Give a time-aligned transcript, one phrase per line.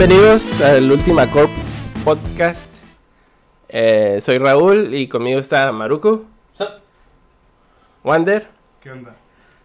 [0.00, 1.50] Bienvenidos al Última Corp
[2.06, 2.74] Podcast.
[3.68, 6.24] Eh, soy Raúl y conmigo está Maruko,
[8.02, 8.48] Wander
[8.80, 9.14] ¿Qué onda?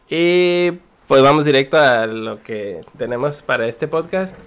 [0.09, 0.71] y
[1.07, 4.37] pues vamos directo a lo que tenemos para este podcast.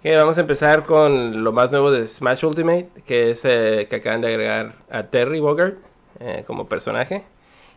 [0.00, 3.96] Que vamos a empezar con lo más nuevo de Smash Ultimate, que es eh, que
[3.96, 5.74] acaban de agregar a Terry Bogard
[6.20, 7.24] eh, como personaje.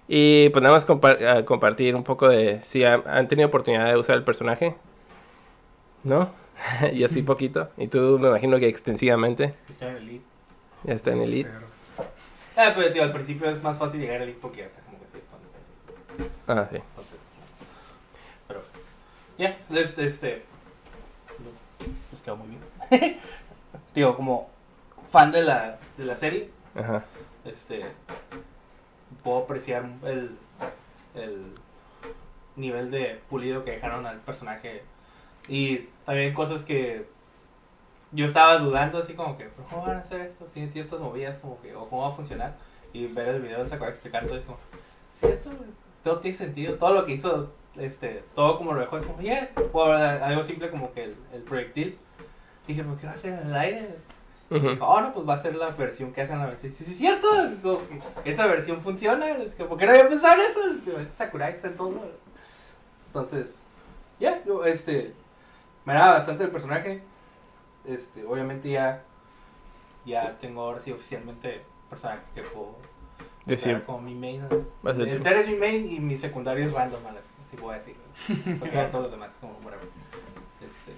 [0.08, 3.98] Y pues nada más compa- compartir un poco de si han, han tenido oportunidad de
[3.98, 4.76] usar el personaje.
[6.04, 6.30] ¿No?
[6.94, 7.70] Yo sí poquito.
[7.78, 9.56] Y tú me imagino que extensivamente.
[9.70, 10.22] Está en el lead.
[10.84, 11.50] Ya está en Elite.
[11.52, 11.68] Cero.
[12.56, 15.00] Ah, pero tío, al principio es más fácil llegar al lead porque ya está como
[15.00, 15.48] que se expande.
[16.48, 16.78] Ah, sí.
[16.78, 17.20] Entonces.
[18.48, 18.62] Pero.
[19.38, 20.44] Ya, este, este.
[21.40, 23.20] no, Nos quedó muy bien.
[23.94, 24.50] tío, como
[25.12, 27.04] fan de la, de la serie, Ajá.
[27.46, 27.86] este.
[29.24, 30.38] Puedo apreciar el.
[31.16, 31.54] el
[32.56, 34.84] nivel de pulido que dejaron al personaje.
[35.50, 37.08] Y también cosas que
[38.12, 40.46] yo estaba dudando así como que, ¿pero ¿cómo van a hacer esto?
[40.54, 42.56] Tiene ciertas movidas como que, o cómo va a funcionar.
[42.94, 44.58] Y ver el video de Sakura explicar todo es como,
[45.12, 45.52] ¿cierto?
[46.04, 46.76] Todo tiene sentido.
[46.76, 49.50] Todo lo que hizo, este, todo como lo dejó es como, yes.
[49.74, 51.98] O algo simple como que el, el proyectil.
[52.66, 53.96] Y dije, ¿pero qué va a hacer en el aire?
[54.52, 54.70] Y Ujú.
[54.70, 56.72] dijo, oh, no, pues va a ser la versión que hacen la versión.
[56.72, 57.28] Sí, sí, es cierto.
[57.44, 57.80] Es como
[58.24, 59.30] que esa versión funciona.
[59.30, 61.00] Es que, ¿Por qué no había pensado en eso?
[61.00, 61.94] Es- Sakurai está en lados.
[63.08, 63.56] Entonces,
[64.20, 65.14] ya, yo, este,
[65.86, 67.02] me agrada bastante el personaje.
[67.86, 69.04] Este, obviamente ya,
[70.06, 72.76] ya tengo ahora sí oficialmente personaje que puedo
[73.46, 74.44] Decir, como mi main.
[74.86, 75.24] va a ser El tú.
[75.24, 77.96] Ter es mi main y mi secundario es random, así, así voy a decir.
[78.60, 79.88] Porque ya todos los demás, como whatever.
[80.64, 80.92] Este,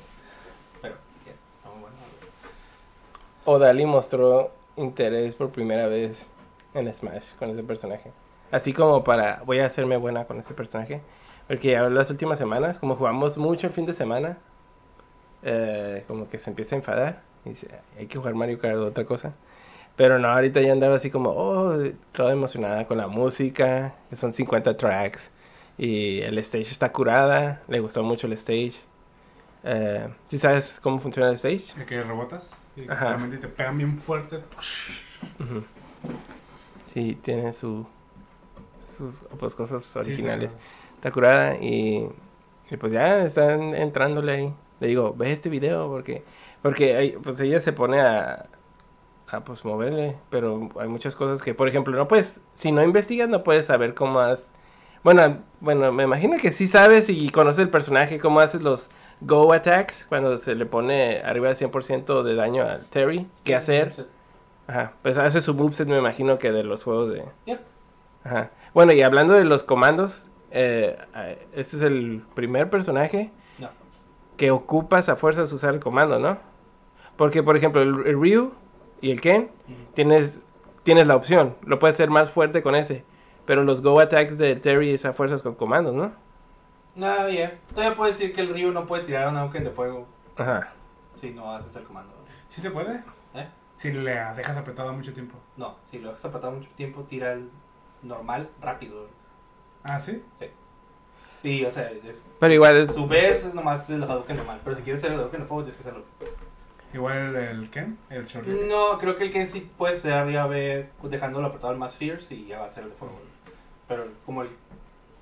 [0.82, 1.96] pero, yes, está muy bueno.
[3.46, 6.26] Odali mostró interés por primera vez
[6.74, 8.12] en Smash con ese personaje.
[8.52, 11.02] Así como para, voy a hacerme buena con ese personaje.
[11.48, 14.38] Porque ya las últimas semanas, como jugamos mucho el fin de semana,
[15.44, 17.22] eh, como que se empieza a enfadar.
[17.46, 19.34] Y dice, hay que jugar Mario Kart o otra cosa.
[19.96, 21.78] Pero no, ahorita ya andaba así como, oh,
[22.14, 25.32] toda emocionada con la música, son 50 tracks.
[25.78, 28.74] Y el stage está curada, le gustó mucho el stage.
[29.64, 31.74] Eh, ¿Sí sabes cómo funciona el stage?
[31.78, 33.06] De que rebotas y Ajá.
[33.06, 34.38] solamente te pegan bien fuerte.
[35.40, 35.64] Ujú.
[36.94, 37.86] Sí, tiene su,
[38.98, 40.52] sus pues, cosas Sí, originales.
[40.52, 40.58] sí,
[40.96, 42.08] Está curada y,
[42.70, 44.54] y pues ya están entrándole ahí.
[44.82, 46.24] Le digo, ve este video porque
[46.62, 48.46] porque pues ella se pone a,
[49.28, 53.30] a pues moverle, pero hay muchas cosas que, por ejemplo, no puedes, si no investigas
[53.30, 54.44] no puedes saber cómo has...
[55.04, 58.92] Bueno, bueno, me imagino que sí sabes y conoces el personaje, cómo haces los
[59.22, 64.06] go attacks cuando se le pone arriba del 100% de daño a Terry, qué hacer.
[64.68, 67.24] Ajá, pues hace su moveset, me imagino que de los juegos de...
[68.24, 68.52] Ajá.
[68.76, 70.96] Bueno, y hablando de los comandos, eh,
[71.54, 73.32] este es el primer personaje.
[74.38, 76.38] Que ocupas a fuerzas usar el comando, ¿no?
[77.18, 78.52] Porque, por ejemplo, el, el Ryu
[79.02, 79.50] y el Ken,
[79.94, 80.40] tienes,
[80.84, 83.04] tienes la opción, lo puedes hacer más fuerte con ese.
[83.46, 86.12] Pero los Go Attacks de Terry es a fuerzas con comandos, ¿no?
[86.96, 87.58] No, ya.
[87.74, 90.74] Todavía puedo decir que el río no puede tirar un Auken de fuego Ajá.
[91.20, 92.14] si no haces el comando.
[92.50, 93.04] ¿Sí se puede?
[93.34, 93.48] ¿Eh?
[93.76, 95.36] Si le dejas apretado mucho tiempo.
[95.58, 97.50] No, si lo dejas apretado mucho tiempo, tira el
[98.04, 99.08] normal rápido.
[99.84, 100.24] ¿Ah, sí?
[101.44, 102.92] Y, o sea, es, Pero igual es...
[102.92, 104.60] su vez es nomás el Hadouken normal.
[104.64, 106.06] Pero si quieres hacer el Hadouken de fuego, tienes que hacerlo.
[106.94, 108.52] Igual el, el Ken, el Chorri.
[108.68, 112.36] No, creo que el Ken sí puede ser arriba B dejándolo apretado al más fierce
[112.36, 113.20] y ya va a ser el de fuego.
[113.88, 114.50] Pero como el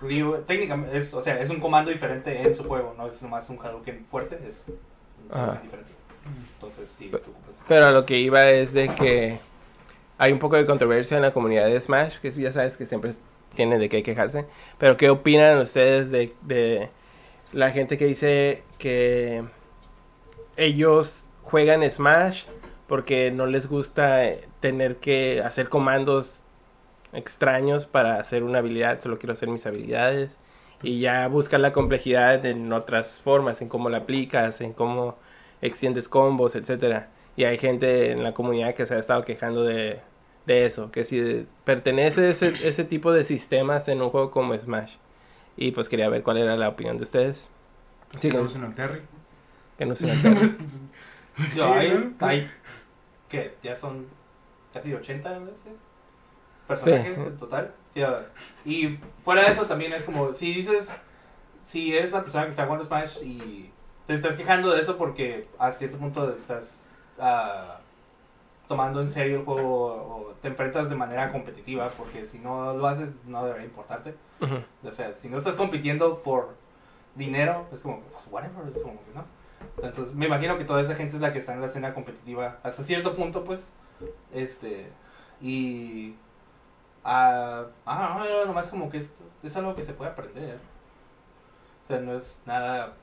[0.02, 3.50] Ryu, técnicamente, es, o sea, es un comando diferente en su juego, no es nomás
[3.50, 5.92] un Hadouken fuerte, es un diferente.
[6.54, 7.12] Entonces, sí,
[7.68, 9.40] Pero a lo que iba es de que
[10.18, 13.14] hay un poco de controversia en la comunidad de Smash, que ya sabes que siempre
[13.56, 14.46] tiene de qué quejarse.
[14.78, 16.90] Pero ¿qué opinan ustedes de, de
[17.54, 19.44] la gente que dice que
[20.58, 22.46] ellos juegan Smash
[22.88, 26.42] porque no les gusta eh, tener que hacer comandos
[27.14, 30.38] extraños para hacer una habilidad, solo quiero hacer mis habilidades
[30.82, 35.18] y ya buscan la complejidad en otras formas, en cómo la aplicas, en cómo
[35.62, 37.10] extiendes combos, etcétera.
[37.36, 40.02] Y hay gente en la comunidad que se ha estado quejando de,
[40.54, 44.96] de eso, que si pertenece ese, ese tipo de sistemas en un juego como Smash.
[45.56, 47.48] Y pues quería ver cuál era la opinión de ustedes.
[48.10, 49.02] Pues Sí, que que- usen el Terry.
[49.78, 50.40] Que no se me acuerda.
[50.48, 50.58] Sí,
[51.56, 52.28] Yo, hay, ¿no?
[52.28, 52.50] hay,
[53.30, 54.08] que ya son
[54.74, 55.46] casi 80 ¿no?
[55.48, 55.70] Sí.
[56.68, 57.28] personajes Sí.
[57.28, 57.74] en total.
[58.66, 60.96] Y fuera de eso también es como, si dices,
[61.64, 63.70] si eres una persona que está jugando Smash y
[64.08, 66.82] te estás quejando de eso porque a cierto punto estás
[67.20, 67.79] ah,
[68.70, 72.88] tomando en serio el juego o te enfrentas de manera competitiva, porque si no lo
[72.88, 74.14] haces no debería importarte.
[74.84, 76.56] O sea, si no estás compitiendo por
[77.16, 79.26] dinero, es como, pues, whatever, es como que no.
[79.84, 82.60] Entonces, me imagino que toda esa gente es la que está en la escena competitiva
[82.62, 83.68] hasta cierto punto, pues.
[84.32, 84.92] Este.
[85.42, 86.14] Y.
[87.04, 89.12] Ah, ah no, nomás como que es,
[89.42, 90.60] es algo que se puede aprender.
[91.84, 92.94] O sea, no es nada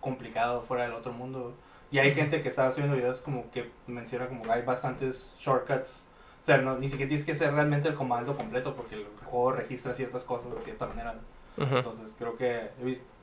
[0.00, 1.54] complicado fuera del otro mundo.
[1.94, 6.04] Y hay gente que está subiendo videos como que menciona como que hay bastantes shortcuts.
[6.42, 9.52] O sea, no, ni siquiera tienes que hacer realmente el comando completo porque el juego
[9.52, 11.14] registra ciertas cosas de cierta manera.
[11.56, 11.76] Ujú.
[11.76, 12.68] Entonces creo que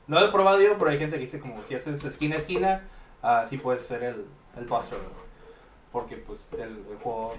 [0.06, 2.38] no lo he probado yo, pero hay gente que dice como si haces esquina a
[2.38, 2.88] esquina,
[3.20, 4.24] así puedes ser el,
[4.56, 4.98] el Buster.
[5.92, 7.34] Porque pues el, el juego,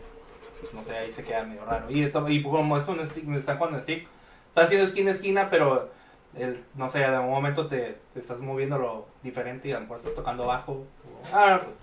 [0.72, 1.90] no sé, ahí se queda medio raro.
[1.90, 4.08] Y, y como es un stick, me están jugando stick,
[4.50, 5.90] estás haciendo esquina a esquina, pero
[6.36, 9.98] el, no sé, en algún momento te, te estás moviéndolo diferente y a lo mejor
[9.98, 10.72] estás tocando bajo.
[10.74, 10.86] o-
[11.34, 11.78] ah, pues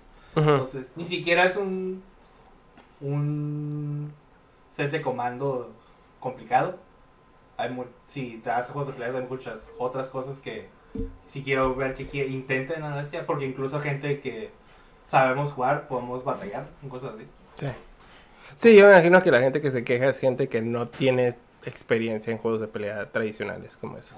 [0.53, 2.03] entonces, ni siquiera es un,
[3.01, 4.11] un
[4.71, 5.67] set de comandos
[6.19, 6.77] complicado.
[7.57, 10.69] Hay mu- si te das juegos de peleas, hay muchas otras cosas que
[11.27, 14.51] si quiero ver que, que intenten a la bestia, porque incluso gente que
[15.03, 17.25] sabemos jugar, podemos batallar, en cosas así.
[17.55, 17.67] Sí.
[18.55, 21.35] Sí, yo me imagino que la gente que se queja es gente que no tiene
[21.63, 24.15] experiencia en juegos de pelea tradicionales como eso.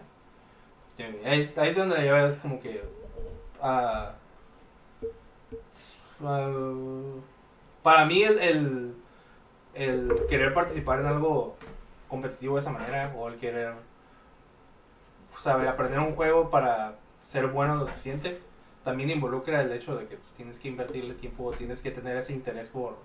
[1.25, 2.83] Ahí, es- donde ya ves como que...
[3.61, 4.13] ah,
[7.81, 8.95] para mí el, el,
[9.73, 11.55] el querer participar en algo
[12.07, 13.73] competitivo de esa manera o el querer
[15.37, 18.39] saber aprender un juego para ser bueno lo suficiente
[18.83, 22.33] también involucra el hecho de que pues, tienes que invertirle tiempo tienes que tener ese
[22.33, 22.95] interés por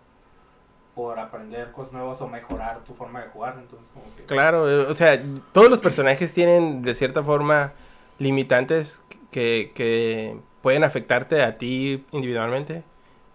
[0.95, 4.87] por aprender cosas nuevas o mejorar tu forma de jugar entonces como que Claro, eh,
[4.87, 7.73] o sea, todos los personajes tienen de cierta forma
[8.19, 12.83] limitantes que, que pueden afectarte a ti individualmente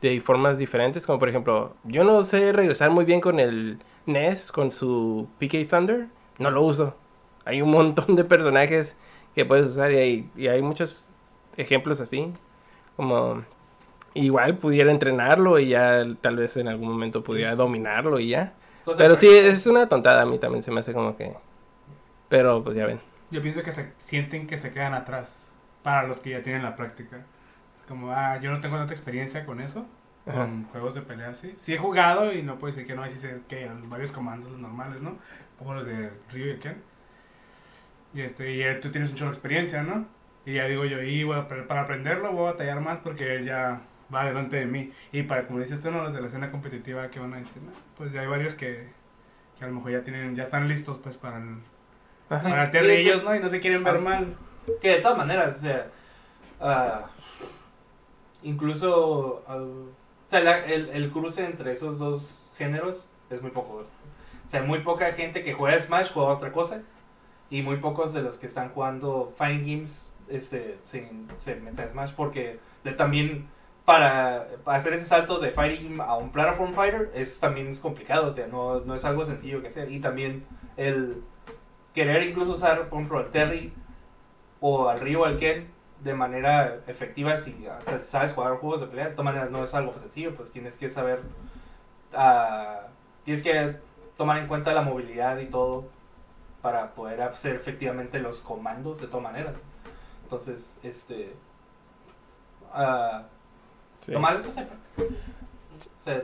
[0.02, 4.52] de formas diferentes, como por ejemplo, yo no sé regresar muy bien con el NES,
[4.52, 6.08] con su PK Thunder,
[6.40, 6.96] no lo uso.
[7.46, 8.98] Hay un montón de personajes
[9.34, 11.06] que puedes usar y hay, y hay muchos
[11.56, 12.34] ejemplos así,
[12.98, 13.44] como
[14.14, 18.54] igual pudiera entrenarlo y ya tal vez en algún momento pudiera dominarlo y ya.
[18.86, 21.34] cosa Pero sí, es una tontada, a mí también se me hace como que...
[22.30, 23.00] Pero pues ya ven.
[23.32, 25.52] Yo pienso que se sienten que se quedan atrás
[25.84, 27.18] para los que ya tienen la práctica.
[27.76, 29.86] Es como, ah, yo no tengo tanta experiencia con eso,
[30.26, 30.40] Ajá.
[30.40, 31.54] con juegos de pelea así.
[31.58, 35.02] Sí he jugado y no puedo decir que no, así sé que varios comandos normales,
[35.02, 35.18] ¿no?
[35.58, 36.82] Como los de Ryu y Ken.
[38.14, 40.06] Y, este, y tú tienes mucha experiencia, ¿no?
[40.46, 41.26] Y ya digo yo, y
[41.68, 43.82] para aprenderlo voy a batallar más porque él ya
[44.14, 44.92] va delante de mí.
[45.12, 46.04] Y para, como dices tú, ¿no?
[46.04, 47.62] Los de la escena competitiva, ¿qué van a decir?
[47.62, 48.90] No, pues ya hay varios que,
[49.58, 51.58] que a lo mejor ya tienen, ya están listos pues para el,
[52.30, 53.36] para el de ellos, ¿no?
[53.36, 54.00] Y no se quieren ver Ah.
[54.00, 54.36] mal.
[54.82, 55.88] Que de todas maneras, o sea,
[56.62, 57.08] ah,
[58.44, 59.88] incluso, o
[60.28, 63.86] sea, la- el, el cruce entre esos dos géneros es muy poco.
[64.46, 66.82] O sea, muy poca gente que juega Smash juega otra cosa
[67.50, 71.92] y muy pocos de los que están jugando Fighting Games este, se, se meten a
[71.92, 73.48] Smash porque de- también
[73.86, 78.34] para, hacer ese salto de Fighting a un Platform Fighter es también es complicado, o
[78.34, 80.46] sea, no, no es algo sencillo que hacer y también
[80.78, 81.24] el
[81.94, 83.74] querer incluso usar, por ejemplo, el Terry
[84.62, 85.68] o al Ryu o al Ken
[86.04, 87.68] de manera efectiva si
[88.02, 89.06] sabes jugar juegos de pelea.
[89.06, 91.22] De todas maneras no es algo sencillo, pues tienes que saber,
[92.14, 92.88] ah,
[93.24, 93.78] tienes que
[94.18, 95.86] tomar en cuenta la movilidad y todo
[96.62, 99.56] para poder hacer efectivamente los comandos de todas maneras.
[100.24, 101.34] Entonces, este...
[102.72, 103.24] ah,
[104.06, 104.12] Sí.
[104.12, 104.76] lo más es práctica.
[104.98, 106.24] O sea,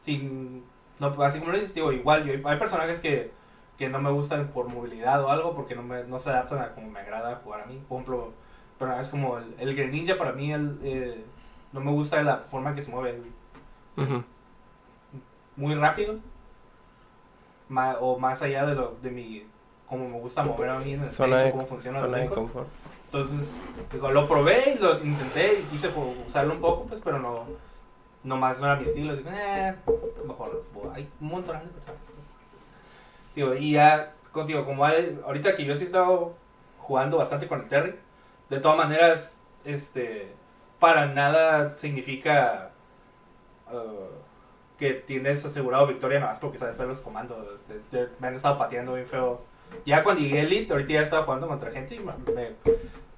[0.00, 0.64] sin,
[0.98, 3.30] no, así como lo dices, digo, igual, yo, hay personajes que,
[3.78, 6.72] que no me gustan por movilidad o algo porque no, me, no se adaptan a
[6.74, 7.80] como me agrada jugar a mí.
[7.88, 8.32] Por ejemplo,
[8.78, 11.24] personajes como el, el Greninja, para mí, el, eh,
[11.72, 13.20] no me gusta la forma que se mueve.
[13.96, 14.24] Ujú.
[15.56, 16.16] Muy rápido.
[17.68, 19.46] ma- o más allá de lo de mi
[19.86, 22.30] como me gusta mover a mí en el Zona stage, de, cómo funcionan zona los
[22.30, 22.68] de confort.
[23.12, 23.52] Entonces,
[23.92, 25.92] digo, lo probé y lo intenté y quise
[26.26, 29.12] usarlo un poco, pues, pero no, más no era mi estilo.
[29.12, 29.74] Así que, eh,
[30.26, 30.64] mejor,
[30.94, 32.26] hay un montón de personas.
[33.34, 36.32] Digo, y ya, contigo, como ahorita que yo sí he estado
[36.78, 37.96] jugando bastante con el Terry,
[38.48, 40.32] de todas maneras, este,
[40.78, 42.70] para nada significa
[43.70, 47.60] uh, que tienes asegurado victoria nada más porque sabes hacer los comandos.
[47.68, 49.42] Este, me han estado pateando bien feo.
[49.84, 52.12] Ya cuando llegué Elite, ahorita ya estaba jugando contra gente y me,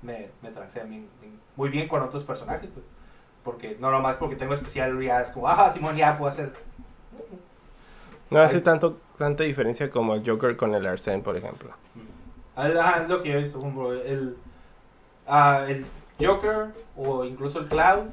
[0.05, 1.09] me, me, mí
[1.57, 2.85] muy bien con otros personajes, pues.
[3.43, 6.53] Porque no nomás porque tengo especial, ya es como, ah, Simón, ya puedo hacer.
[8.31, 8.63] No hace Ay.
[8.63, 11.71] tanto, tanta diferencia como el Joker con el Arsene, por ejemplo.
[12.57, 14.37] Ah, Ajá, es lo que yo he visto, el,
[15.27, 15.87] ah, el
[16.21, 18.11] Joker o incluso el Cloud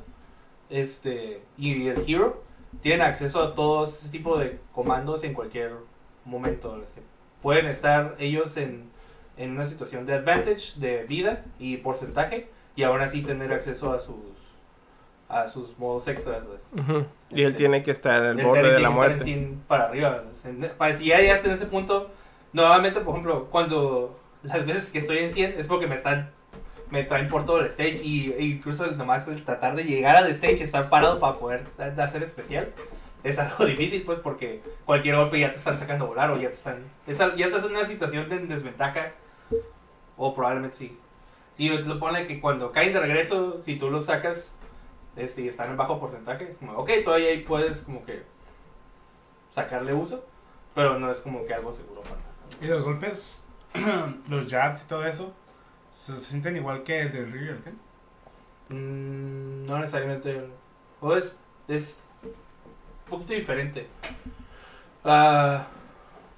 [0.70, 2.44] este, y el Hero
[2.82, 5.74] tienen acceso a todo ese tipo de comandos en cualquier
[6.26, 6.76] momento.
[6.78, 7.02] los que
[7.42, 8.91] pueden estar ellos en,
[9.38, 14.00] en una situación de advantage, de vida y porcentaje, y aún así tener acceso a
[14.00, 14.16] sus
[15.30, 16.42] a sus modos extras.
[16.58, 16.82] este.
[16.82, 17.06] Ujú.
[17.30, 19.24] Y él Este, tiene que estar al borde de la muerte.
[19.24, 20.24] sin- para arriba.
[20.78, 22.10] Para si ya llegaste en ese punto,
[22.52, 26.30] nuevamente, por ejemplo, cuando las veces que estoy en 100 es porque me están
[26.90, 30.28] me traen por todo el stage y e incluso nomás el tratar de llegar al
[30.32, 31.64] stage y estar parado para poder
[31.98, 32.68] hacer especial
[33.24, 36.50] es algo difícil pues porque cualquier golpe ya te están sacando a volar o ya
[36.50, 39.12] te están es ya estás en una situación de desventaja
[40.18, 40.98] o probablemente sí
[41.58, 44.56] y lo pone que cuando caen de regreso si tú los sacas
[45.16, 48.24] este y están en bajo porcentaje es como ok todavía ahí puedes como que
[49.52, 50.24] sacarle uso
[50.74, 52.32] pero no es como que algo seguro para nada.
[52.62, 53.38] Y los golpes,
[54.30, 55.34] los jabs y todo eso,
[55.92, 57.80] se, sienten igual que el del Ken.
[58.70, 60.48] Mm, no necesariamente.
[61.02, 62.06] O es, es
[63.12, 63.88] poquito diferente.
[65.04, 65.68] Ah,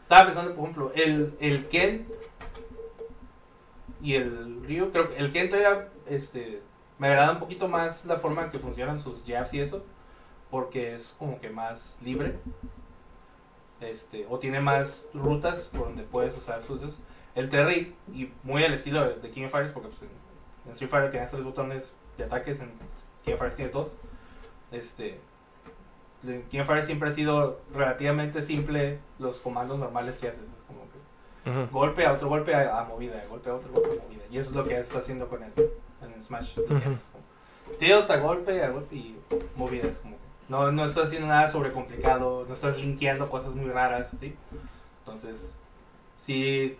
[0.01, 2.08] estaba pensando, por ejemplo, el, el Ken
[4.01, 4.92] y el Ryu.
[4.92, 6.62] Creo que el Ken todavía este,
[6.98, 9.86] me agrada un poquito más la forma en que funcionan sus jabs y eso.
[10.51, 12.36] Porque es como que más libre.
[13.82, 17.00] Este, o tiene más rutas por donde puedes usar sus.
[17.36, 20.10] El Terry, y muy al estilo de, King of Fighters, porque pues, en,
[20.65, 22.72] en Street Fighter tienes tres botones de ataques, en
[23.24, 23.98] King of Fighters tienes dos.
[24.72, 25.20] Este,
[26.24, 30.44] Fighters siempre ha sido relativamente simple los comandos normales que haces.
[30.44, 31.68] Es como que Ujú.
[31.72, 34.24] golpe a otro golpe a, a movida, golpe a otro golpe a movida.
[34.32, 36.56] Y eso es lo que está haciendo con el, en el Smash.
[36.56, 36.75] que Ujú.
[36.77, 37.24] haces, como
[37.77, 39.20] tilt a golpe a golpe y
[39.56, 39.88] movida.
[39.88, 44.12] Es como que no, no estás haciendo nada sobrecomplicado, no estás linkeando cosas muy raras,
[44.20, 44.36] ¿sí?
[45.00, 45.51] Entonces,
[46.22, 46.77] sí,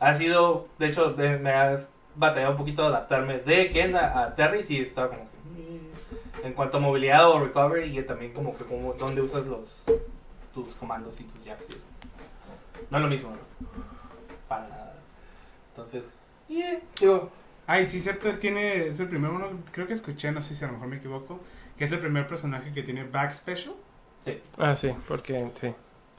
[0.00, 4.34] ha sido, de hecho, de- me has batallado un poquito adaptarme de Ken a, a
[4.34, 5.37] Terry, sí, estaba como que...
[6.44, 9.82] En cuanto a movilidad o recovery y también como que como dónde usas los
[10.54, 11.86] tus comandos y tus jabs y eso.
[12.90, 13.38] No es lo mismo, ¿no?
[14.48, 14.94] Para nada.
[15.70, 16.16] Entonces,
[16.48, 17.30] yeah, digo,
[17.70, 20.68] Ay, sí, cierto, tiene, es el primer uno, creo que escuché, no sé si a
[20.68, 21.38] lo mejor me equivoco,
[21.76, 23.74] que es el primer personaje que tiene back special.
[24.24, 24.40] sí.
[24.56, 25.74] Ah, sí, porque sí.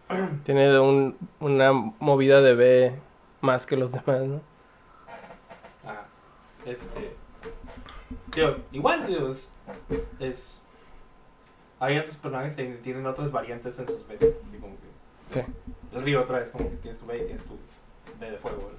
[0.44, 2.96] Tiene un, una movida de B
[3.42, 4.42] más que los demás, ¿no?
[5.84, 6.06] Ajá.
[6.68, 7.16] Este.
[8.36, 9.52] Digo, igual, digo, es.
[10.20, 10.60] Es
[11.80, 14.16] hay otros personajes que tienen otras variantes en sus B.
[14.16, 15.42] Así como que.
[15.42, 15.42] Sí.
[15.94, 17.58] El río otra vez, como que tienes tu B y tienes tu
[18.20, 18.72] B de fuego.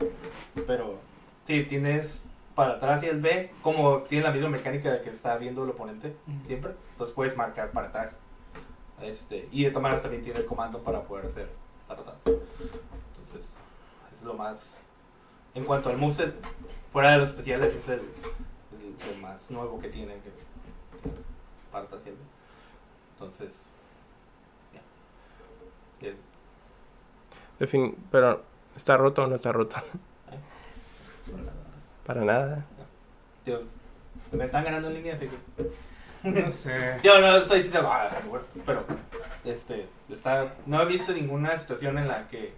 [0.66, 0.99] Pero.
[1.47, 2.23] Sí, tienes
[2.54, 5.70] para atrás y el B, como tiene la misma mecánica de que está viendo el
[5.70, 6.14] oponente
[6.47, 6.73] siempre.
[6.92, 8.18] Entonces puedes marcar para atrás.
[9.00, 11.49] Este, y de todas maneras también tiene el comando para poder hacer
[11.88, 12.18] la patada.
[12.26, 13.50] Entonces,
[14.11, 14.78] eso es lo más.
[15.54, 16.35] En cuanto al moveset,
[16.92, 20.12] fuera de los especiales, es el, el, el más nuevo que tiene.
[20.16, 20.30] Que,
[21.78, 22.18] el B.
[23.14, 23.64] Entonces,
[24.72, 26.06] ya.
[26.08, 26.16] Eh,
[27.58, 28.42] De fin, pero
[28.76, 29.76] ¿está roto o no está roto?
[31.26, 31.52] para nada.
[32.06, 32.64] Para nada.
[33.44, 33.60] Digo,
[34.32, 35.70] me están ganando en línea, así que.
[36.22, 36.98] No sé.
[37.04, 38.10] Yo no estoy diciendo, ah,
[38.66, 38.84] pero
[39.44, 42.52] este, está, no he visto ninguna situación en la que,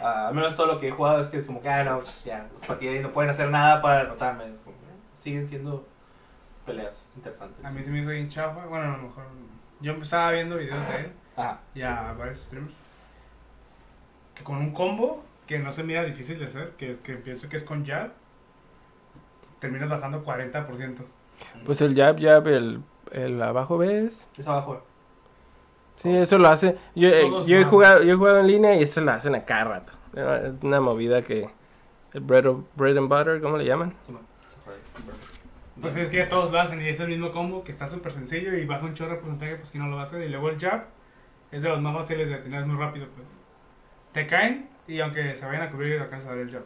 [0.00, 1.98] ah, al menos todo lo que he jugado es que es como que, ah, no,
[1.98, 4.44] pues, ya, los partidos ahí no pueden hacer nada para derrotarme.
[4.52, 5.86] Es como, eh, siguen siendo
[6.70, 7.64] peleas interesantes.
[7.64, 9.24] A mí se me hizo bien chafa, bueno, a lo mejor,
[9.80, 12.74] yo estaba viendo videos de él Ajá, y a varios streamers,
[14.34, 17.48] que con un combo que no se mira difícil de hacer, que, es, que pienso
[17.48, 18.10] que es con jab,
[19.58, 20.96] terminas bajando 40%.
[21.64, 24.26] Pues el jab, jab, el, el abajo ves.
[24.36, 24.84] es abajo.
[25.96, 26.78] Sí, eso lo hace.
[26.94, 29.44] Yo, eh, yo he jugado, yo he jugado en línea y eso lo hacen a
[29.44, 29.92] cada rato.
[30.14, 31.50] Es una movida que
[32.12, 33.94] el bread, of- bread and butter, ¿cómo le llaman?
[34.06, 34.80] Sí, man, se fue ahí.
[35.80, 38.54] Pues es que todos lo hacen y es el mismo combo que está súper sencillo
[38.54, 40.22] y baja un chorro de porcentaje, pues que no lo va a hacer.
[40.22, 40.84] Y luego el jab
[41.50, 43.26] es de los más fáciles de tener, es muy rápido, pues.
[44.12, 46.64] Te caen y aunque se vayan a cubrir, alcanzas a dar el jab.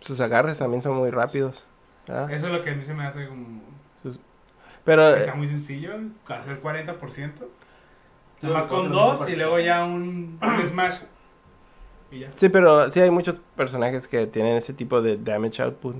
[0.00, 1.66] Sus agarres también son muy rápidos.
[2.06, 3.60] Eso es lo que a mí se me hace como...
[4.84, 5.94] Pero Que eh, sea muy sencillo,
[6.28, 7.32] hacer 40%.
[8.40, 10.98] Tú Nomás lo con dos y luego ya un, un smash.
[12.12, 12.30] Y ya.
[12.36, 15.96] sí, pero sí hay muchos personajes que tienen ese tipo de damage output.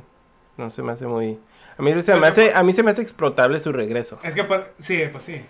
[0.56, 1.40] No se me hace muy.
[1.78, 4.18] A mí se me Pues, hace, a mí se me hace explotable su regreso.
[4.22, 5.42] Es que, por- sí, pues sí.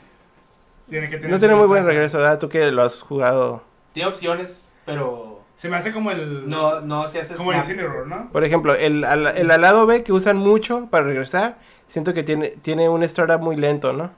[0.89, 2.39] Tiene que tener No tiene muy buen regreso, ¿verdad?
[2.39, 3.63] Tú que lo has jugado.
[3.93, 6.49] Tiene opciones, pero Se me hace como el...
[6.49, 7.71] no, no se hace Como el snap.
[7.71, 8.29] Incineroar, ¿no?
[8.31, 12.51] Por ejemplo, el, al- el alado B que usan mucho para regresar, siento que tiene,
[12.63, 14.11] tiene un startup muy lento, ¿no?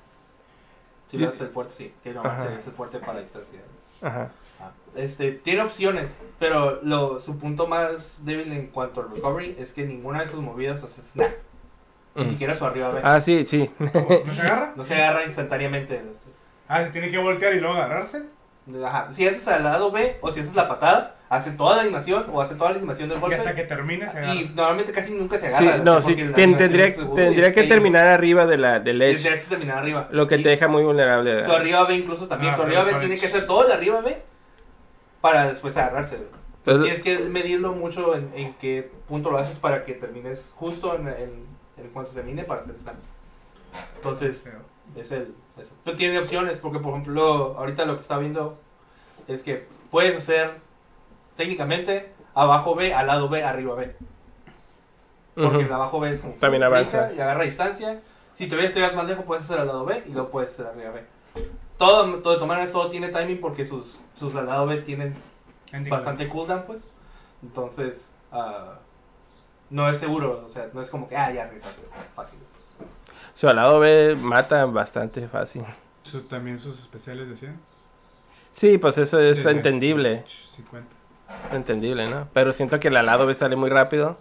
[1.11, 3.61] Si le das el fuerte, sí, que no es el fuerte para distancia.
[4.03, 4.31] Ajá.
[4.61, 9.73] Ah, Este, tiene opciones, pero lo, su punto más débil en cuanto al recovery es
[9.73, 11.31] que ninguna de sus movidas hace snap.
[12.19, 13.01] Ni siquiera su arriba B.
[13.03, 13.71] Ah, sí, sí.
[13.79, 14.73] ¿No se agarra?
[14.77, 16.03] No se agarra instantáneamente.
[16.69, 18.23] Ah, se tiene que voltear y luego agarrarse.
[18.85, 19.11] Ajá.
[19.11, 22.41] Si haces al lado B o si haces la patada, hace toda la animación o
[22.43, 23.37] hace toda la animación del Y golpe.
[23.37, 24.35] hasta que termine se agarra.
[24.35, 25.83] Y normalmente casi nunca se Sí, agarra.
[25.85, 27.69] no, sí, ten- animación tendría, uh, tendría que ahí.
[27.69, 30.09] terminar arriba de la, del edge, Tendría que terminar arriba.
[30.11, 31.45] lo que Y te deja muy vulnerable.
[31.45, 32.53] Su arriba B incluso también.
[32.53, 34.19] Ah, su sí, arriba B tiene que ser todo el arriba B
[35.23, 36.17] para después agarrarse.
[36.17, 36.29] güey.
[36.67, 40.95] Entonces- Tienes que medirlo mucho en, en qué punto lo haces para que termines justo
[40.95, 41.48] en, en,
[41.81, 42.99] en cuanto se termine para hacer stand.
[43.97, 44.49] Entonces,
[44.97, 45.35] es el.
[45.59, 45.75] Eso.
[45.85, 48.57] Pero tiene opciones, porque por ejemplo, ahorita lo que está viendo
[49.27, 50.53] es que puedes hacer
[51.37, 53.95] técnicamente abajo B, al lado B, arriba B.
[55.35, 55.67] Porque Ujú.
[55.67, 56.35] el abajo B es como.
[56.35, 57.13] También avanza.
[57.13, 58.01] Y agarra distancia.
[58.33, 60.91] Si todavía estuvieras más lejos, puedes hacer al lado B y luego puedes hacer arriba
[60.91, 61.05] B.
[61.77, 65.15] Todo, todo, de todas maneras, todo tiene timing porque sus, sus al lado B tienen
[65.73, 65.91] Ending.
[65.91, 66.85] bastante cooldown, pues.
[67.43, 68.79] Entonces, ah,
[69.71, 70.45] no es seguro.
[70.47, 71.83] O sea, no es como que, ah, ya regresaste.
[72.15, 72.39] Fácil.
[73.35, 75.65] Su lado B mata bastante fácil.
[76.03, 77.59] Su- también sus especiales decían.
[78.53, 80.89] Sí, pues eso es Desde entendible, 50.
[81.53, 82.29] entendible, ¿no?
[82.33, 84.17] Pero siento que el al lado B sale muy rápido.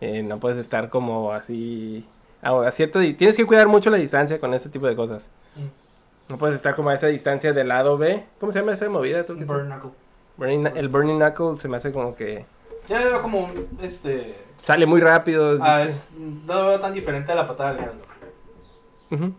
[0.00, 2.06] eh, no puedes estar como así...
[2.42, 5.30] A, a cierto, tienes que cuidar mucho la distancia con este tipo de cosas.
[5.56, 6.30] Mm.
[6.32, 8.22] No puedes estar como a esa distancia del lado B.
[8.38, 9.24] ¿Cómo se llama esa movida?
[9.24, 9.90] ¿Tú Burn knuckle.
[10.36, 12.44] Burning- el Burning Knuckle se me hace como que...
[12.88, 14.36] Ya veo como un, este...
[14.64, 15.58] Sale muy rápido.
[15.60, 18.10] Ah, es, no lo veo tan diferente a la patada del Ganondorf.
[19.10, 19.32] Ujú.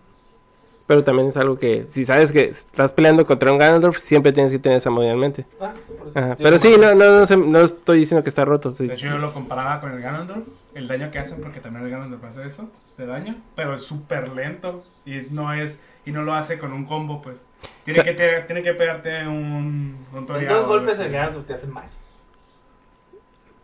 [0.87, 4.51] Pero también es algo que, si sabes que estás peleando contra un Ganondorf, siempre tienes
[4.51, 5.45] que tener esa movida en mente.
[5.59, 5.73] Ah.
[6.13, 8.71] Ajá, Pero sí, no, no, no, se- no estoy diciendo que está roto.
[8.71, 8.85] sí.
[8.85, 11.91] De hecho, yo lo comparaba con el Ganondorf, el daño que hacen, porque también el
[11.91, 12.69] Ganondorf hace eso,
[12.99, 16.85] de daño, pero es súper lento y no es y no lo hace con un
[16.85, 17.43] combo, pues.
[17.83, 21.07] Tiene, O sea- que, te- tiene que pegarte un, un En toreado, dos golpes así,
[21.07, 21.99] el Ganondorf te hacen más.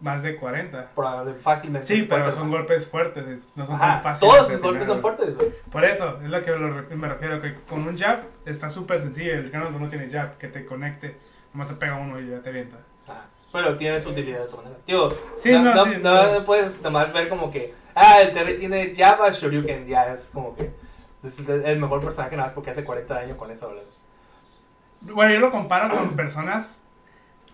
[0.02, 0.90] Más de 40.
[0.96, 1.88] Probable- Fácilmente.
[1.88, 4.34] Sí, pero son golpes fuertes, es- no son Ajá, tan fáciles.
[4.34, 5.36] todos sus golpes son fuertes.
[5.36, 5.52] güey.
[5.72, 6.52] Por eso, es lo que
[6.96, 10.48] me refiero, que con un jab está súper sencillo, el Ganondorf no tiene jab, que
[10.48, 11.18] te conecte,
[11.54, 12.78] nomás te pega uno y ya te avienta.
[13.08, 13.26] Ajá.
[13.54, 14.78] Pero tiene su utilidad de otra manera.
[14.86, 16.46] Tío, Sí, no, no, sí, no no.
[16.46, 20.72] puedes nomás ver como que, ah, el Terry tiene Java Shoryuken, ya es como que
[21.24, 23.68] es el mejor personaje nada más porque hace 40 años con eso.
[23.68, 23.84] ¿verdad?
[25.02, 26.80] Bueno, yo lo comparo con personas.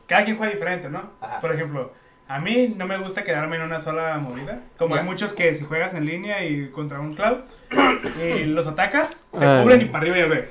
[0.05, 1.11] Cada quien juega diferente, ¿no?
[1.19, 1.41] Ajá.
[1.41, 1.91] Por ejemplo,
[2.27, 4.61] a mí no me gusta quedarme en una sola movida.
[4.77, 7.37] Como hay muchos que si juegas en línea y contra un cloud
[8.23, 9.61] y los atacas, se Ah.
[9.63, 10.49] cubren y para arriba y ve.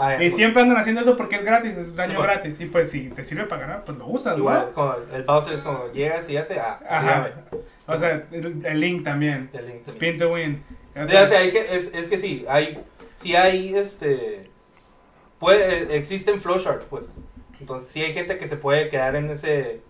[0.00, 2.26] Ah, Y pues, siempre andan haciendo eso porque es gratis, es daño Sí, pues.
[2.28, 2.60] gratis.
[2.60, 4.64] Y pues si te sirve para ganar, pues lo usas, Igual, ¿no?
[4.66, 7.30] es como, el Bowser es como, llegas y hace, ah, Ajá.
[7.50, 7.58] ya,
[7.92, 9.50] O sea, el, el Link también.
[9.52, 9.88] el Link también.
[9.88, 10.62] Spin to win.
[10.94, 12.78] O sea, o sea, hay que- es, es que sí, hay,
[13.16, 14.48] sí hay, este,
[15.38, 17.12] puede, existen flowcharts, pues.
[17.60, 19.80] Entonces, sí hay gente que se puede quedar en ese,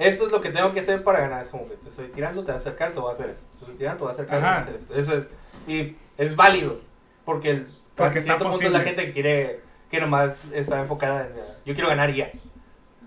[0.00, 1.42] esto es lo que tengo que hacer para ganar.
[1.42, 3.44] Es como que te estoy tirando, te vas a acercar, te voy a hacer eso.
[3.52, 4.94] Te estoy tirando, te voy a acercar, te voy a hacer eso.
[4.94, 5.28] Eso es,
[5.66, 6.80] y es válido,
[7.24, 8.78] porque, el, Porque hasta cierto punto posible.
[8.78, 9.60] la gente que quiere,
[9.90, 11.32] que nomás está enfocada en,
[11.64, 12.30] yo quiero ganar y ya.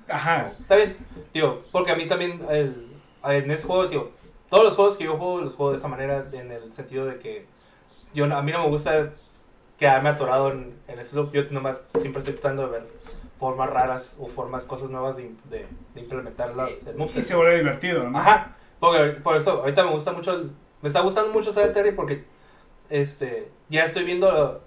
[0.08, 0.54] Ajá.
[0.62, 0.98] Está bien,
[1.32, 2.92] tío, porque a mí también el,
[3.24, 4.12] en ese juego, tío,
[4.50, 7.18] todos los juegos que yo juego los juego de esa manera en el sentido de
[7.20, 7.46] que
[8.14, 9.10] yo no- a mí no me gusta
[9.80, 12.88] quedarme atorado en, en ese loop, yo nomás siempre estoy tratando de ver
[13.40, 17.26] formas raras o formas, cosas nuevas de, de, de implementar las, el Y moveset.
[17.26, 18.18] se vuelve divertido, ¿no?
[18.18, 21.92] Ajá, porque por eso ahorita me gusta mucho, el- me está gustando mucho saber Terry
[21.94, 22.26] porque
[22.90, 24.62] este, ya estoy viendo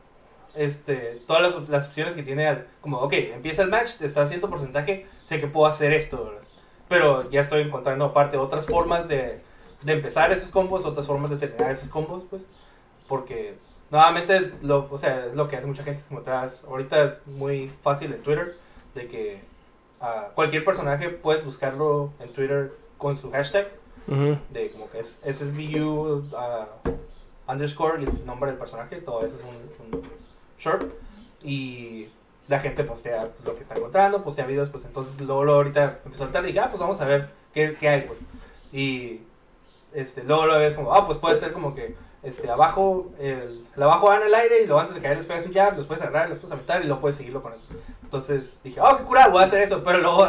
[0.54, 4.26] este, todas las, las opciones que tiene, al- como, ok, empieza el match, está a
[4.26, 6.42] cierto porcentaje, sé que puedo hacer esto, ¿verdad?
[6.88, 9.40] pero ya estoy encontrando aparte otras formas de,
[9.82, 12.42] de empezar esos combos, otras formas de terminar esos combos, pues,
[13.08, 13.54] porque
[13.90, 17.04] nuevamente, lo, o sea, es lo que hace mucha gente, es como te das, ahorita
[17.04, 18.56] es muy fácil en Twitter,
[18.94, 19.40] de que
[20.00, 23.68] ah, cualquier personaje puedes buscarlo en Twitter con su hashtag,
[24.06, 26.66] de como que es SSBU ah,
[27.48, 30.02] underscore y el nombre del personaje, todo eso es un, un
[30.58, 30.92] short.
[31.42, 32.08] Y
[32.48, 36.24] la gente postea lo que está encontrando, postea videos, pues entonces luego, luego ahorita empezó
[36.24, 38.24] a saltar y dije, ah, pues vamos a ver qué, qué hay, pues.
[38.72, 39.20] Y
[39.92, 43.82] este, luego lo ves como, ah, pues puede ser como que este, abajo, el, el
[43.82, 46.02] abajo va el aire y luego antes de caer les pegas un jab, los puedes
[46.02, 47.62] agarrar, los puedes aventar y luego puedes seguirlo con eso.
[48.02, 50.28] Entonces dije, oh, qué curado, voy a hacer eso, pero luego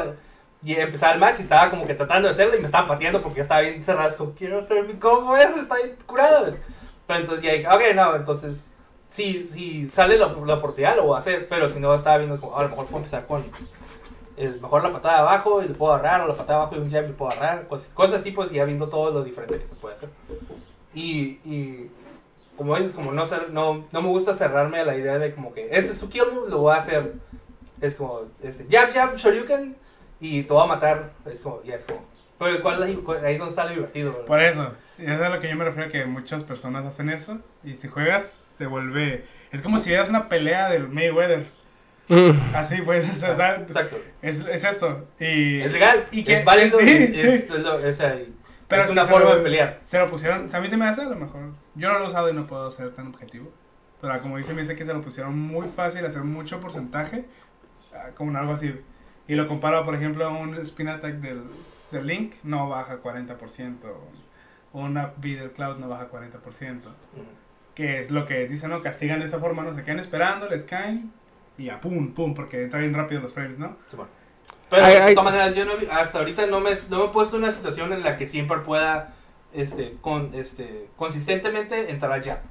[0.63, 3.21] y empezaba el match y estaba como que tratando de hacerlo y me estaban pateando
[3.21, 4.09] porque ya estaba bien cerrado.
[4.09, 6.55] Es como, quiero hacer mi combo ese, está curado.
[7.05, 8.69] Pero entonces ya dije, ok, no, entonces,
[9.09, 12.39] si, si sale la, la oportunidad lo voy a hacer, pero si no estaba viendo
[12.41, 13.43] como, "Ah, a lo mejor puedo empezar con
[14.35, 16.75] el, mejor la patada de abajo y le puedo agarrar, o la patada de abajo
[16.75, 19.59] y un jab le puedo agarrar, cosas, cosas así, pues ya viendo todo lo diferente
[19.59, 20.09] que se puede hacer.
[20.97, 21.89] Y, y
[22.55, 25.65] como dices, como no, no, no me gusta cerrarme a la idea de como que
[25.71, 27.13] este es su kill move, lo voy a hacer.
[27.81, 29.75] Es como, este, jab, jab, shoryuken,
[30.19, 31.11] y te voy a matar.
[31.29, 32.03] Es como, ya es como.
[32.39, 34.11] Pero ¿cuál es la- ahí es donde está lo divertido.
[34.11, 34.25] ¿verdad?
[34.25, 37.75] Por eso, es a lo que yo me refiero, que muchas personas hacen eso, y
[37.75, 39.25] si juegas, se vuelve...
[39.51, 41.45] Es como si vieras una pelea del Mayweather.
[42.09, 42.55] Mm.
[42.55, 43.97] Así pues, o sea, está- Exacto.
[44.21, 45.05] es, es eso.
[45.19, 47.19] Y, Es legal, y que- es válido, sí, es, sí.
[47.19, 48.27] es- es.
[48.67, 49.79] Pero es una forma lo- de pelear.
[49.83, 51.41] Se lo pusieron, o sea, a mí se me hace a lo mejor.
[51.75, 53.51] Yo no lo he usado y no puedo ser tan objetivo.
[54.01, 57.25] Pero como dice, me dice que se lo pusieron muy fácil, hacer mucho porcentaje,
[58.15, 58.75] como algo así.
[59.27, 61.43] Y lo comparo, por ejemplo, a un spin attack del,
[61.91, 63.75] del Link, no baja 40%.
[64.73, 66.81] O una del Cloud no baja 40%.
[67.73, 68.81] Que es lo que dicen, ¿no?
[68.81, 71.11] Castigan de esa forma, no se quedan esperando, les caen
[71.57, 73.77] y a pum, pum, porque entra bien rápido los frames, ¿no?
[73.89, 74.11] Sí, bueno.
[74.69, 75.15] Pero Ay, de ay.
[75.15, 77.93] todas maneras, yo no, hasta ahorita no me, no me he puesto en una situación
[77.93, 79.13] en la que siempre pueda
[79.53, 82.41] este, con, este, consistentemente entrar allá.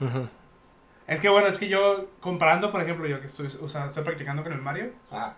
[0.00, 0.28] Ujú.
[1.06, 4.04] Es que bueno, es que yo, comparando, por ejemplo, yo que estoy, o sea, estoy
[4.04, 5.34] practicando con el Mario, Ajá.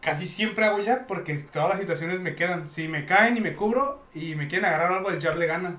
[0.00, 2.68] casi siempre hago jab porque todas las situaciones me quedan.
[2.68, 5.76] Si me caen y me cubro y me quieren agarrar algo, el jab le gana.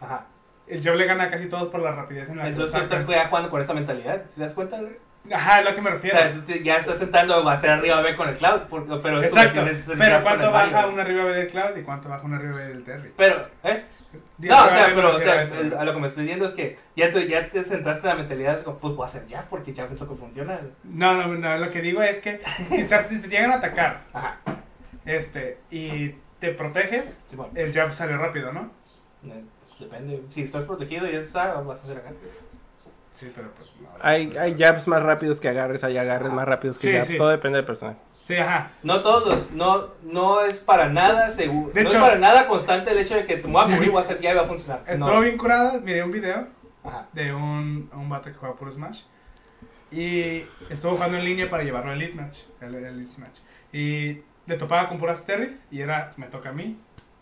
[0.00, 0.26] Ajá.
[0.66, 2.94] El jab le gana a casi todos por la rapidez en la Entonces que tú
[3.04, 4.80] estás jugando con esa mentalidad, ¿te das cuenta?
[4.80, 4.96] güey?
[5.32, 6.16] Ajá, es lo que me O refiero.
[6.16, 8.60] sea, entonces ya estás sentando a hacer arriba B con el cloud,
[9.02, 9.62] pero Exacto.
[9.66, 12.68] es Pero ¿cuánto baja una arriba B del Cloud y cuánto baja una arriba B
[12.68, 13.12] del Terry?
[13.16, 13.84] Pero, ¿eh?
[14.38, 15.60] No, o sea, pero, o sea, a eso.
[15.60, 18.08] el- a lo que me estoy diciendo es que ya, tú, ya te centraste en
[18.08, 20.60] la mentalidad, como, pues voy a hacer jab, porque jab es lo que funciona.
[20.84, 22.40] No, no, no, lo que digo es que
[23.08, 24.38] si, te llegan a atacar Ajá.
[25.04, 28.70] este, y te proteges, Sí, bueno, el jab sale rápido, ¿no?
[29.24, 29.42] eh,
[29.80, 30.22] depende.
[30.28, 32.10] Si estás protegido y ya está, vas a hacer acá.
[33.16, 33.88] Sí, pero pues no.
[34.02, 37.08] Hay, hay jabs más rápidos que agarres, hay agarres más rápidos que Sí, jabs.
[37.08, 37.16] sí.
[37.16, 37.98] Todo depende del personaje.
[38.24, 38.72] Sí, ajá.
[38.82, 42.46] No todos los, no, no es para nada seguro, De no hecho- es para nada
[42.46, 44.42] constante el hecho de que te voy a cubrir, voy a hacer jab y va
[44.42, 44.82] a funcionar.
[44.86, 45.20] Estuvo No.
[45.20, 46.46] bien curada, miré un video
[46.84, 47.06] Ajá.
[47.12, 49.00] de un, un vato que juega puro Smash.
[49.90, 52.38] Y estuvo jugando en línea para llevarlo al Elite Match.
[52.60, 53.38] El, el Elite Smash.
[53.72, 56.78] Y le topaba con puras terries y era, me toca a mí,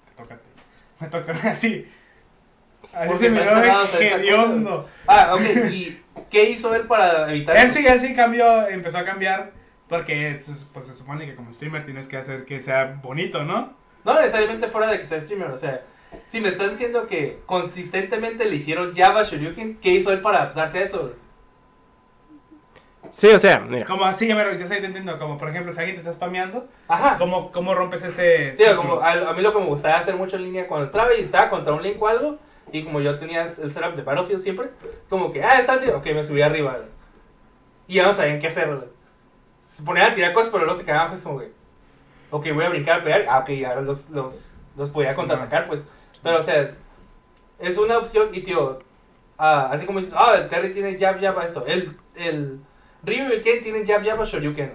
[0.06, 0.44] te toca a ti.
[1.00, 1.88] Me toca a mí, así.
[2.94, 4.88] Así Porque se miró están hediondo.
[5.06, 9.04] Ah, ok, ¿y qué hizo él para evitar Él sí, él sí cambió, empezó a
[9.04, 9.52] cambiar
[9.88, 13.72] porque es- pues, se supone que como streamer tienes que hacer que sea bonito, ¿no?
[14.04, 15.82] No necesariamente fuera de que sea streamer, o sea,
[16.24, 20.78] si me estás diciendo que consistentemente le hicieron Java Shoryuken, ¿qué hizo él para adaptarse
[20.78, 21.12] a eso?
[23.12, 23.86] Sí, o sea, mira.
[23.86, 26.66] Como así, a ver, ya estoy entendiendo, como por ejemplo si alguien te está spameando,
[26.88, 27.16] Ajá.
[27.18, 28.56] ¿cómo, cómo rompes ese...
[28.56, 28.76] Sí, ciclo?
[28.76, 31.20] como a, a mí lo que me gustaba hacer mucho en línea cuando entraba y
[31.22, 32.38] estaba contra un link o algo,
[32.72, 34.70] y como yo tenía el setup de Battlefield siempre,
[35.08, 36.78] como que, ah, está tío, ok, me subí arriba.
[37.86, 38.88] Y ya no sabían qué hacer.
[39.60, 41.52] Se ponían a tirar cosas, pero luego se quedaban pues como que,
[42.30, 45.66] ok, voy a brincar a pegar, ah, ok, ahora los, los, los podía Sí, contraatacar,
[45.66, 45.82] pues.
[46.22, 46.74] Pero, o sea,
[47.58, 48.80] es una opción, y tío,
[49.38, 52.60] ah, así como dices, ah, el Terry tiene jab, jab a esto, el, el
[53.04, 54.72] Ryu y el Ken tienen jab, jab a Shoryuken.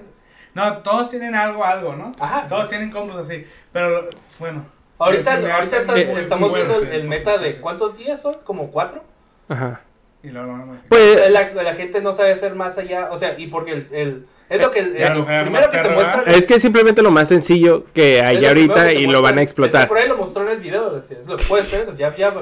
[0.54, 2.12] No, todos tienen algo, algo, ¿no?
[2.20, 2.48] Ajá.
[2.48, 4.66] Todos tienen combos así, pero bueno.
[5.00, 9.02] Ahorita, ahorita estás- estamos viendo el, meta de cuántos días son, como cuatro.
[9.48, 9.82] Ajá.
[10.22, 10.90] Y luego lo van a modificar.
[10.90, 14.28] Pues, La, la gente no sabe hacer más allá, o sea, y porque el, el-
[14.50, 17.28] es lo que el, el primero que te muestra es que es simplemente lo más
[17.30, 19.88] sencillo que hay ahorita que y lo van a explotar.
[19.88, 22.14] Por ahí lo mostró en el video, es, es lo que puede ser eso, ya
[22.16, 22.34] ya.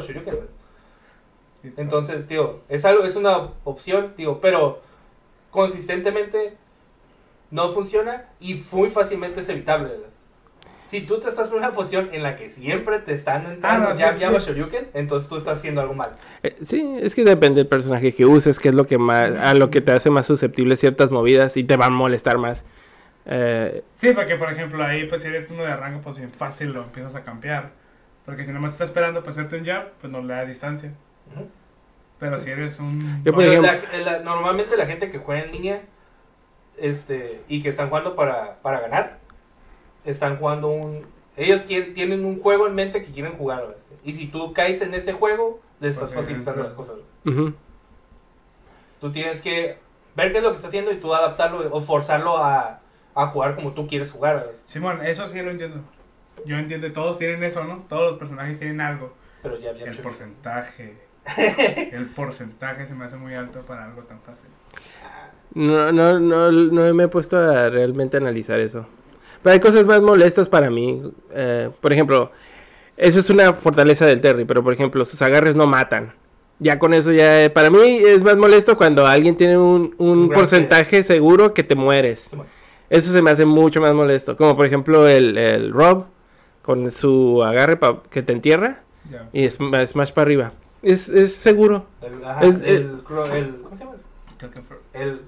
[1.62, 4.82] Sí, Entonces, tío, es algo, es una opción, tío, pero
[5.52, 6.56] consistentemente
[7.52, 9.90] no funciona y muy fácilmente es evitable.
[10.88, 13.90] Si tú te estás en una posición en la que siempre te están entrando Ah,
[13.90, 14.22] no, sí, jab, sí.
[14.24, 16.12] jab o Shoryuken, entonces tú estás haciendo algo mal.
[16.44, 19.54] Eh, sí, es que depende del personaje que uses, que es lo que más, a
[19.54, 22.64] lo que te hace más susceptible ciertas movidas y te van a molestar más.
[23.26, 26.72] Eh, Sí, porque por ejemplo ahí pues si eres uno de arranque pues bien fácil
[26.72, 27.72] lo empiezas a campear.
[28.26, 30.92] Porque si nomás está esperando para hacerte un jab, pues no le da distancia.
[32.20, 33.22] Pero si eres un...
[33.24, 35.82] Yo, por Pero ejemplo- la- la- normalmente la gente que juega en línea
[36.78, 39.20] este, y que están jugando para, para ganar,
[40.10, 41.06] están jugando un...
[41.36, 43.64] Ellos quieren- tienen un juego en mente que quieren jugar.
[43.76, 46.96] este, y si tú caes en ese juego, le estás facilitando las cosas.
[47.26, 47.54] ujú.
[49.00, 49.78] Tú tienes que
[50.16, 52.80] ver qué es lo que está haciendo y tú adaptarlo o forzarlo a,
[53.14, 54.38] a jugar como tú quieres jugar.
[54.38, 54.52] ¿verdad?
[54.66, 55.82] Simón, eso sí lo entiendo.
[56.46, 57.84] Yo entiendo, todos tienen eso, ¿no?
[57.90, 59.14] Todos los personajes tienen algo.
[59.44, 60.98] Pero ya, ya El porcentaje.
[61.92, 64.50] El porcentaje se me hace muy alto para algo tan fácil.
[65.54, 68.88] No, no, no, no me he puesto a realmente analizar eso.
[69.48, 71.02] Pero hay cosas más molestas para mí.
[71.34, 72.34] Eh, por ejemplo,
[72.98, 76.12] eso es una fortaleza del Terry, pero por ejemplo, sus agarres no matan.
[76.60, 80.10] Ya con eso ya, eh, para mí es más molesto cuando alguien tiene un, un
[80.10, 82.30] Un gran porcentaje seguro que te mueres.
[82.90, 84.36] Eso se me hace mucho más molesto.
[84.36, 86.08] Como por ejemplo el, el Rob
[86.62, 88.82] con su agarre pa- que te entierra
[89.32, 90.52] y es smash para arriba.
[90.82, 91.86] Es, es seguro.
[92.02, 93.96] El, ajá, Es- el, cro- el- ¿Cómo se llama?
[94.94, 95.22] El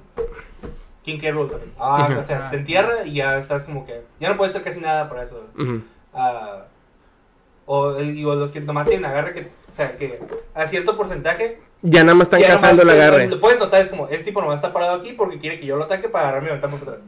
[1.12, 1.32] King K.
[1.32, 1.72] Rool también.
[1.80, 2.20] Ah, Ujú.
[2.20, 4.02] o sea, te entierra y ya estás como que.
[4.20, 5.44] Ya no puedes hacer casi nada para eso.
[5.58, 5.82] Ujú.
[6.14, 6.66] Ah,
[7.66, 9.42] o eh, digo, los que nomás tienen agarre que.
[9.70, 10.20] O sea, que
[10.56, 13.28] a cierto porcentaje Ya nada más están cazando el agarre.
[13.28, 15.76] Lo puedes notar, es como, este tipo nomás está parado aquí porque quiere que yo
[15.78, 17.06] lo ataque para agarrarme y aventarme por atrás.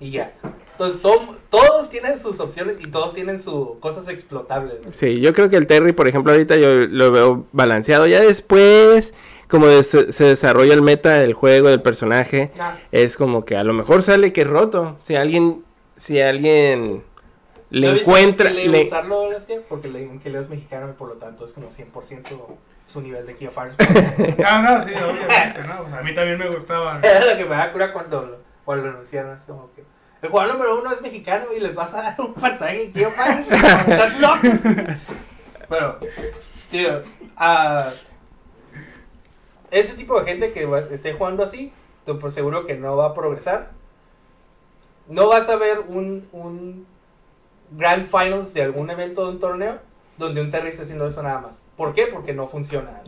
[0.00, 0.32] Y ya.
[0.72, 4.80] Entonces, to- todos tienen sus opciones y todos tienen sus cosas explotables.
[4.82, 4.92] güey.
[4.92, 8.06] Sí, yo creo que el Terry, por ejemplo, ahorita yo lo veo balanceado.
[8.08, 9.14] Ya después,
[9.54, 12.74] como se desarrolla el meta del juego, del personaje, Nah.
[12.92, 14.98] es como que a lo mejor sale que es roto.
[15.04, 15.64] Si alguien,
[15.96, 17.04] si alguien
[17.70, 18.50] ¿No le encuentra...
[18.50, 19.60] que le- usarlo, Leslie?
[19.68, 22.22] Porque le, que Leo es mexicano y por lo tanto es como 100%
[22.86, 23.74] su nivel de Kia Fires.
[24.38, 25.82] No, no, sí, obviamente, no.
[25.82, 27.00] O sea, a mí también me gustaba.
[27.02, 29.36] Era lo que me da cura cuando, cuando lo anunciaron.
[29.36, 29.82] Es como que
[30.22, 33.10] el jugador número uno es mexicano y les vas a dar un personaje en Kia
[33.10, 33.50] Fires.
[33.50, 34.38] Estás loco.
[35.68, 35.98] Pero,
[36.70, 37.02] tío,
[37.36, 37.90] ah,
[39.80, 41.72] ese tipo de gente que va- esté jugando así,
[42.04, 43.70] te por seguro que no va a progresar.
[45.08, 46.86] No vas a ver un, un
[47.72, 49.78] Grand Finals de algún evento de un torneo
[50.16, 51.62] donde un Terry esté haciendo eso nada más.
[51.76, 52.06] ¿Por qué?
[52.06, 53.00] Porque no funciona.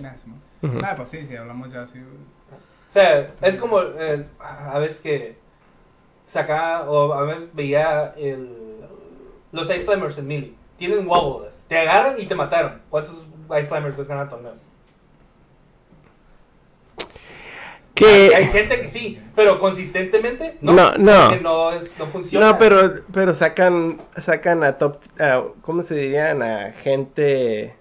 [0.63, 0.79] Ujú.
[0.85, 1.99] Ah, pues sí, sí, hablamos ya así.
[2.01, 5.37] O sea, es como eh, a veces que
[6.27, 8.51] sacaba o a veces veía el,
[9.53, 10.55] los Ice Climbers en Melee.
[10.77, 11.59] Tienen wobbles.
[11.69, 12.83] Te agarran y te mataron.
[12.91, 13.25] ¿Cuántos
[13.59, 14.67] Ice Climbers ves ganar torneos?
[18.05, 18.47] Hay Que...
[18.49, 20.73] gente que sí, pero consistentemente no.
[20.73, 21.37] No, no.
[21.41, 22.47] no, es, no funciona.
[22.53, 26.43] No, pero, pero sacan, sacan a top, a- ¿cómo se dirían?
[26.43, 27.75] A gente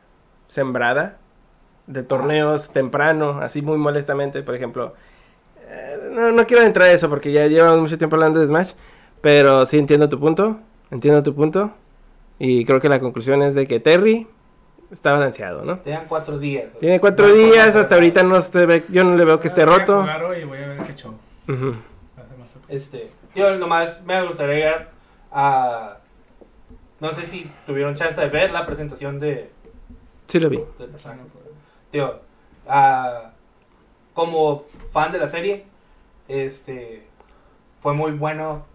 [0.47, 1.17] sembrada
[1.88, 4.93] de torneos temprano, así muy molestamente, por ejemplo.
[5.67, 8.71] Eh, no, no quiero entrar a eso porque ya llevamos mucho tiempo hablando de Smash,
[9.21, 10.60] pero sí entiendo tu punto,
[10.91, 11.71] entiendo tu punto,
[12.39, 14.28] y creo que la conclusión es de que Terry
[14.95, 15.77] está balanceado, ¿no?
[15.79, 16.73] Te dan cuatro días.
[16.79, 19.47] Tiene cuatro No, días, no, hasta ahorita no se ve, yo no le veo que
[19.49, 20.01] esté Voy a roto.
[20.01, 21.13] jugar hoy y voy a ver qué show.
[22.67, 24.89] Este, yo nomás me gustaría llegar
[25.31, 25.97] a...
[26.99, 29.51] No sé si tuvieron chance de ver la presentación de,
[30.27, 30.63] Sí lo vi.
[30.79, 31.21] del personaje.
[31.91, 32.19] Tío,
[34.13, 35.65] como fan de la serie,
[36.27, 37.05] este,
[37.81, 38.65] fue muy bueno,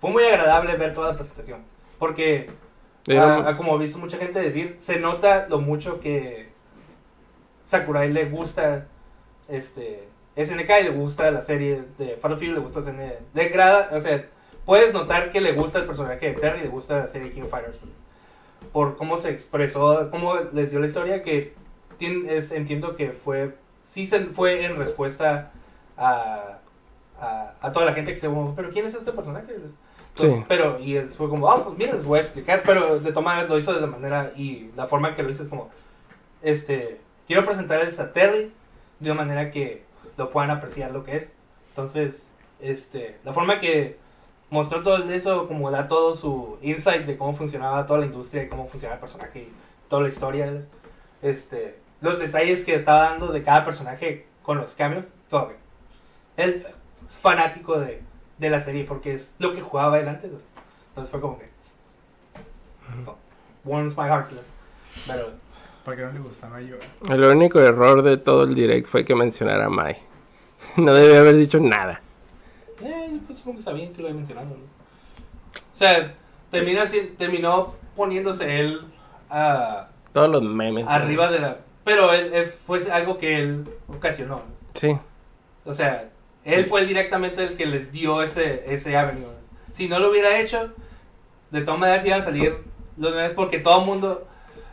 [0.00, 1.62] fue muy agradable ver toda la presentación,
[1.98, 2.50] porque,
[3.18, 6.50] ah, ah, como he visto mucha gente decir, se nota lo mucho que
[7.64, 8.86] Sakurai le gusta,
[9.48, 13.90] este, SNK y le gusta la serie de Final Fury, le gusta SNK, le agrada,
[13.96, 14.24] o sea,
[14.64, 17.50] puedes notar que le gusta el personaje de Terry, le gusta la serie King of
[17.50, 17.78] Fighters,
[18.72, 21.54] por cómo se expresó, cómo les dio la historia, que
[22.00, 25.52] es- entiendo que fue, sí se fue en respuesta
[25.96, 26.58] a,
[27.20, 29.54] a, a toda la gente que se como, pero ¿quién es este personaje?
[30.14, 30.44] Entonces, Sí.
[30.48, 33.58] Pero, y fue como, ah, pues mira, les voy a explicar, pero de tomar lo
[33.58, 35.70] hizo de la manera, y la forma que lo hizo es como,
[36.42, 38.52] este, quiero presentarles a Terry
[39.00, 39.84] de una manera que
[40.16, 41.32] lo puedan apreciar lo que es.
[41.70, 42.28] Entonces,
[42.60, 43.98] este, la forma que
[44.50, 48.48] mostró todo eso, como da todo su insight de cómo funcionaba toda la industria y
[48.48, 49.52] cómo funcionaba el personaje y
[49.88, 50.60] toda la historia,
[51.22, 55.52] este, los detalles que estaba dando de cada personaje con los cambios, como
[56.36, 56.62] es
[57.06, 58.02] fanático de,
[58.42, 60.30] de la serie porque es lo que jugaba él antes.
[60.30, 60.42] güey.
[60.88, 61.50] Entonces fue como que
[63.04, 63.16] como,
[63.64, 64.30] warms my heart.
[65.06, 65.30] Pero
[65.84, 66.48] ¿Por qué no le gusta?
[66.48, 66.76] No yo.
[67.08, 69.96] El único error de todo el direct fue que mencionara a Mai.
[70.76, 72.00] No debe haber dicho nada.
[72.80, 74.54] Eh, pues supongo que está bien que lo haya mencionado, ¿no?
[74.54, 76.14] O sea,
[76.50, 76.84] termina,
[77.18, 78.80] terminó poniéndose él
[79.28, 80.86] ah, Todos los memes.
[80.86, 81.58] arriba de la...
[81.84, 84.36] Pero él, él fue algo que él ocasionó.
[84.36, 84.42] ¿no?
[84.74, 84.96] Sí.
[85.64, 86.11] O sea,
[86.44, 89.28] él fue directamente el que les dio ese, ese avenue.
[89.70, 90.72] Si no lo hubiera hecho,
[91.50, 92.56] de todas maneras iban a salir
[92.96, 94.26] los memes porque todo el mundo...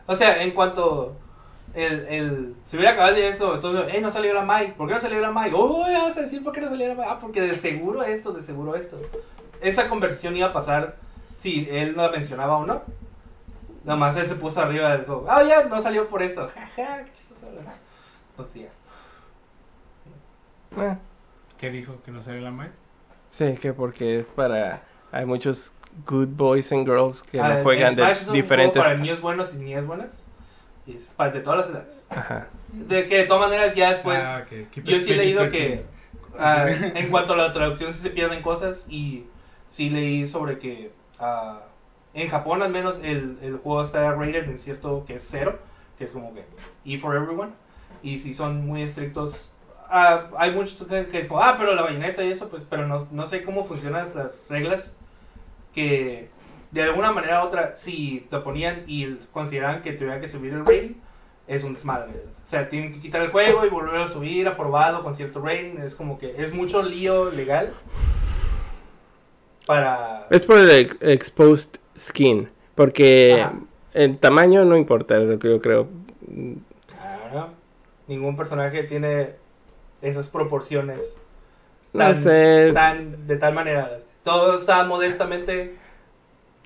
[0.06, 1.16] O sea, en cuanto...
[1.72, 4.74] El, el, si hubiera acabado de eso, entonces, eh, no salió la Mai.
[4.74, 5.52] ¿Por qué no salió la Mai?
[5.54, 7.06] Oh, vas a decir por qué no salió la Mai.
[7.08, 9.00] Ah, porque de seguro esto, de seguro esto.
[9.60, 10.96] Esa conversación iba a pasar
[11.36, 12.82] si él no la mencionaba o no.
[13.84, 15.24] Nada más él se puso arriba del go.
[15.28, 16.50] Ah, ya, no salió por esto.
[16.76, 17.04] Jaja,
[17.46, 17.74] hablas.
[18.36, 18.68] Pues ya.
[20.76, 20.96] Eh,
[21.60, 22.00] ¿Qué dijo?
[22.04, 22.70] ¿Que no salió la Mai?
[23.30, 24.82] sí, que porque es para...
[25.12, 25.72] Hay muchos
[26.06, 28.72] good boys and girls que Ah, no juegan de un diferentes...
[28.72, 30.26] juego para niños buenos y niñas buenas.
[30.86, 32.06] Y es para de todas las edades.
[32.08, 32.48] Ajá.
[32.72, 34.22] De que de todas maneras ya después...
[34.24, 34.70] Ah, ok.
[34.70, 35.50] Keep yo sí he leído PG-13.
[35.50, 35.84] que
[36.38, 39.26] ah, en cuanto a la traducción sí se pierden cosas y
[39.68, 41.60] sí leí sobre que ah,
[42.14, 45.58] en Japón al menos el, el juego está rated en cierto que es cero,
[45.98, 46.44] que es como que
[46.86, 47.50] E for everyone.
[48.02, 49.50] Y si son muy estrictos,
[49.90, 53.06] ah, hay muchos que es como, ah, pero la bayoneta y eso, pues, pero no,
[53.10, 54.94] no sé cómo funcionan las reglas
[55.74, 56.28] que
[56.70, 60.64] de alguna manera u otra, si lo ponían y consideraban que tuvieran que subir el
[60.64, 60.94] rating,
[61.48, 62.12] es un desmadre.
[62.28, 65.78] O sea, tienen que quitar el juego y volverlo a subir aprobado con cierto rating.
[65.82, 67.72] Es como que es mucho lío legal
[69.66, 70.26] para...
[70.30, 72.48] Es por el ex- exposed skin.
[72.76, 73.54] Porque Ajá.
[73.94, 75.88] el tamaño no importa, lo que yo creo.
[76.86, 77.50] Claro.
[78.06, 79.34] ningún personaje tiene
[80.02, 81.16] esas proporciones
[81.92, 82.72] No tan, sé.
[82.72, 83.98] tan- de tal manera.
[84.22, 85.76] Todo está modestamente.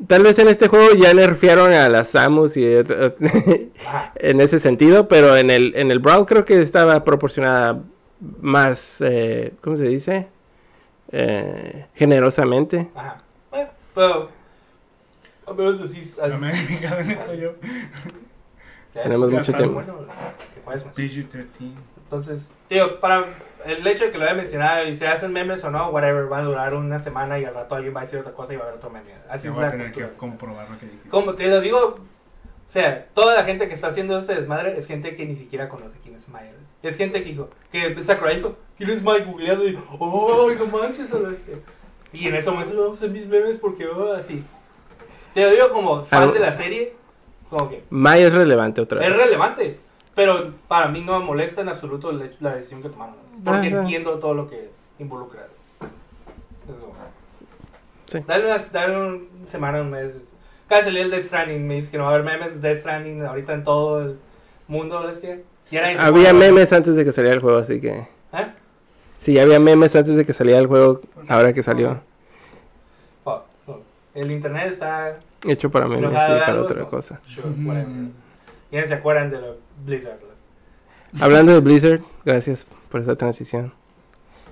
[0.09, 2.67] Tal vez en este juego ya nerfearon a las Samus y
[3.87, 4.13] Ajá.
[4.17, 7.81] en ese sentido, pero en el, en el Brawl creo que estaba proporcionada
[8.41, 10.27] más, eh, ¿cómo se dice?
[11.13, 12.91] Eh, generosamente.
[12.95, 13.23] Ajá.
[13.51, 14.29] Bueno, pero.
[15.47, 16.01] A menos así.
[16.01, 17.53] así No me esto yo.
[19.01, 19.75] Tenemos mucho tiempo.
[19.75, 19.99] bueno,
[20.55, 20.95] que juegues más.
[20.95, 21.45] PG-13.
[22.15, 23.25] Entonces, tío, para
[23.67, 26.39] el hecho de que lo haya mencionado y se hacen memes o no, whatever, va
[26.39, 28.63] a durar una semana y al rato alguien va a decir otra cosa y va
[28.63, 29.15] a haber otro meme.
[29.29, 30.17] Así Así es la tener que cultura.
[30.17, 31.09] comprobar lo que dijiste.
[31.09, 31.99] Como te lo digo, o
[32.67, 35.99] sea, toda la gente que está haciendo este desmadre es gente que ni siquiera conoce
[36.05, 36.53] quién es Maya.
[36.85, 39.25] Es gente que dijo, que Sakurai dijo, ¿quién es Mike?
[39.25, 41.57] Googleando y, oh, no manches, a bestia".
[42.13, 44.45] Y en ese momento vamos a hacer mis memes porque, oh, así.
[45.35, 46.95] Te lo digo como fan Algo- de la serie,
[47.51, 49.19] como que Maya es relevante otra es vez.
[49.19, 49.81] relevante,
[50.15, 53.17] pero para mí no me molesta en absoluto la decisión que tomaron.
[53.45, 53.81] Porque Ajá.
[53.81, 55.49] entiendo todo lo que involucra.
[56.69, 56.95] Es como,
[58.07, 58.19] Sí.
[58.27, 60.17] Dale una, dale una semana, un mes.
[60.69, 62.81] De salir el Death Stranding, me dice que no va a haber memes de Death
[62.81, 64.19] Stranding ahorita en todo el
[64.69, 65.39] mundo, bestia.
[65.71, 66.33] Había acuerda.
[66.33, 67.91] memes antes de que saliera el juego, así que...
[67.99, 68.47] ¿Eh?
[69.19, 72.01] Sí, había memes antes de que saliera el juego, ahora que salió.
[73.25, 73.81] Oh, oh.
[74.15, 75.19] El internet está...
[75.47, 77.21] Hecho para memes de para algo, otra cosa.
[77.27, 77.87] Sure, whatever.
[78.71, 80.19] Ya no se acuerdan de lo Blizzard.
[81.21, 83.73] Hablando de Blizzard, gracias por esa transición.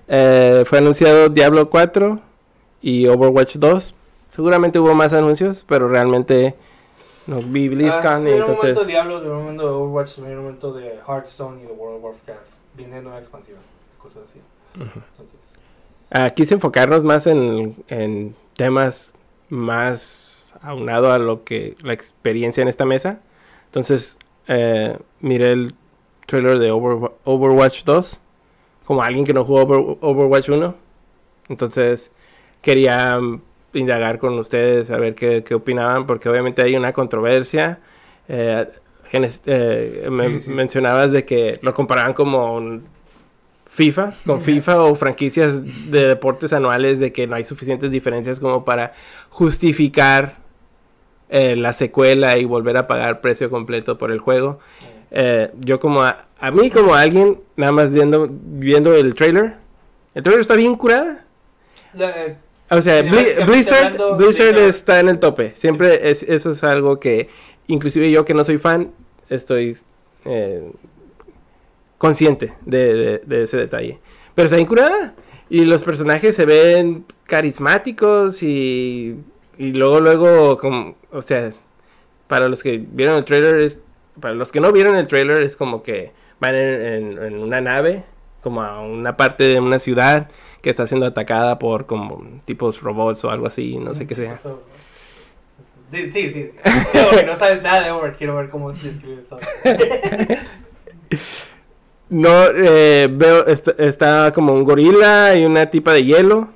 [0.08, 2.20] Eh, fue anunciado Diablo 4
[2.82, 3.94] y Overwatch 2.
[4.28, 6.54] Seguramente hubo más anuncios, pero realmente
[7.26, 8.86] no vi BlizzCon y Ah, un momento de entonces...
[8.86, 12.40] Diablo, un momento de Overwatch, un momento de Hearthstone y de World of Warcraft.
[12.76, 13.58] Viene nueva expansión,
[13.98, 14.40] cosas así.
[14.74, 15.38] Entonces,
[16.10, 19.14] Ah, quise enfocarnos más en, en temas
[19.48, 23.20] más aunado a lo que la experiencia en esta mesa.
[23.66, 25.74] Entonces, eh, miré el
[26.26, 28.18] trailer de Over- Overwatch 2
[28.84, 30.74] como alguien que no jugó Over- Overwatch 1.
[31.48, 32.10] Entonces,
[32.60, 33.40] quería mm,
[33.74, 37.80] indagar con ustedes a ver qué, qué opinaban, porque obviamente hay una controversia.
[38.28, 38.66] Eh,
[39.12, 40.50] eh, me- Sí, sí.
[40.50, 42.84] mencionabas de que lo comparaban como un
[43.68, 48.64] FIFA, con FIFA o franquicias de deportes anuales, de que no hay suficientes diferencias como
[48.64, 48.92] para
[49.30, 50.36] justificar
[51.34, 54.60] eh, la secuela y volver a pagar precio completo por el juego.
[55.10, 59.54] eh, yo como a, a mí como alguien, nada más viendo, viendo el trailer,
[60.14, 61.24] el trailer está bien curada.
[61.94, 62.36] la- eh,
[62.70, 65.52] O sea, Bli- Blizzard, Blizzard Blizzard- está en el tope.
[65.56, 67.28] Siempre es, eso es algo que,
[67.66, 68.90] inclusive yo que no soy fan,
[69.28, 69.76] estoy
[70.24, 70.70] eh,
[71.98, 73.98] consciente de, de- de ese detalle.
[74.34, 75.14] Pero está bien curada.
[75.50, 79.16] Y los personajes se ven carismáticos y,
[79.58, 81.52] y luego, luego, como, o sea,
[82.26, 83.80] para los que vieron el trailer, es,
[84.20, 87.60] para los que no vieron el trailer, es como que van en, en- en una
[87.60, 88.04] nave,
[88.42, 90.28] como a una parte de una ciudad
[90.62, 94.38] que está siendo atacada por como tipos robots o algo así, no sé qué sea.
[95.92, 96.50] Sí, sí,
[97.26, 99.38] no sabes nada de Overwatch, quiero ver cómo se describe esto.
[102.08, 106.48] No, eh, veo, está, está como un gorila y una tipa de hielo.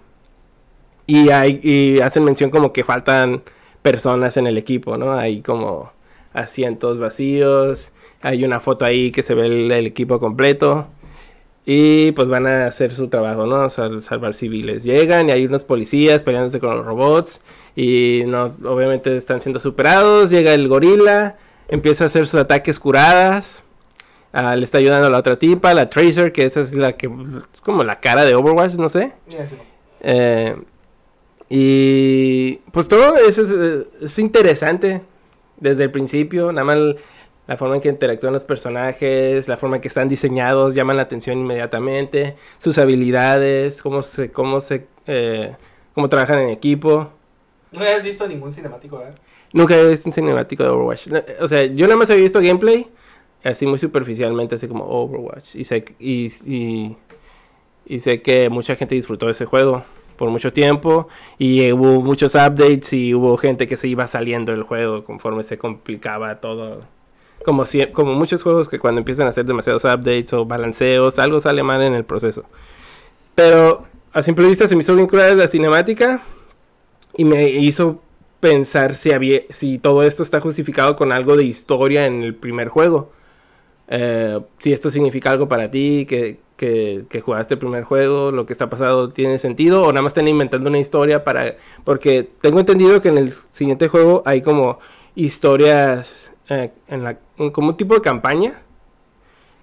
[1.07, 3.43] Y, hay, y hacen mención como que faltan
[3.83, 5.13] personas en el equipo, ¿no?
[5.13, 5.93] Hay como
[6.33, 7.93] asientos vacíos.
[8.23, 10.89] Hay una foto ahí que se ve el, el equipo completo.
[11.65, 13.69] Y pues van a hacer su trabajo, ¿no?
[13.71, 14.85] Sal- salvar civiles.
[14.85, 17.41] Llegan y hay unos policías peleándose con los robots.
[17.75, 20.31] Y no, obviamente están siendo superados.
[20.31, 21.37] Llega el gorila.
[21.69, 23.63] Empieza a hacer sus ataques curadas.
[24.33, 27.07] Ah, le está ayudando a la otra tipa, la Tracer, que esa es la que
[27.55, 29.13] es como la cara de Overwatch, no sé.
[29.29, 29.55] Ya, sí.
[30.01, 30.55] Eh,
[31.49, 35.03] y pues todo eso es, es interesante
[35.59, 36.97] desde el principio, nada más
[37.47, 41.05] la forma en que interactúan los personajes, la forma en que están diseñados, llaman la
[41.05, 45.55] atención inmediatamente, sus habilidades, cómo se, cómo se, eh,
[45.95, 47.11] cómo trabajan en equipo.
[47.73, 49.03] No habías visto ningún cinemático.
[49.53, 51.09] Nunca he visto un cinemático de Overwatch.
[51.41, 52.89] O sea, yo nada más había visto gameplay,
[53.45, 55.55] así muy superficialmente, así como Overwatch.
[55.55, 56.97] Y sé, y, y,
[57.87, 59.85] y sé que mucha gente disfrutó de ese juego
[60.17, 61.09] por mucho tiempo.
[61.39, 65.59] Y hubo muchos updates y hubo gente que se iba saliendo del juego conforme se
[65.59, 66.83] complicaba todo.
[67.45, 71.41] Como, si, como muchos juegos que cuando empiezan a hacer demasiados updates o balanceos, algo
[71.41, 72.45] sale mal en el proceso.
[73.35, 76.23] Pero a simple vista se me hizo bien curada la cinemática
[77.17, 78.01] y me hizo
[78.41, 82.69] pensar si había si todo esto está justificado con algo de historia en el primer
[82.69, 83.11] juego.
[83.89, 88.47] Eh, si esto significa algo para ti, que, que, que jugaste el primer juego, lo
[88.47, 91.57] que está pasando tiene sentido, o nada más están inventando una historia para...
[91.85, 94.79] Porque tengo entendido que en el siguiente juego hay como
[95.15, 96.13] historias,
[96.49, 97.19] eh, en la,
[97.53, 98.55] como un tipo de campaña,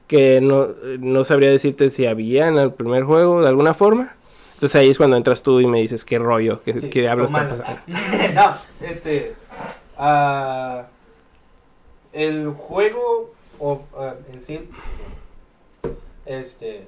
[0.08, 0.68] que no,
[1.00, 4.16] no sabría decirte si había en el primer juego de alguna forma.
[4.56, 7.32] Entonces ahí es cuando entras tú y me dices qué rollo, qué, Sí, qué diablos
[7.32, 7.82] está pasando.
[8.36, 9.34] no, este.
[9.98, 10.84] ah,
[12.14, 14.70] el juego o, ah, en sí.
[16.26, 16.88] Este.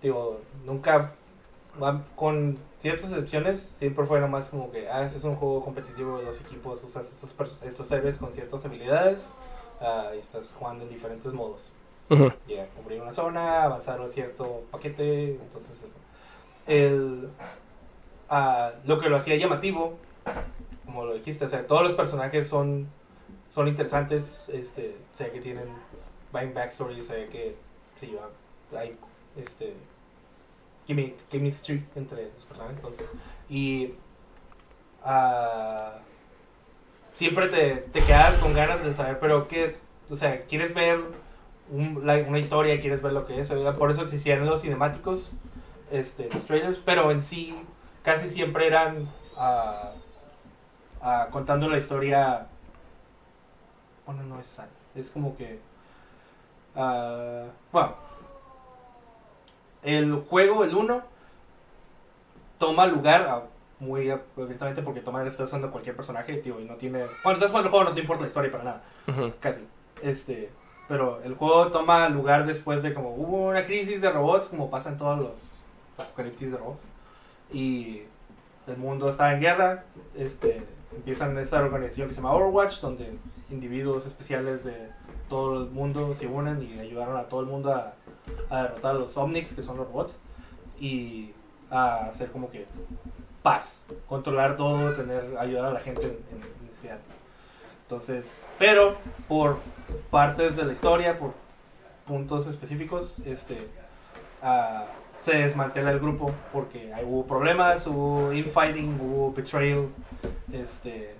[0.00, 1.12] Digo, nunca.
[2.16, 6.26] Con ciertas excepciones, siempre fue nomás como que, ah, este es un juego competitivo de
[6.26, 9.30] dos equipos, usas estos, estos héroes con ciertas habilidades
[9.80, 11.60] ah, y estás jugando en diferentes modos.
[12.10, 12.30] Ujú.
[12.46, 15.96] Llegar a cubrir una zona, avanzar un cierto paquete, entonces eso.
[16.66, 17.30] El,
[18.28, 19.94] ah, lo que lo hacía llamativo,
[20.84, 22.86] como lo dijiste, o sea, todos los personajes son,
[23.48, 25.64] son interesantes, este, sé que tienen
[26.32, 27.56] back- backstory, sé que
[27.98, 28.28] se llevan,
[28.74, 28.96] hay
[29.36, 29.74] este,
[30.86, 33.06] chemi- chemistry entre los personajes, entonces,
[33.48, 33.94] y
[35.04, 35.98] ah,
[37.12, 39.76] siempre te, te quedas con ganas de saber, pero qué,
[40.10, 41.00] o sea, quieres ver
[41.70, 43.50] un- la- una historia, quieres ver lo que es.
[43.78, 45.30] Por eso existían los cinemáticos,
[45.90, 47.54] este, los trailers, pero en sí
[48.02, 49.92] casi siempre eran ah,
[51.30, 52.46] contando la historia.
[54.06, 55.60] Bueno, no es sal, es como que.
[56.74, 57.94] bueno,
[59.82, 61.02] el juego, el 1,
[62.58, 63.26] toma lugar.
[63.28, 63.42] ah,
[63.80, 67.66] muy abiertamente porque toma está usando cualquier personaje tío, y no tiene cuando estás jugando
[67.66, 69.32] el juego no te importa la historia para nada Ujú.
[69.40, 69.66] casi.
[70.00, 70.50] Este,
[70.88, 74.90] pero el juego toma lugar después de como hubo una crisis de robots, como pasa
[74.90, 75.52] en todos los
[75.98, 76.88] apocalipsis de robots.
[77.52, 78.02] Y
[78.66, 79.84] el mundo está en guerra.
[80.16, 80.62] Este,
[80.94, 83.16] empiezan esta organización que se llama Overwatch, donde
[83.50, 84.90] individuos especiales de
[85.28, 87.94] todo el mundo se unen y ayudaron a todo el mundo a,
[88.50, 90.18] a derrotar a los Omnics, que son los robots.
[90.80, 91.32] Y
[91.70, 92.66] a hacer como que
[93.42, 96.98] paz, controlar todo, tener, ayudar a la gente en, en necesidad.
[97.82, 98.96] Entonces, pero
[99.28, 99.58] por
[100.10, 101.34] partes de la historia, por
[102.06, 103.68] puntos específicos, este,
[104.42, 109.88] ah, se desmantela el grupo porque hubo problemas, hubo infighting, hubo betrayal,
[110.52, 111.14] este,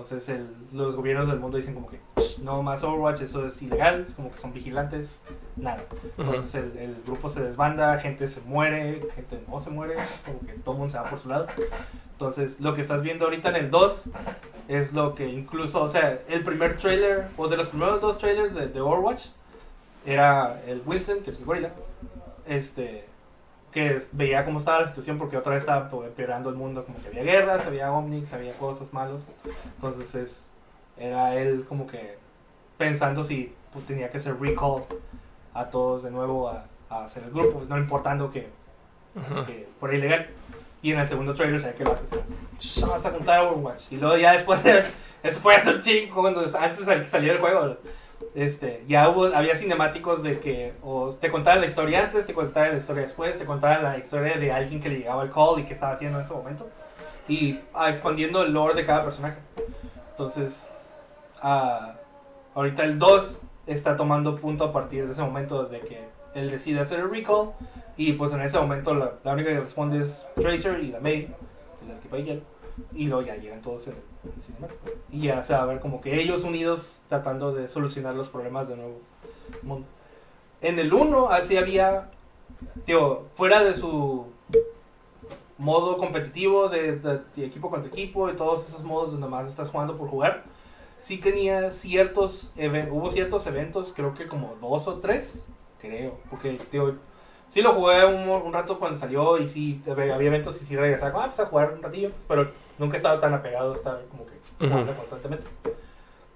[0.00, 3.60] entonces el- los gobiernos del mundo dicen como que "Shh, no más Overwatch, eso es
[3.62, 5.20] ilegal, es como que son vigilantes,
[5.56, 5.84] nada.
[6.18, 10.52] Entonces el, el grupo se desbanda, gente se muere, gente no se muere, como que
[10.54, 11.46] todo el mundo se va por su lado.
[12.12, 14.04] Entonces lo que estás viendo ahorita en el 2
[14.68, 18.54] es lo que incluso, o sea, el primer trailer, o de los primeros dos trailers
[18.54, 19.26] de, de Overwatch,
[20.04, 21.70] era el Winston, que es el gorila,
[22.46, 23.06] este,
[23.76, 27.08] que veía cómo estaba la situación porque otra vez estaba empeorando el mundo, como que
[27.08, 29.30] había guerras, había Omnics, había cosas malas.
[29.74, 30.48] Entonces es,
[30.96, 32.16] era él como que
[32.78, 34.84] pensando si pues, tenía que hacer recall
[35.52, 38.48] a todos de nuevo a, a hacer el grupo, pues no importando que,
[39.44, 40.26] que fuera ilegal.
[40.80, 43.92] Y en el segundo trailer se ve que lo hace así, vamos a juntar Overwatch.
[43.92, 44.84] Y luego ya después de,
[45.22, 47.76] eso fue hace un chingo, cuando, antes de que saliera el juego,
[48.34, 52.72] este, ya hubo, había cinemáticos de que o te contaban la historia antes, te contaban
[52.72, 55.64] la historia después, te contaban la historia de alguien que le llegaba el call y
[55.64, 56.68] qué estaba haciendo en ese momento.
[57.28, 59.38] Y ah, expandiendo el lore de cada personaje.
[60.10, 60.70] Entonces,
[61.40, 61.94] ah,
[62.54, 66.04] ahorita el 2 está tomando punto a partir de ese momento de que
[66.34, 67.52] él decide hacer el recall.
[67.96, 71.34] Y pues en ese momento la, la única que responde es Tracer y la May,
[71.88, 72.55] la tipa de hielo.
[72.94, 74.80] Y luego ya llegan todos en el, en cinemático.
[75.10, 78.68] Y ya se va a ver como que ellos unidos tratando de solucionar los problemas
[78.68, 78.98] de nuevo
[79.62, 79.86] mundo.
[80.60, 82.10] En el 1 así había,
[82.84, 84.26] tío, fuera de su
[85.58, 89.70] modo competitivo de, de- de equipo contra equipo y todos esos modos donde más estás
[89.70, 90.44] jugando por jugar,
[91.00, 92.52] sí tenía ciertos,
[92.90, 95.46] hubo ciertos eventos, creo que como dos o tres,
[95.80, 96.96] creo, porque tío,
[97.48, 101.24] sí lo jugué un, un rato cuando salió y sí había eventos y sí regresaba
[101.24, 104.24] ah, pues a jugar un ratillo, pero nunca he estado tan apegado a estar como
[104.26, 105.00] que jugando Ujú.
[105.00, 105.46] constantemente.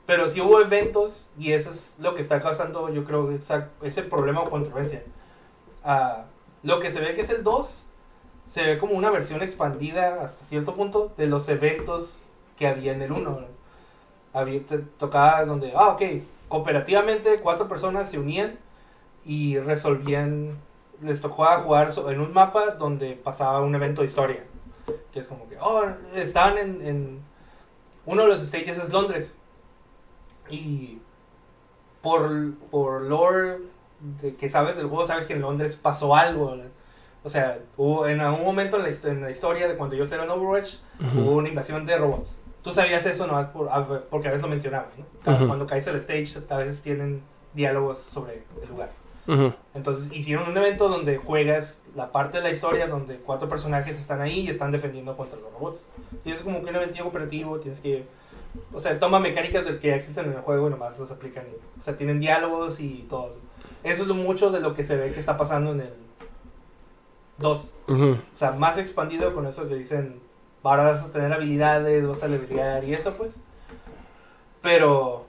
[0.07, 4.03] Pero sí hubo eventos y eso es lo que está causando, yo creo, esa- ese
[4.03, 5.03] problema o controversia.
[5.85, 6.25] Ah,
[6.63, 7.85] lo que se ve que es el 2,
[8.47, 12.19] se ve como una versión expandida hasta cierto punto de los eventos
[12.57, 13.39] que había en el 1.
[14.33, 14.61] Había
[14.99, 16.03] tocadas donde, ah, ok,
[16.49, 18.59] cooperativamente cuatro personas se unían
[19.25, 20.59] y resolvían,
[21.01, 24.45] les tocó a jugar en un mapa donde pasaba un evento de historia.
[25.13, 25.85] Que es como que, oh,
[26.15, 27.21] estaban en, en-
[28.07, 29.35] uno de los stages es Londres.
[30.49, 30.99] Y
[32.03, 33.59] por, por lore
[34.23, 36.53] de que sabes del juego, sabes que en Londres pasó algo.
[36.53, 36.67] ¿verdad?
[37.23, 40.31] O sea, hubo en algún momento en la, en la historia de cuando ellos eran
[40.31, 41.21] Overwatch, Ujú.
[41.21, 42.37] hubo una invasión de robots.
[42.63, 45.05] Tú sabías eso nomás por, a porque a veces lo mencionabas, ¿no?
[45.23, 45.47] Cada- Ujú.
[45.47, 47.23] Cuando caes al stage, a veces tienen
[47.55, 48.91] diálogos sobre el lugar.
[49.29, 49.53] Ujú.
[49.75, 54.21] Entonces hicieron un evento donde juegas la parte de la historia donde cuatro personajes están
[54.21, 55.81] ahí y están defendiendo contra los robots.
[56.25, 58.05] Y es como que un evento cooperativo, tienes que...
[58.73, 61.45] O sea, toma mecánicas del que existen en el juego y nomás las aplican.
[61.47, 63.31] y- o sea, tienen diálogos y todo.
[63.31, 63.39] eso.
[63.85, 65.93] eso es lo mucho de lo que se ve que está pasando en el
[67.39, 67.71] 2.
[67.89, 68.05] Ujú.
[68.13, 70.21] O sea, más expandido con eso que dicen,
[70.63, 73.39] ahora vas a tener habilidades, vas a levelear y eso pues.
[74.63, 75.25] Pero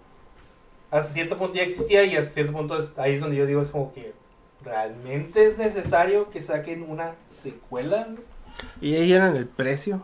[0.89, 3.61] hasta cierto punto ya existía y hasta cierto punto es- ahí es donde yo digo
[3.61, 4.13] es como que
[4.63, 8.07] realmente es necesario que saquen una secuela.
[8.79, 10.01] ¿Y ahí eran el precio?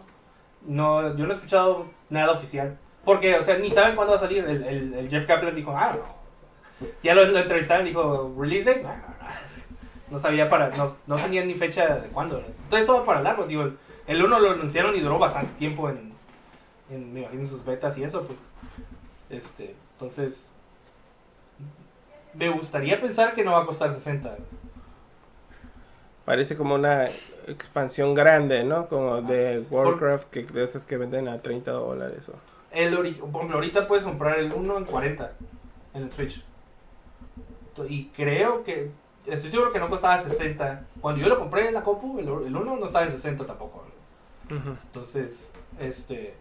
[0.66, 2.78] No, yo no he escuchado nada oficial.
[3.06, 4.44] Porque, o sea, ni saben cuándo va a salir.
[4.46, 6.88] El, el- el Jeff Kaplan dijo, ah, no.
[7.04, 8.84] Ya lo, lo entrevistaron y dijo, ¿release date?
[8.84, 9.18] No, no, no.
[10.10, 12.38] No sabía para, no, no tenían ni fecha de cuándo.
[12.38, 13.64] Entonces esto va para largo, digo.
[13.64, 13.78] El,
[14.08, 16.14] el uno lo anunciaron y duró bastante tiempo en,
[16.90, 18.40] en, me imagino, sus betas y eso, pues.
[19.30, 20.50] Este, entonces,
[22.34, 24.36] me gustaría pensar que no va a costar 60.
[26.26, 27.08] Parece como una
[27.48, 28.88] expansión grande, ¿no?
[28.88, 32.28] Como de Warcraft, que de esas que venden a 30 dólares.
[32.30, 32.34] o-
[32.72, 35.32] El ejemplo, ahorita puedes comprar el 1 en 40
[35.94, 36.44] en el Switch.
[37.88, 38.92] Y creo que,
[39.26, 40.84] estoy seguro que no costaba 60.
[41.00, 43.84] Cuando yo lo compré en la compu, el, el 1 no estaba en 60 tampoco.
[44.48, 44.76] Ujú.
[44.84, 45.50] Entonces,
[45.80, 46.36] este.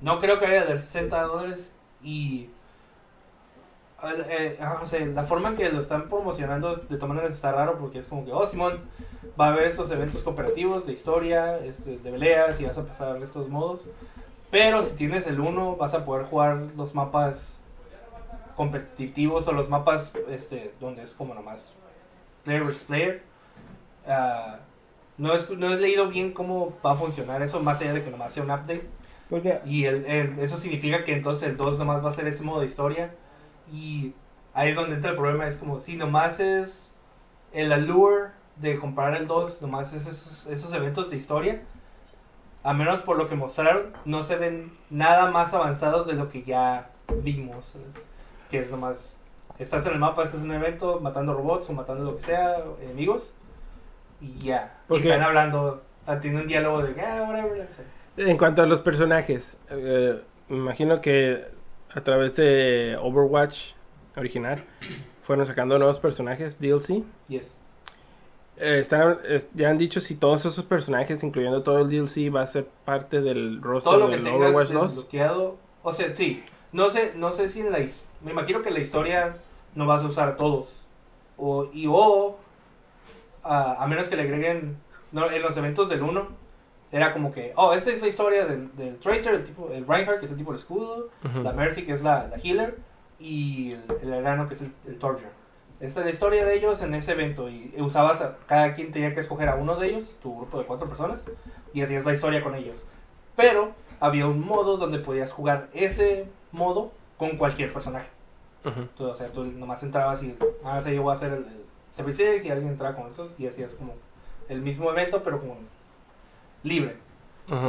[0.00, 1.70] No creo que haya de 60 dólares.
[2.02, 2.48] Y.
[4.28, 7.52] eh, ah, o sea, la forma en que lo están promocionando de todas maneras está
[7.52, 8.80] raro porque es como que, oh, Simón,
[9.40, 13.16] va a haber estos eventos cooperativos de historia, este, de peleas y vas a pasar
[13.22, 13.86] estos modos.
[14.50, 17.58] Pero si tienes el 1, vas a poder jugar los mapas
[18.56, 21.74] competitivos o los mapas este, donde es como nomás
[22.44, 23.22] player versus player.
[24.06, 24.58] Ah,
[25.18, 28.10] no, es, no he leído bien cómo va a funcionar eso, más allá de que
[28.10, 28.86] nomás sea un update.
[29.30, 32.42] Porque Y el, el- eso significa que entonces el 2 nomás va a ser ese
[32.42, 33.14] modo de historia.
[33.72, 34.14] Y
[34.52, 35.46] ahí es donde entra el problema.
[35.46, 36.92] Es como si nomás es
[37.52, 41.62] el allure de comprar el 2, nomás es esos, esos eventos de historia.
[42.62, 46.42] A menos por lo que mostraron, no se ven nada más avanzados de lo que
[46.42, 46.90] ya
[47.22, 47.74] vimos.
[48.50, 49.16] Que es nomás,
[49.58, 52.64] estás en el mapa, este es un evento, matando robots o matando lo que sea,
[52.82, 53.34] enemigos.
[54.20, 54.78] Y ya.
[54.88, 55.82] Y están hablando,
[56.20, 57.68] tienen un diálogo de, ah, whatever.
[58.16, 61.44] En cuanto a los personajes, eh, imagino que
[61.94, 63.72] a través de Overwatch
[64.16, 64.64] original
[65.22, 67.02] fueron sacando nuevos personajes, DLC.
[67.28, 67.56] Yes.
[68.56, 72.42] Eh, están, es- ya han dicho si todos esos personajes, incluyendo todo el DLC, va
[72.42, 74.82] a ser parte del roster todo lo que tengas Overwatch 2.
[74.88, 75.56] desbloqueado.
[75.82, 76.42] O sea, sí.
[76.72, 79.36] No sé, no sé si en la his- me imagino que en la historia
[79.74, 80.72] no vas a usar todos.
[81.36, 82.36] O y o
[83.42, 84.76] a, a menos que le agreguen
[85.12, 86.28] no, en los eventos del 1
[86.94, 90.20] era como que, oh, esta es la historia del, del Tracer, el tipo el Reinhardt
[90.20, 91.42] que es el tipo del escudo, Ujú.
[91.42, 92.78] la Mercy que es la, la healer
[93.18, 95.28] y el, el Herano que es el, el Torture.
[95.80, 99.12] Esta es la historia de ellos en ese evento y usabas a, cada quien tenía
[99.12, 101.26] que escoger a uno de ellos, tu grupo de cuatro personas,
[101.72, 102.86] y así es la historia con ellos.
[103.34, 108.06] Pero había un modo donde podías jugar ese modo con cualquier personaje.
[108.64, 108.86] Ujú.
[108.96, 111.64] Tú, o sea, tú nomás entrabas y, ah, sí, yo voy a hacer el, el
[111.90, 113.94] 76 y alguien entraba con esos y hacías como
[114.48, 115.56] el mismo evento pero como
[116.64, 116.96] libre.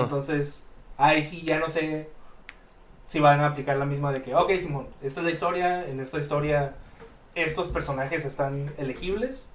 [0.01, 0.63] Entonces,
[0.97, 2.09] ahí sí ya no sé
[3.07, 5.99] si van a aplicar la misma de que, ok, Simón, esta es la historia, en
[5.99, 6.73] esta historia
[7.35, 9.47] estos personajes están elegibles,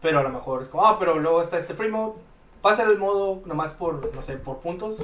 [0.00, 2.14] pero a lo mejor es como, ah, pero luego está este free mode,
[2.62, 4.96] pasa el modo nomás por, no sé, por puntos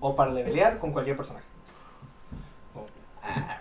[0.00, 1.46] o para levelear con cualquier personaje.
[2.74, 2.86] Como,
[3.22, 3.56] ah,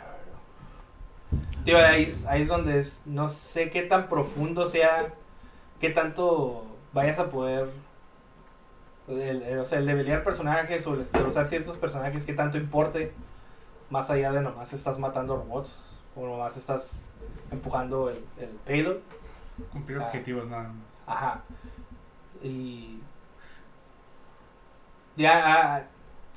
[1.63, 5.13] Tío, ahí, es- ahí es donde es, no sé qué tan profundo sea,
[5.79, 7.69] qué tanto vayas a poder
[9.09, 13.11] el, el- o sea, el levelear personajes o el usar ciertos personajes que tanto importe,
[13.89, 17.01] más allá de nomás estás matando robots o nomás estás
[17.51, 18.97] empujando el, el payload.
[19.71, 20.05] Cumplir Ah.
[20.05, 21.03] objetivos nada más.
[21.07, 21.41] Ajá.
[22.43, 22.99] Y.
[25.15, 25.41] Ya.
[25.77, 25.83] ah,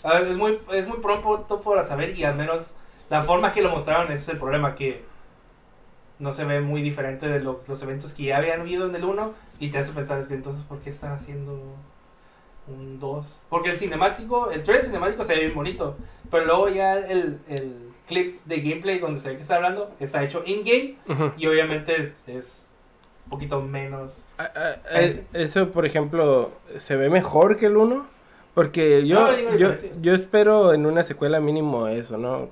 [0.04, 2.74] ah, es, muy, es muy pronto para saber y al menos
[3.10, 5.04] la forma que lo mostraron ese es el problema que
[6.18, 9.04] no se ve muy diferente de lo- los eventos que ya habían habido en el
[9.04, 11.60] 1 y te hace pensar es que entonces ¿por qué están haciendo
[12.68, 13.38] un 2?
[13.48, 15.96] Porque el cinemático, el trailer cinemático se ve bien bonito,
[16.30, 20.22] pero luego ya el, el clip de gameplay donde se ve que está hablando está
[20.22, 20.96] hecho in-game
[21.36, 22.66] y obviamente es, es
[23.26, 28.06] un poquito menos Ah, ah, eh, Eso, por ejemplo, ¿se ve mejor que el 1?
[28.54, 32.50] Porque yo, No, yo, yo espero en una secuela mínimo eso, ¿no?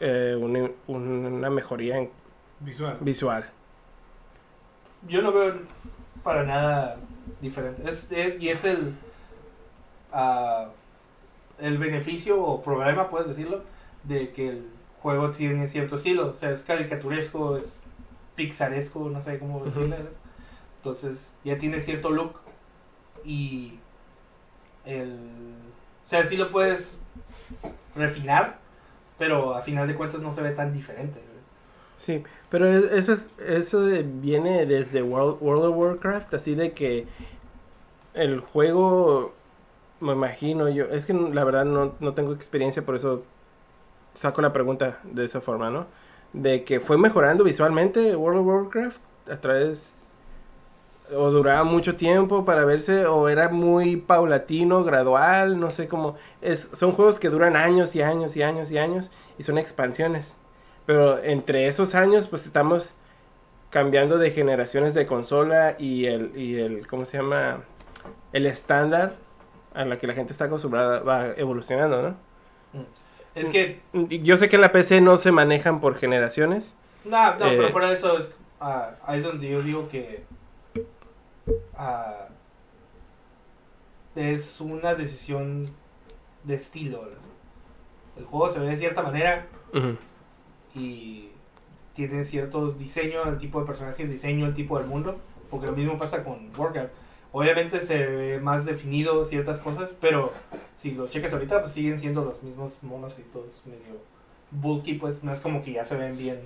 [0.00, 2.10] Eh, una, una mejoría en
[2.60, 2.96] Visual.
[3.00, 3.44] visual.
[5.08, 5.54] yo no veo
[6.22, 6.96] para nada
[7.40, 7.82] diferente.
[7.88, 8.94] Es, es- y es el,
[10.14, 10.68] ah,
[11.58, 13.62] el beneficio o problema, puedes decirlo,
[14.04, 14.68] de que el
[15.02, 16.28] juego tiene cierto estilo.
[16.28, 17.78] O sea, es caricaturesco, es
[18.36, 19.66] pixaresco, no sé cómo Ujú.
[19.66, 19.96] decirle.
[20.78, 22.36] Entonces, ya tiene cierto look.
[23.24, 23.78] Y
[24.84, 25.18] el...
[26.04, 26.98] O sea, sí lo puedes
[27.94, 28.58] refinar,
[29.18, 31.20] pero a final de cuentas no se ve tan diferente.
[31.96, 33.80] Sí, pero e- eso es eso
[34.20, 37.06] viene desde World, World of Warcraft, así de que
[38.14, 39.32] el juego,
[40.04, 43.24] me imagino yo, es que la verdad no, no tengo experiencia, por eso
[44.14, 45.86] saco la pregunta de esa forma, ¿no?
[46.32, 49.00] De que fue mejorando visualmente World of Warcraft
[49.30, 49.92] a través
[51.14, 56.70] o duraba mucho tiempo para verse o era muy paulatino, gradual, no sé cómo es
[56.72, 60.34] son juegos que duran años y años y años y años y son expansiones.
[60.86, 62.94] Pero entre esos años pues estamos
[63.70, 67.60] cambiando de generaciones de consola y el y el ¿cómo se llama?
[68.32, 69.16] el estándar
[69.74, 72.16] a la que la gente está acostumbrada va evolucionando, ¿no?
[73.34, 73.80] Es que,
[74.22, 76.74] Yo sé que en la PC no se manejan por generaciones.
[77.04, 80.24] no, no, pero Eh, fuera de eso, es, ahí es donde yo digo que
[81.76, 82.28] ah,
[84.14, 85.70] es una decisión
[86.44, 87.02] de estilo.
[87.02, 87.18] ¿verdad?
[88.16, 89.96] El juego se ve de cierta manera Ujú.
[90.74, 91.30] y
[91.94, 95.16] tiene ciertos diseños, el tipo de personajes, diseño, el tipo del mundo,
[95.50, 96.92] porque lo mismo pasa con Warcraft.
[97.36, 100.32] Obviamente se ve más definido ciertas cosas, pero
[100.76, 103.98] si lo checas ahorita, pues siguen siendo los mismos monos y todos medio
[104.52, 106.38] bulky, pues no es como que ya se ven bien,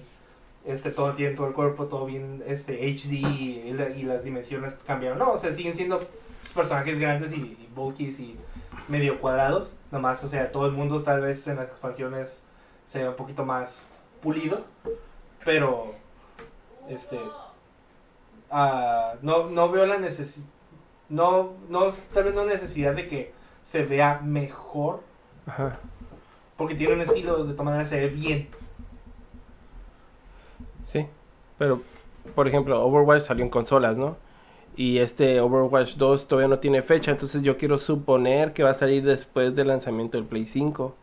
[0.64, 4.78] este, todo tiene todo el cuerpo, todo bien, este, HD y, la- y las dimensiones
[4.86, 6.00] cambiaron, no, o sea, siguen siendo
[6.54, 8.36] personajes grandes y, y bulkies y
[8.88, 12.40] medio cuadrados, nomás, o sea, todo el mundo tal vez en las expansiones
[12.86, 13.86] se ve un poquito más
[14.22, 14.62] pulido,
[15.44, 15.92] pero
[16.88, 17.18] este
[18.50, 20.46] ah, no, no veo la necesidad
[21.08, 23.32] no, no tal vez no necesidad de que
[23.62, 25.00] se vea mejor
[25.46, 25.78] Ajá.
[26.56, 28.48] porque tiene un estilo de todas maneras se ve bien
[30.84, 31.06] Sí,
[31.58, 31.82] pero
[32.34, 34.16] por ejemplo, Overwatch salió en consolas, ¿no?
[34.76, 38.74] Y este Overwatch 2 todavía no tiene fecha, entonces yo quiero suponer que va a
[38.74, 40.94] salir después del lanzamiento del Play 5.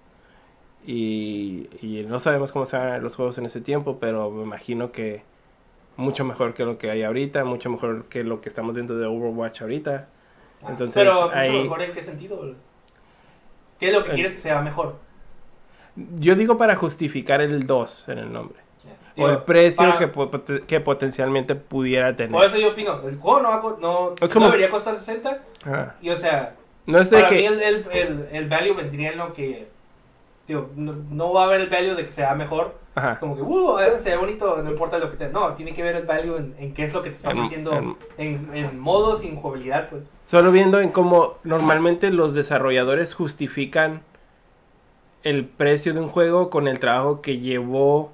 [0.88, 4.30] Y, y no sabemos cómo se van a ver los juegos en ese tiempo, pero
[4.32, 5.24] me imagino que
[5.98, 9.06] mucho mejor que lo que hay ahorita, mucho mejor que lo que estamos viendo de
[9.06, 10.08] Overwatch ahorita.
[10.68, 12.54] Entonces, pero mucho mejor en qué sentido.
[13.80, 14.96] ¿qué es lo que quieres que sea mejor?
[16.20, 18.60] Yo digo para justificar el 2 en el nombre.
[19.18, 20.30] o el precio para- que, po-
[20.68, 22.32] que potencialmente pudiera tener.
[22.34, 25.42] por eso yo opino el juego no, va no, Es no como- debería costar 60
[25.64, 25.96] Ajá.
[26.02, 27.36] y o sea No es de para que...
[27.36, 29.70] mí el, el, el, el value vendría en lo que
[30.48, 33.20] digo, no, no va a haber el value de que sea mejor Ajá.
[33.20, 35.30] como que, uh, se ve bonito, no importa lo que te...
[35.30, 37.38] No, tiene que ver el value en, en qué es lo que te está En-
[37.40, 40.10] ofreciendo en- en, en modos y en jugabilidad, pues.
[40.28, 44.02] Solo viendo en cómo normalmente los desarrolladores justifican
[45.24, 48.12] el precio de un juego con el trabajo que llevó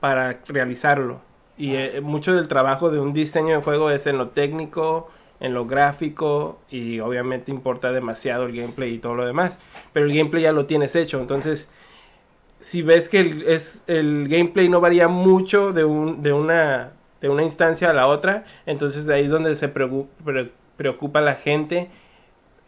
[0.00, 1.20] para realizarlo.
[1.58, 5.08] Y eh, mucho del trabajo de un diseño de juego es en lo técnico,
[5.40, 9.58] en lo gráfico y obviamente importa demasiado el gameplay y todo lo demás.
[9.92, 11.70] Pero el gameplay ya lo tienes hecho, entonces
[12.60, 17.28] si ves que el, es, el gameplay no varía mucho de, un, de, una, de
[17.28, 21.90] una instancia a la otra, entonces de ahí es donde se preocupa la gente.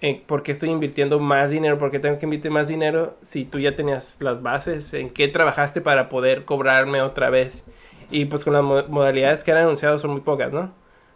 [0.00, 1.78] En ¿Por qué estoy invirtiendo más dinero?
[1.78, 4.94] ¿Por qué tengo que invertir más dinero si tú ya tenías las bases?
[4.94, 7.64] ¿En qué trabajaste para poder cobrarme otra vez?
[8.10, 10.72] Y pues con las mo- modalidades que han anunciado son muy pocas, ¿no?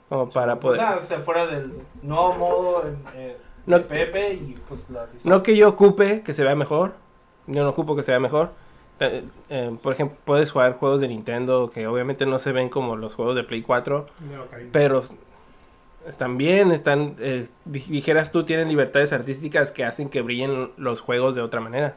[0.08, 0.78] Como para O poder...
[0.80, 2.84] sea, o sea, fuera del nuevo modo
[3.14, 3.36] eh,
[3.66, 6.92] No- de PP y pues las No que yo ocupe que se vea mejor.
[7.48, 8.50] Yo no ocupo que se vea mejor.
[9.00, 12.96] Eh, eh, por ejemplo, puedes jugar juegos de Nintendo que obviamente no se ven como
[12.96, 14.70] los juegos de Play 4, De Ocarina.
[14.72, 15.02] pero
[16.06, 21.00] están bien, están, eh, di- dijeras tú, tienen libertades artísticas que hacen que brillen los
[21.00, 21.96] juegos de otra manera.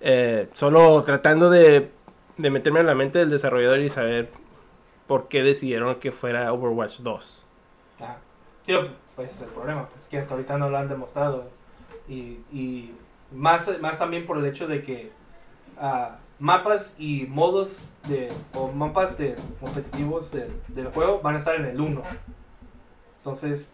[0.00, 1.90] Eh, solo tratando de,
[2.36, 4.30] de meterme en la mente del desarrollador y saber
[5.06, 7.44] por qué decidieron que fuera Overwatch 2.
[8.00, 8.18] Ajá.
[8.64, 11.48] Tío, pues es el problema, pues que hasta ahorita no lo han demostrado.
[12.08, 12.94] Y, y
[13.32, 15.12] más, más también por el hecho de que
[15.78, 21.54] ah, mapas y modos de, o mapas de competitivos del, del juego van a estar
[21.54, 22.02] en el 1.
[23.18, 23.70] Entonces,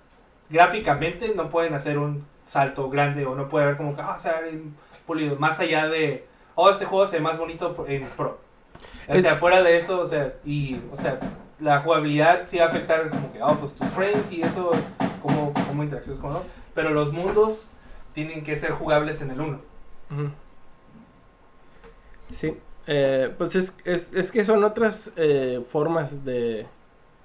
[0.51, 4.28] gráficamente no pueden hacer un salto grande o no puede haber como que, ah, se
[4.30, 4.76] va a ver bien
[5.07, 5.37] pulido.
[5.37, 8.39] Más allá de, oh, este juego se ve más bonito en Pro.
[9.09, 11.18] O sea, fuera de eso, o sea, y, o sea,
[11.61, 14.70] la jugabilidad sí va a afectar como que, oh, pues tus frames y eso,
[15.22, 16.48] cómo, cómo interacciones con otro.
[16.74, 17.66] Pero los mundos
[18.12, 19.61] tienen que ser jugables en el 1.
[20.11, 20.30] Ujú.
[22.32, 26.66] Sí, eh, pues es, es, es que son otras eh, formas de,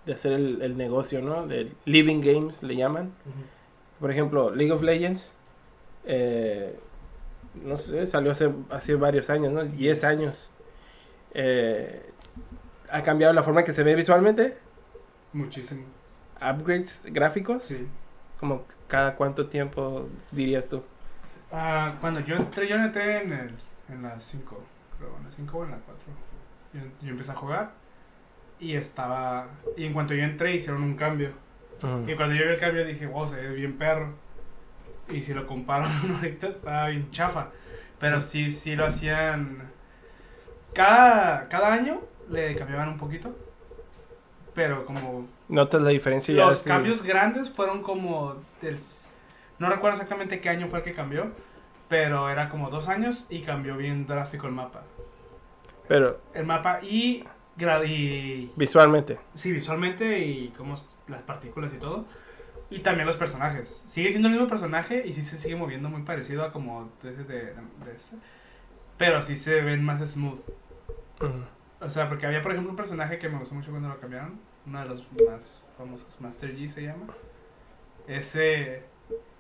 [0.06, 1.48] de hacer el, el negocio, ¿no?
[1.48, 3.12] De living games le llaman.
[4.00, 5.32] Por ejemplo, League of Legends,
[6.06, 6.78] eh,
[7.56, 9.64] no sé, salió hace, hace varios años, ¿no?
[9.64, 10.50] 10 años.
[11.40, 12.10] Eh,
[12.90, 14.58] ha cambiado la forma que se ve visualmente,
[15.34, 15.84] Muchísimo.
[16.42, 17.88] upgrades gráficos, Sí.
[18.40, 20.84] como cada cuánto tiempo dirías tú.
[21.52, 23.52] Ah, cuando yo entré, yo entré en, el,
[23.90, 24.64] en las 5,
[24.98, 26.04] creo, en las 5 o en las 4.
[26.74, 27.72] Yo, yo empecé a jugar
[28.60, 29.48] y estaba...
[29.76, 31.30] Y en cuanto yo entré hicieron un cambio.
[31.84, 32.10] Ujú.
[32.10, 34.14] Y cuando yo vi el cambio dije, wow, se ve bien perro.
[35.10, 35.86] Y si lo comparo
[36.16, 37.50] ahorita, estaba bien chafa.
[38.00, 39.70] Pero sí, sí lo hacían.
[40.74, 43.36] Cada, cada año le cambiaban un poquito.
[44.54, 45.28] Pero como.
[45.50, 46.46] ¿Notas la diferencia ya?
[46.46, 48.36] Los cambios grandes fueron como.
[48.62, 48.80] Del,
[49.60, 51.32] no recuerdo exactamente qué año fue el que cambió.
[51.90, 54.84] Pero era como dos años y cambió bien drástico el mapa.
[55.88, 57.24] Pero El mapa y.
[57.86, 59.20] y visualmente.
[59.36, 60.76] Sí, visualmente y como
[61.08, 62.06] las partículas y todo.
[62.70, 63.84] Y también los personajes.
[63.88, 67.28] Sigue siendo el mismo personaje y sí se sigue moviendo muy parecido a como veces
[67.28, 68.18] de, de este.
[68.98, 70.40] Pero sí se ven más smooth.
[71.80, 74.40] O sea, porque había por ejemplo un personaje que me gustó mucho cuando lo cambiaron.
[74.66, 77.06] Uno de los más famosos, Master G se llama.
[78.08, 78.84] Ese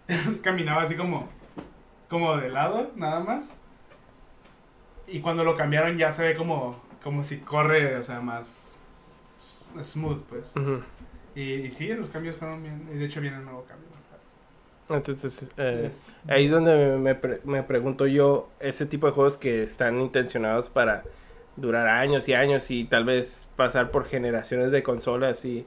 [0.26, 1.28] pues, caminaba así como,
[2.10, 3.58] como de lado, nada más.
[5.08, 8.80] Y cuando lo cambiaron ya se ve como, como si corre, o sea, más
[9.82, 10.53] smooth, pues.
[11.34, 12.89] Y sí, los cambios fueron bien.
[12.93, 13.86] Y de hecho viene un nuevo cambio.
[14.89, 15.91] Entonces, eh,
[16.27, 20.69] ahí es donde me, pre- me pregunto yo, ese tipo de juegos que están intencionados
[20.69, 21.03] para
[21.57, 25.65] durar años y años y tal vez pasar por generaciones de consolas y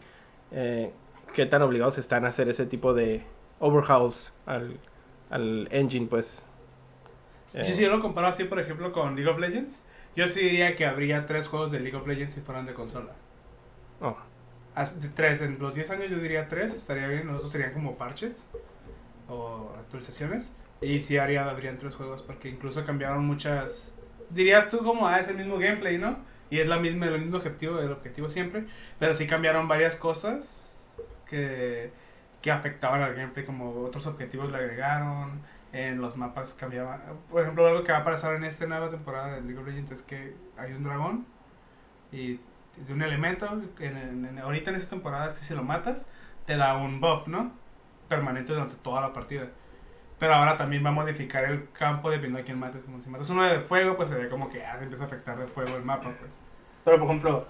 [0.53, 0.91] eh,
[1.35, 3.23] qué tan obligados están a hacer ese tipo de
[3.59, 4.79] overhauls al,
[5.31, 6.43] al engine, pues.
[7.55, 9.83] Eh, Yo si yo lo comparo así, por ejemplo, con League of Legends,
[10.17, 13.13] yo sí diría que habría tres juegos de League of Legends si fueran de consola.
[14.01, 14.17] oh,
[14.75, 17.97] As- tres, en los 10 años yo diría tres, estaría bien, los otros serían como
[17.97, 18.45] parches
[19.31, 20.51] o actualizaciones.
[20.81, 23.95] Y sí haría, habrían tres juegos porque incluso cambiaron muchas...
[24.31, 26.19] Dirías tú como, ah, es el mismo gameplay, ¿no?
[26.51, 28.67] Y es la misma, el mismo objetivo, el objetivo siempre.
[28.99, 30.91] Pero sí cambiaron varias cosas
[31.27, 31.93] que,
[32.43, 37.03] que afectaban al gameplay, como otros objetivos le agregaron, en los mapas cambiaban.
[37.31, 39.93] Por ejemplo, algo que va a pasar en esta nueva temporada de League of Legends
[39.93, 41.27] es que hay un dragón
[42.13, 42.41] y
[42.83, 43.49] es un elemento.
[43.81, 46.09] En, en- ahorita en esta temporada, si, si lo matas,
[46.47, 47.60] te da un buff, ¿no?
[48.11, 49.47] Permanente durante toda la partida.
[50.19, 52.83] Pero ahora también va a modificar el campo dependiendo de quién mates.
[52.85, 55.07] Como si matas uno de fuego, pues se ve como que ah, se empieza a
[55.07, 56.33] afectar de fuego el mapa, pues.
[56.85, 57.47] Pero por ejemplo,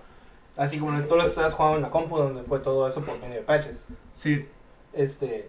[0.57, 3.37] así como tú lo estás jugando en la compu, donde fue todo eso por medio
[3.37, 4.49] de patches, Sí,
[4.93, 5.49] este,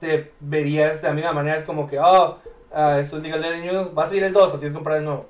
[0.00, 2.38] te verías de la misma manera, es como que, oh,
[2.72, 4.98] ah, esto es League of Legends, vas a ir el 2 o tienes que comprar
[4.98, 5.28] el nuevo.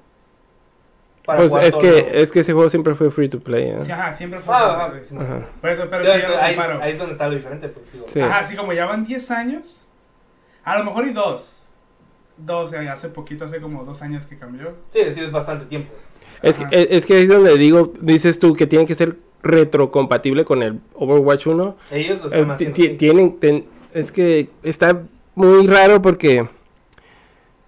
[1.29, 3.64] Para Pues jugar es todo que, es que ese juego siempre fue free to play.
[3.68, 3.76] ¿eh?
[3.81, 4.55] sí, ajá, siempre fue.
[4.57, 4.93] Ah, ajá.
[5.03, 5.14] sí.
[5.14, 5.47] Ajá.
[5.61, 6.83] Por eso, pero Pero sí, yo ahí, es- comparo.
[6.83, 8.07] ahí es donde está lo diferente, pues digo.
[8.09, 8.18] Sí.
[8.20, 9.87] Ajá, sí, como ya van 10 años.
[10.64, 11.68] A lo mejor y dos.
[12.39, 14.72] Dos, eh, hace poquito, hace como dos años que cambió.
[14.91, 15.93] Sí, sí, es bastante tiempo.
[16.41, 20.47] Es, es, es que ahí es donde digo, dices tú que tiene que ser retrocompatible
[20.47, 21.76] con el Overwatch 1.
[21.91, 22.97] Ellos lo Eh, están ti- haciendo.
[22.99, 25.03] tienen, ten- es que está
[25.35, 26.49] muy raro porque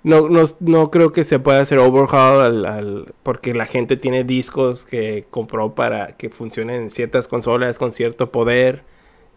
[0.02, 4.24] no, no, no creo que se pueda hacer overhaul al, al- porque la gente tiene
[4.24, 8.82] discos que compró para que funcionen en ciertas consolas con cierto poder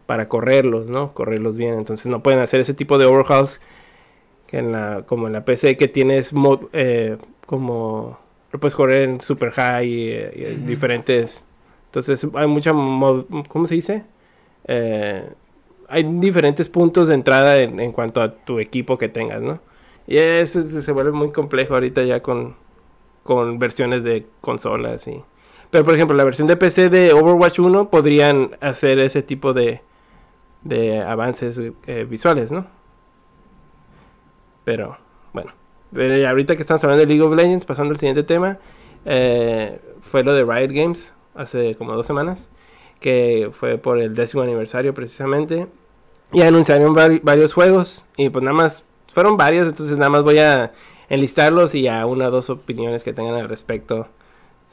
[0.05, 1.13] para correrlos, ¿no?
[1.13, 1.75] Correrlos bien.
[1.75, 3.59] Entonces no pueden hacer ese tipo de overhauls
[4.47, 8.19] que en la, como en la PC que tienes mod, eh, como
[8.51, 11.43] lo puedes correr en super high y, eh, y diferentes.
[11.87, 14.03] Entonces hay mucha mod, ¿cómo se dice?
[14.67, 15.29] Eh,
[15.89, 19.59] hay diferentes puntos de entrada en, en cuanto a tu equipo que tengas, ¿no?
[20.07, 22.55] Y eso se vuelve muy complejo ahorita ya con,
[23.23, 25.21] con versiones de consolas y...
[25.69, 29.81] Pero por ejemplo, la versión de PC de Overwatch 1 podrían hacer ese tipo de,
[30.61, 32.67] de avances eh, visuales, ¿no?
[34.63, 34.97] Pero,
[35.33, 35.51] bueno.
[35.91, 38.57] Ya ahorita que estamos hablando de League of Legends, pasando al siguiente tema,
[39.05, 39.79] eh,
[40.11, 42.49] fue lo de Riot Games hace como dos semanas,
[42.99, 45.67] que fue por el décimo aniversario precisamente.
[46.31, 48.83] Y anunciaron vari- varios juegos, y pues nada más,
[49.13, 50.73] fueron varios, entonces nada más voy a
[51.07, 54.07] enlistarlos y a una o dos opiniones que tengan al respecto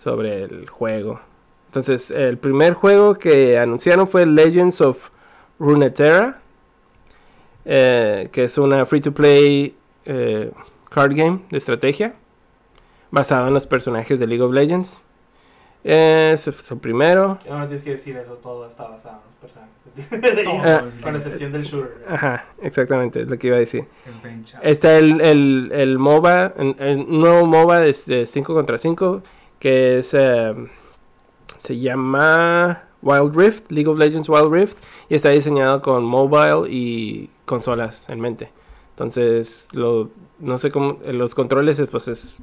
[0.03, 1.20] sobre el juego.
[1.66, 5.11] Entonces, el primer juego que anunciaron fue Legends of
[5.59, 6.41] Runeterra,
[7.64, 9.76] eh, que es una free to play
[10.07, 10.51] eh,
[10.88, 12.14] card game de estrategia
[13.11, 15.01] basado en los personajes de League of Legends.
[15.83, 17.39] Eh, Ese fue el primero.
[17.49, 20.93] No tienes que decir eso, todo está basado en los personajes.
[21.03, 22.05] Con excepción del shooter.
[22.09, 23.87] Ajá, exactamente, es lo que iba a decir.
[24.62, 29.22] Está el, el, el MOBA, el, el nuevo MOBA de 5 contra 5,
[29.59, 30.55] que es, eh,
[31.59, 34.78] se llama Wild Rift, League of Legends Wild Rift,
[35.09, 38.51] y está diseñado con mobile y consolas en mente.
[38.91, 42.37] Entonces, lo, no sé cómo, los controles, pues es,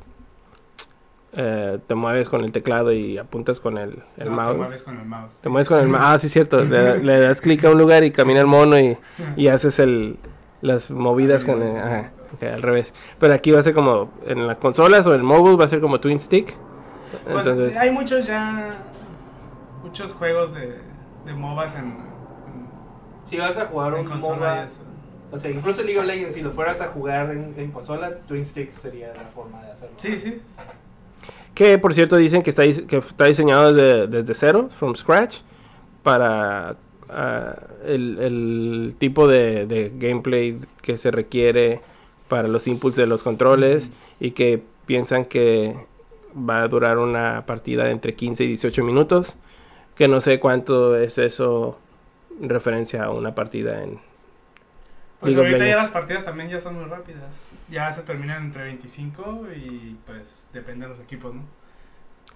[1.40, 4.52] eh, te mueves con el teclado y apuntas con el, el No, mouse.
[4.54, 5.34] Te mueves con el mouse.
[5.42, 6.04] Te mueves con el mouse.
[6.04, 6.58] Ah, sí, cierto.
[6.64, 8.98] Le, le das clic a un lugar y camina el mono y,
[9.36, 10.18] y haces el,
[10.62, 12.94] las movidas con el, ajá, ok, al revés.
[13.20, 15.70] Pero aquí va a ser como en las consolas o en el mobile va a
[15.70, 16.56] ser como Twin Stick.
[17.24, 18.70] Pues Entonces, hay muchos ya.
[19.84, 20.80] muchos juegos de,
[21.26, 22.68] de MOBAs en, en,
[23.26, 24.82] Si vas a jugar en un consola MOBA, eso.
[25.32, 28.44] o sea, incluso League of Legends, si lo fueras a jugar en, en consola, Twin
[28.44, 29.94] Sticks sería la forma de hacerlo.
[29.98, 30.42] Sí, sí.
[31.58, 35.38] Que por cierto dicen que está, dise- que está diseñado desde, desde cero, from scratch,
[36.04, 36.76] para
[37.10, 41.80] ah, el, el tipo de, de gameplay que se requiere
[42.28, 43.90] para los inputs de los controles
[44.20, 45.76] y que piensan que
[46.38, 49.36] va a durar una partida de entre 15 y 18 minutos,
[49.96, 51.80] que no sé cuánto es eso
[52.40, 54.00] en referencia a una partida en...
[55.20, 57.42] Pues League ahorita ya las partidas también ya son muy rápidas.
[57.70, 61.42] Ya se terminan entre 25 y pues depende de los equipos, ¿no?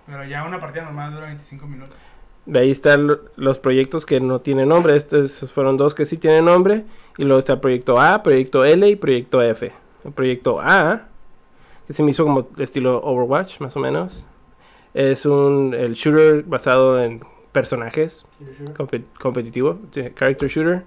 [0.07, 1.93] Pero ya una partida normal dura 25 minutos.
[2.47, 4.95] De ahí están lo- los proyectos que no tienen nombre.
[4.97, 6.85] Estos fueron dos que sí tienen nombre.
[7.17, 9.71] Y luego está el proyecto A, proyecto L y proyecto F.
[10.03, 11.03] El proyecto A,
[11.85, 14.25] que se me hizo como estilo Overwatch, más o menos.
[14.95, 17.21] Es un el shooter basado en
[17.51, 18.25] personajes,
[18.73, 19.79] compe- competitivo,
[20.15, 20.83] character shooter.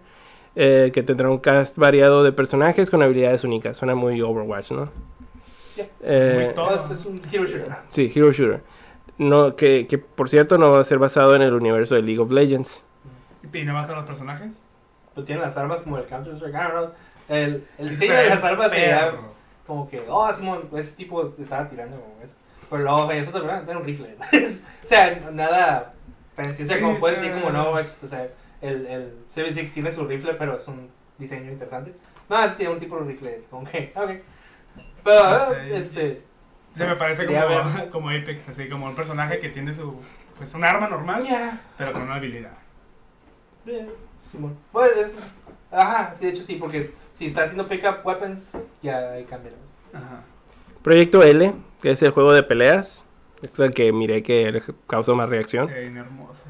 [0.56, 3.76] Eh, que tendrá un cast variado de personajes con habilidades únicas.
[3.76, 4.90] Suena muy Overwatch, ¿no?
[5.76, 5.86] Ya.
[6.02, 6.74] Eh, Muy todo.
[6.74, 7.74] Es, un hero shooter.
[7.88, 8.62] Sí, Hero Shooter.
[9.18, 12.20] No, que, que por cierto no va a ser basado en el universo de League
[12.20, 12.82] of Legends.
[13.52, 14.52] ¿Y no bastan los personajes?
[15.14, 16.90] Pues tienen las armas como el Counter Strike.
[17.28, 19.14] El, el diseño de las armas sería
[19.66, 22.34] como que, oh, Simón, ese tipo estaba tirando como eso.
[22.68, 24.16] Pero luego, eso también tiene un rifle.
[24.32, 25.94] o sea, nada
[26.36, 26.64] fancy.
[26.64, 28.28] O sea, Sí, como puedes decir, como no, o sea,
[28.64, 30.88] el, el Series 6 tiene su rifle, pero es un
[31.18, 31.94] diseño interesante.
[32.28, 34.10] No, ese tiene un tipo de rifle, es como que, ok.
[35.04, 35.76] Pero, sé.
[35.76, 36.22] este,
[36.72, 37.90] O sea, me parece como, ver.
[37.92, 40.00] como Apex, así como un personaje que tiene su.
[40.38, 41.22] Pues un arma normal,
[41.78, 42.58] pero con una habilidad.
[43.64, 43.88] bien,
[44.20, 44.56] Simón.
[44.72, 45.14] Pues, es,
[45.70, 49.58] ajá, sí, de hecho sí, porque si está haciendo pick-up weapons, ya ahí cambia la
[49.58, 49.74] cosa.
[50.06, 50.24] Ajá.
[50.82, 53.04] Proyecto L, que es el juego de peleas.
[53.42, 55.68] Este es el que miré que causó más reacción.
[55.68, 56.46] Sí, hermoso.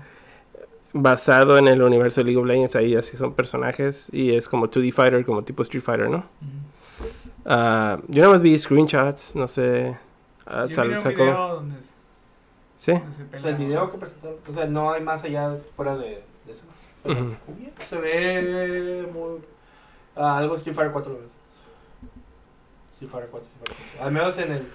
[0.96, 4.08] Basado en el universo de League of Legends, ahí así son personajes.
[4.12, 6.24] Y es como 2D Fighter, como tipo Street Fighter, ¿no?
[7.44, 9.96] Ah, yo nada más vi screenshots, no sé.
[10.46, 11.76] ah, Yo sal- sacó- video donde,
[12.78, 12.92] ¿Sí?
[12.92, 15.96] donde se O sea, el video que presentaron, o sea, no hay más allá fuera
[15.96, 16.62] de, de eso.
[17.04, 17.36] Bien,
[17.88, 19.40] Se ve muy.
[20.16, 21.28] ah, algo Street Fighter 4 ¿verdad?
[22.92, 24.04] Street Fighter 4, Street Fighter 5.
[24.04, 24.68] Al menos en el.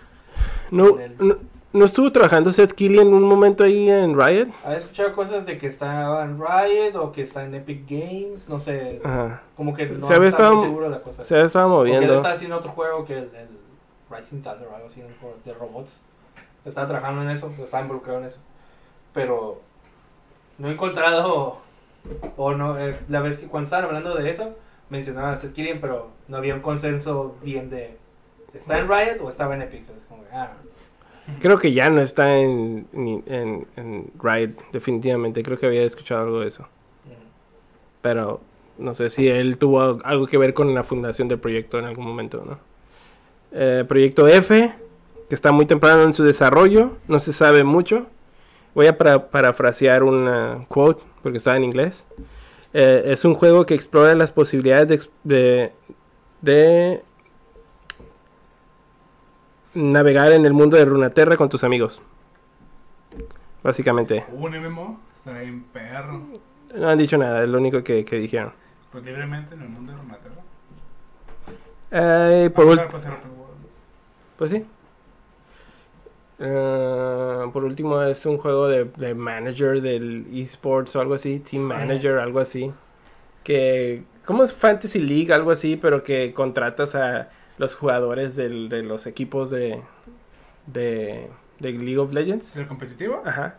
[0.71, 1.35] No, en el- no,
[1.73, 4.47] ¿no estuvo trabajando Seth Killian un momento ahí en Riot?
[4.63, 8.59] Había escuchado cosas de que estaba en Riot o que está en Epic Games, no
[8.59, 9.01] sé.
[9.03, 9.43] Ajá.
[9.55, 11.25] Como que no Se había está muy estado- seguro de la cosa.
[11.25, 12.15] Se estaba Porque él moviendo.
[12.15, 13.49] está haciendo otro juego que el, el
[14.09, 15.01] Rising Thunder o algo así,
[15.45, 16.01] de robots.
[16.65, 18.39] Estaba trabajando en eso, estaba involucrado en eso.
[19.13, 19.61] Pero
[20.57, 21.59] no he encontrado,
[22.37, 24.55] o no, eh, la vez que cuando estaban hablando de eso,
[24.89, 27.97] mencionaban a Seth Killian, pero no había un consenso bien de,
[28.53, 29.83] ¿está en Riot o estaba en Epic?
[29.95, 30.49] Es como, ah,
[31.39, 35.41] Creo que ya no está en, en, en Riot, definitivamente.
[35.43, 36.67] Creo que había escuchado algo de eso.
[38.01, 38.41] Pero
[38.77, 42.05] no sé si él tuvo algo que ver con la fundación del proyecto en algún
[42.05, 42.57] momento, ¿no?
[43.51, 44.73] Eh, proyecto F,
[45.27, 48.05] que está muy temprano en su desarrollo, no se sabe mucho.
[48.75, 52.05] Voy a para- parafrasear una quote, porque está en inglés.
[52.73, 55.71] Eh, es un juego que explora las posibilidades de, de,
[56.41, 57.01] de
[59.73, 62.01] navegar en el mundo de Runaterra con tus amigos.
[63.63, 64.25] Básicamente.
[64.31, 66.21] Un MMO, está bien perro.
[66.75, 68.51] No han dicho nada, es lo único que, que dijeron.
[68.91, 70.35] Pues libremente en el mundo de Runaterra.
[71.91, 73.07] Eh, por, Vamos a ul- ver, pues,
[74.37, 74.65] pues sí.
[76.39, 81.63] Eh, por último, es un juego de, de manager del esports o algo así, team
[81.63, 82.71] manager, algo así.
[83.43, 87.29] Que, como es Fantasy League, algo así, pero que contratas a
[87.59, 89.79] los jugadores del- de los equipos de,
[90.65, 91.27] de,
[91.59, 92.55] de League of Legends.
[92.55, 93.21] ¿El competitivo?
[93.25, 93.57] Ajá.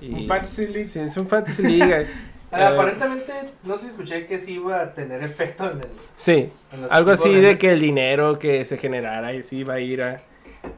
[0.00, 0.84] Y- Un Fantasy League.
[0.86, 2.06] Sí, es un Fantasy League.
[2.52, 3.32] Ah, Eh, aparentemente,
[3.62, 5.86] no sé si escuché que sí iba a tener efecto en el.
[6.16, 9.74] sí, en Algo así de- de que el dinero que se generara y sí va
[9.74, 10.20] a ir a...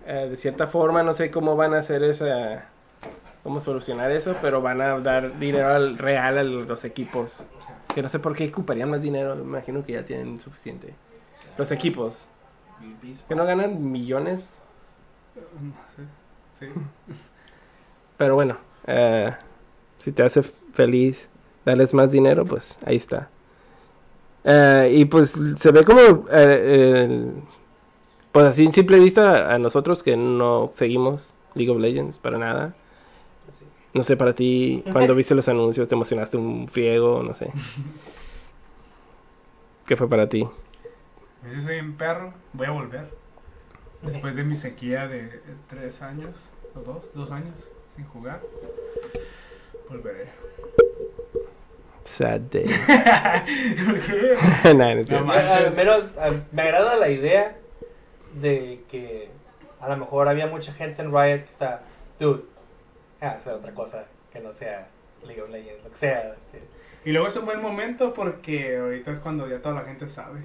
[0.06, 2.66] eh, de cierta forma, no sé cómo van a hacer esa...
[3.42, 7.46] Cómo solucionar eso, pero van a dar dinero al, real a los equipos.
[7.94, 10.92] Que no sé por qué ocuparían más dinero, me imagino que ya tienen suficiente.
[11.58, 12.26] Los equipos,
[13.28, 14.58] que no ganan millones,
[15.96, 16.02] Sí.
[16.58, 16.66] sí.
[18.16, 19.32] pero bueno, eh,
[19.98, 21.28] si te hace feliz
[21.64, 23.28] darles más dinero, pues ahí está.
[24.44, 27.30] Eh, y pues se ve como, eh,
[28.32, 32.74] pues así en simple vista a nosotros que no seguimos League of Legends para nada.
[33.94, 37.52] No sé, para ti, cuando viste los anuncios, te emocionaste un friego, no sé.
[39.86, 40.48] ¿Qué fue para ti?
[41.44, 43.08] Yo soy un perro, voy a volver.
[44.02, 47.54] Después de mi sequía de tres años, o dos, dos años
[47.94, 48.40] sin jugar.
[49.88, 50.28] Volveré.
[52.04, 52.66] Sad day.
[54.64, 54.94] No.
[54.94, 55.50] No Yo, manches.
[55.50, 56.10] al menos
[56.52, 57.56] me agrada la idea
[58.40, 59.30] de que
[59.80, 61.82] a lo mejor había mucha gente en Riot que está,
[62.18, 62.44] dude,
[63.20, 64.88] ah, hacer otra cosa que no sea
[65.24, 66.34] League of Legends, lo que sea.
[66.36, 66.60] Este.
[67.04, 70.40] Y luego es un buen momento porque ahorita es cuando ya toda la gente sabe.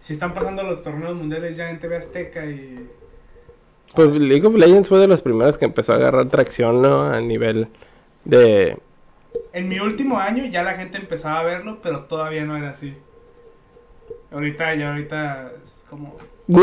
[0.00, 2.88] Si están pasando los torneos mundiales ya en TV Azteca y...
[3.94, 7.02] Pues League of Legends fue de los primeros que empezó a agarrar tracción, ¿no?
[7.04, 7.68] A nivel
[8.24, 8.78] de...
[9.52, 12.94] En mi último año ya la gente empezaba a verlo, pero todavía no era así.
[14.30, 16.16] Ahorita ya ahorita es como...
[16.46, 16.62] No,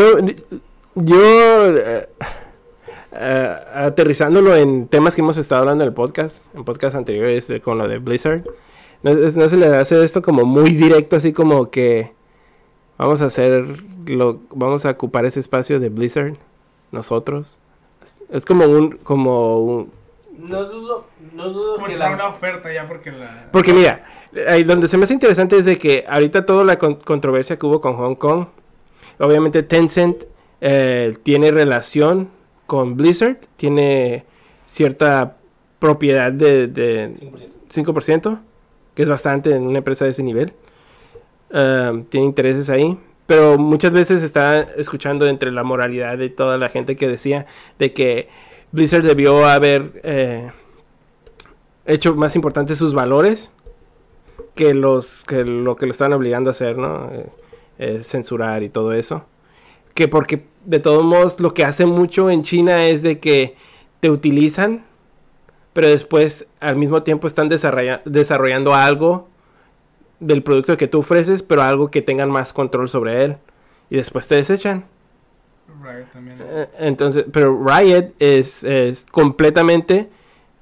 [0.96, 1.76] yo...
[1.76, 2.08] eh,
[3.16, 7.62] eh, aterrizándolo en temas que hemos estado hablando en el podcast, en podcast anteriores de-
[7.62, 8.44] con lo de Blizzard,
[9.04, 12.12] no se le hace esto como muy directo, así como que
[12.98, 16.34] vamos a hacer, lo, vamos a ocupar ese espacio de Blizzard,
[16.91, 17.60] nosotros.
[18.30, 19.91] Es como un, como un,
[20.38, 22.08] No dudo, no dudo Como que si la...
[22.08, 23.50] fuera una oferta ya porque la...
[23.52, 24.04] Porque mira,
[24.48, 27.66] ahí donde se me hace interesante es de que ahorita toda la con- controversia que
[27.66, 28.48] hubo con Hong Kong,
[29.20, 30.24] obviamente Tencent
[30.62, 32.30] eh, tiene relación
[32.66, 34.26] con Blizzard, tiene
[34.68, 35.38] cierta
[35.80, 37.14] propiedad de, de
[37.72, 37.94] 5%.
[37.94, 38.39] 5%,
[38.96, 40.54] que es bastante en una empresa de ese nivel.
[41.54, 42.97] Um, tiene intereses ahí.
[43.28, 47.45] Pero muchas veces está escuchando entre la moralidad de toda la gente que decía
[47.80, 48.28] de que
[48.72, 50.51] Blizzard debió haber eh,
[51.86, 53.49] hecho más importantes sus valores
[54.56, 57.12] que los que lo que lo estaban obligando a hacer, ¿no?
[57.12, 57.30] Eh,
[57.80, 59.26] eh, censurar y todo eso.
[59.93, 63.56] Que porque de todos modos lo que hace mucho en China es de que
[63.99, 64.84] te utilizan,
[65.72, 69.30] pero después al mismo tiempo están desarrolla- desarrollando algo
[70.28, 73.38] del producto que tú ofreces, pero algo que tengan más control sobre él.
[73.90, 74.86] Y después te desechan.
[75.84, 76.38] Riot también.
[76.42, 80.10] Eh, Entonces, pero Riot es, es completamente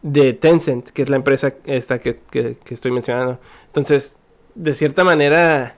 [0.01, 3.39] de Tencent, que es la empresa esta que, que- que estoy mencionando.
[3.67, 4.17] Entonces,
[4.55, 5.75] de cierta manera,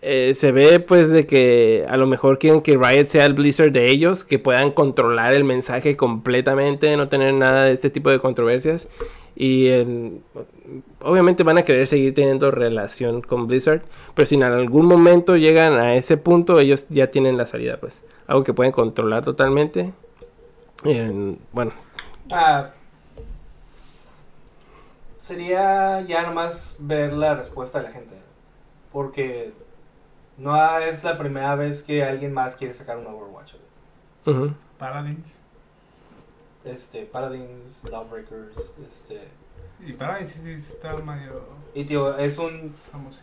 [0.00, 3.72] eh, se ve pues de que a lo mejor quieren que Riot sea el Blizzard
[3.72, 8.18] de ellos, que puedan controlar el mensaje completamente, no tener nada de este tipo de
[8.20, 8.88] controversias.
[9.36, 10.22] Y en-
[11.04, 13.82] obviamente van a querer seguir teniendo relación con Blizzard,
[14.14, 18.02] pero si en algún momento llegan a ese punto, ellos ya tienen la salida, pues.
[18.26, 19.92] Algo que pueden controlar totalmente.
[20.84, 21.72] En- bueno,
[22.30, 22.70] Ah,
[25.18, 28.14] sería ya nomás ver la respuesta de la gente.
[28.92, 29.52] Porque
[30.38, 33.54] no es la primera vez que alguien más quiere sacar un Overwatch.
[34.78, 35.38] Paladins.
[36.64, 38.56] Este, Paladins, Lawbreakers,
[38.88, 39.22] este...
[39.84, 41.42] Y sí está medio
[41.74, 42.74] Y tío, es un,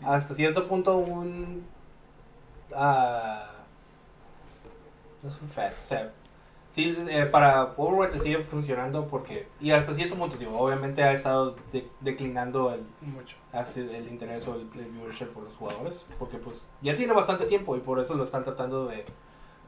[0.05, 1.65] hasta cierto punto un...
[2.75, 3.49] ah,
[5.23, 6.13] no es un fan, o sea...
[6.71, 9.47] Sí, eh, para Overwatch sigue funcionando porque...
[9.59, 13.37] Y hasta cierto punto, tío, obviamente ha estado de- declinando el, Mucho.
[13.51, 17.75] hace el interés o el, viewership por los jugadores porque pues ya tiene bastante tiempo
[17.75, 19.03] y por eso lo están tratando de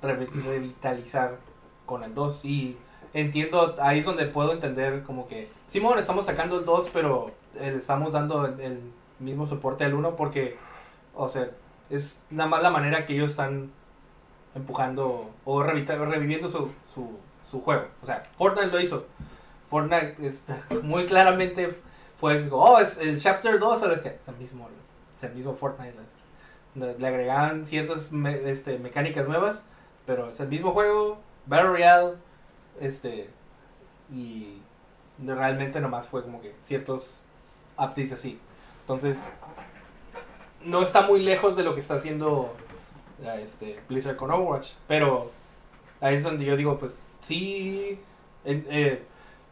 [0.04, 1.40] revi- revitalizar
[1.88, 2.78] con el 2 y
[3.14, 7.74] entiendo ahí es donde puedo entender como que Simón estamos sacando el 2 pero eh,
[7.76, 8.80] estamos dando el,
[9.20, 10.58] mismo soporte al 1 porque
[11.14, 11.52] o sea
[11.92, 13.70] es la manera que ellos están
[14.56, 19.06] empujando o reviviendo su, su, su juego o sea Fortnite lo hizo
[19.70, 20.44] Fortnite es,
[20.82, 21.78] muy claramente
[22.22, 24.10] fue oh, es el Chapter 2 al este.
[24.10, 24.70] Es el mismo,
[25.18, 25.96] es el mismo Fortnite.
[26.76, 28.12] le- agregaban ciertas
[28.46, 29.66] este, mecánicas nuevas,
[30.06, 32.14] pero es el mismo juego, Battle Royale,
[32.80, 33.30] este,
[34.12, 34.62] y
[35.24, 37.22] realmente nomás fue como que ciertos
[37.78, 38.40] updates así.
[38.82, 39.26] Entonces,
[40.64, 42.54] no está muy lejos de lo que está haciendo
[43.40, 45.32] este, Blizzard con Overwatch, pero
[46.00, 48.00] ahí es donde yo digo, pues sí,
[48.46, 49.04] eh,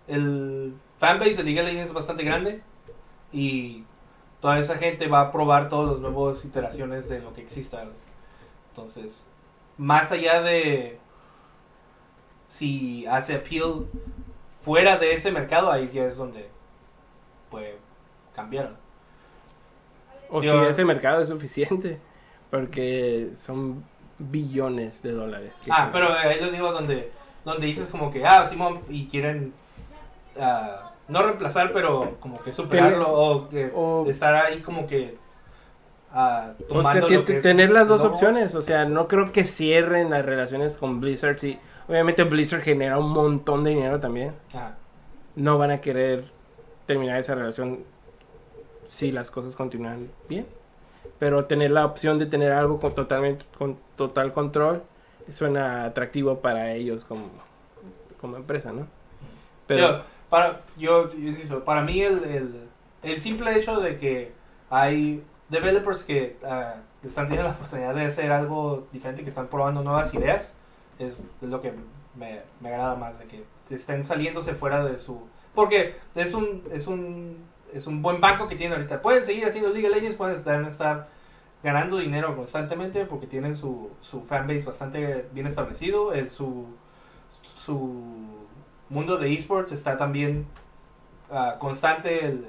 [0.08, 2.62] el fanbase de League of Legends es bastante grande
[3.32, 3.84] y
[4.42, 7.86] toda esa gente va a probar todas las nuevas iteraciones de lo que exista.
[8.72, 9.28] Entonces,
[9.78, 11.00] más allá de
[12.50, 13.86] si hace appeal
[14.62, 16.50] fuera de ese mercado, ahí ya es donde
[17.50, 17.78] puede
[18.36, 18.72] cambiar.
[20.30, 22.00] O Yo- si ese mercado es suficiente,
[22.52, 23.84] porque son
[24.18, 25.54] billones de dólares.
[25.64, 27.12] que Ah, pero ahí lo digo donde,
[27.46, 29.54] donde dices como que, ah, Simón, y quieren
[30.40, 35.18] ah, no reemplazar, pero como que superarlo o, que o- estar ahí como que
[36.14, 39.46] ah, O sea, tomando lo que tener las dos opciones, o sea, no creo que
[39.46, 41.38] cierren las relaciones con Blizzard.
[41.40, 41.60] Sí,
[41.90, 44.34] obviamente Blizzard genera un montón de dinero también.
[44.54, 44.78] Ajá.
[45.36, 46.26] No van a querer
[46.86, 47.80] terminar esa relación
[48.88, 50.46] si las cosas continúan bien.
[51.18, 54.84] Pero tener la opción de tener algo con totalmente con total control
[55.30, 57.30] suena atractivo para ellos como,
[58.20, 58.88] como empresa, ¿no?
[59.68, 62.68] Pero Yo, para, yo, yo para mí el, el,
[63.04, 64.32] el simple hecho de que
[64.70, 69.84] hay developers que ah, están teniendo la oportunidad de hacer algo diferente, que están probando
[69.84, 70.54] nuevas ideas,
[71.00, 71.74] es, lo que
[72.16, 75.22] me, me agrada más, de que estén saliéndose fuera de su...
[75.56, 77.38] Porque es un, es un,
[77.74, 79.02] es un buen banco que tienen ahorita.
[79.02, 81.08] Pueden seguir haciendo League of Legends, pueden estar,
[81.64, 86.68] ganando dinero constantemente porque tienen su, su fanbase bastante bien establecido, el, su,
[87.56, 87.96] su
[88.90, 90.46] mundo de esports está también
[91.30, 92.46] ah, constante el,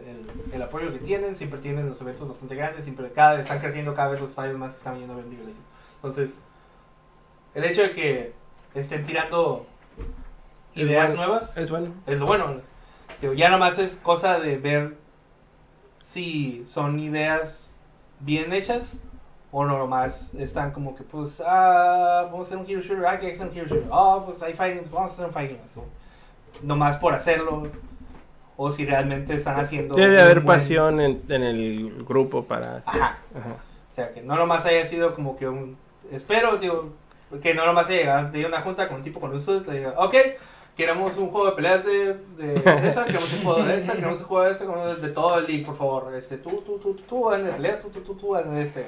[0.52, 4.10] el- apoyo que tienen, siempre tienen los eventos bastante grandes, siempre cada están creciendo cada
[4.10, 5.54] vez los estadios más que están yendo a League.
[5.96, 6.38] Entonces,
[7.54, 8.39] el hecho de que
[8.74, 9.66] estén tirando
[10.74, 11.26] Es ideas bueno.
[11.26, 11.92] nuevas Es bueno.
[12.06, 12.60] es lo bueno.
[13.20, 14.96] Digo, ya nomás es cosa de ver
[16.02, 17.68] si son ideas
[18.20, 18.98] bien hechas
[19.52, 23.18] o no nomás están como que pues ah vamos a hacer un hero shooter, ah
[23.18, 25.58] que hacer un hero shooter, ah pues hay fighting, pues, vamos a hacer un fighting,
[25.74, 25.86] como,
[26.62, 27.64] nomás por hacerlo
[28.56, 32.82] o si realmente están haciendo Debe haber buen- pasión en, en el grupo para...
[32.84, 33.18] Ajá.
[33.34, 33.56] Ajá.
[33.90, 35.76] O sea, que no nomás haya sido como que un...
[36.12, 36.90] Espero, tío,
[37.42, 39.78] que no nomás haya llegado de una junta con un tipo con un suit, le
[39.78, 40.14] diga, ok,
[40.76, 44.26] queremos un juego de peleas de, de esa, queremos un juego de esta, queremos un
[44.26, 46.14] juego de queremos de todo el league, por favor.
[46.14, 48.86] Este, tú, tú, tú, tú, tú, de peleas, tú, tú, tú, tú, de este.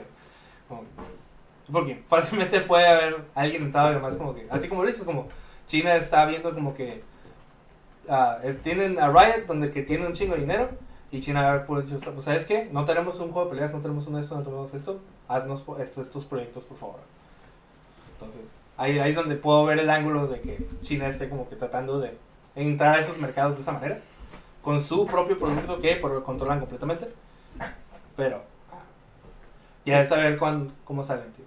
[1.71, 5.29] Porque fácilmente puede haber alguien entrado y nomás como que, así como lo dices, como
[5.67, 7.03] China está viendo como que
[8.43, 10.69] es- tienen a Riot donde que tiene un chingo de dinero
[11.11, 11.85] y China a ver, pues,
[12.21, 12.69] ¿sabes qué?
[12.73, 16.07] No tenemos un juego de peleas, no tenemos un esto, no tenemos esto, haznos estos,
[16.07, 17.01] estos proyectos por favor.
[18.25, 21.57] Entonces, ahí, ahí es donde puedo ver el ángulo de que China esté como que
[21.57, 22.17] tratando de
[22.55, 24.01] entrar a esos mercados de esa manera,
[24.63, 27.09] con su propio producto que controlan completamente,
[28.17, 28.43] pero
[29.85, 31.45] ya es saber cuán, cómo salen, tío.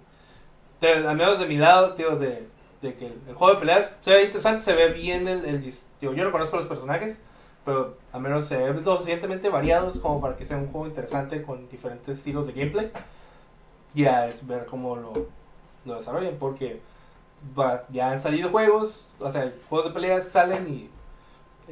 [0.80, 2.46] De- al menos de mi lado, tío, de,
[2.82, 5.60] de que el, el juego de peleas se ve interesante, se ve bien el, el
[5.62, 7.22] digo, yo no conozco los personajes,
[7.64, 11.42] pero al menos se ven lo suficientemente variados como para que sea un juego interesante
[11.42, 12.90] con diferentes estilos de gameplay.
[13.94, 15.12] Ya es ver cómo lo,
[15.86, 16.80] lo desarrollan, porque
[17.58, 20.90] va- ya han salido juegos, o sea, juegos de peleas que salen y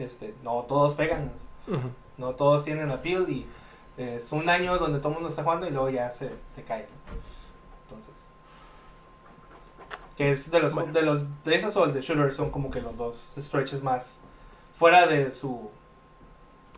[0.01, 1.31] este, no todos pegan,
[1.69, 1.91] Ujú.
[2.19, 3.47] no todos tienen appeal y
[3.97, 6.87] es un año donde todo el mundo está jugando y luego ya se, se cae.
[7.85, 8.15] Entonces,
[10.17, 10.93] que es de los, Bueno.
[10.93, 14.19] de los de esas o el de shooter son como que los dos stretches más
[14.77, 15.71] fuera de su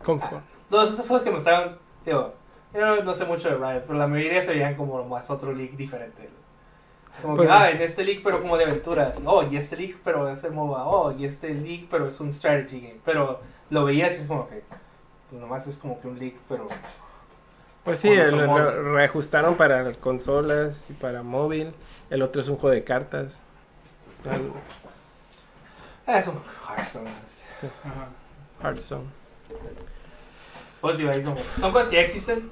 [0.03, 0.43] Confort.
[0.69, 2.33] Todas esas cosas que mostraron, digo,
[2.73, 5.53] yo no, no sé mucho de Riot, pero la mayoría se veían como más otro
[5.53, 6.29] league diferente.
[7.21, 9.21] Como Pues- que, ah, en este league, pero como de aventuras.
[9.25, 10.85] Oh, y este league, pero es el MOBA.
[10.87, 12.99] Oh, y este league, pero es un strategy game.
[13.03, 13.39] Pero
[13.69, 14.63] lo veías y es como que,
[15.29, 16.67] pues nomás es como que un league, pero.
[17.83, 21.73] Pues sí, el- lo reajustaron para consolas y para móvil.
[22.09, 23.39] El otro es un juego de cartas.
[24.29, 24.51] Al-
[26.05, 26.35] Ah, es un
[26.69, 27.07] Hearthstone.
[27.25, 27.67] este.
[27.83, 28.09] Ajá.
[28.61, 29.05] Hearthstone.
[30.81, 32.51] Pues digo, ahí son, son cosas que ya existen.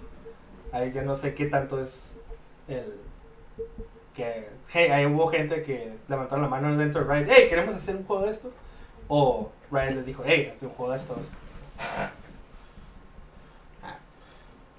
[0.72, 2.15] Ahí ya no sé qué tanto es
[2.68, 2.99] el.
[4.16, 7.28] Que hey, ahí hubo gente que levantaron la mano dentro de Riot.
[7.30, 8.52] Hey, queremos hacer un juego de esto.
[9.08, 11.16] O Riot les dijo, hey, un juego de esto.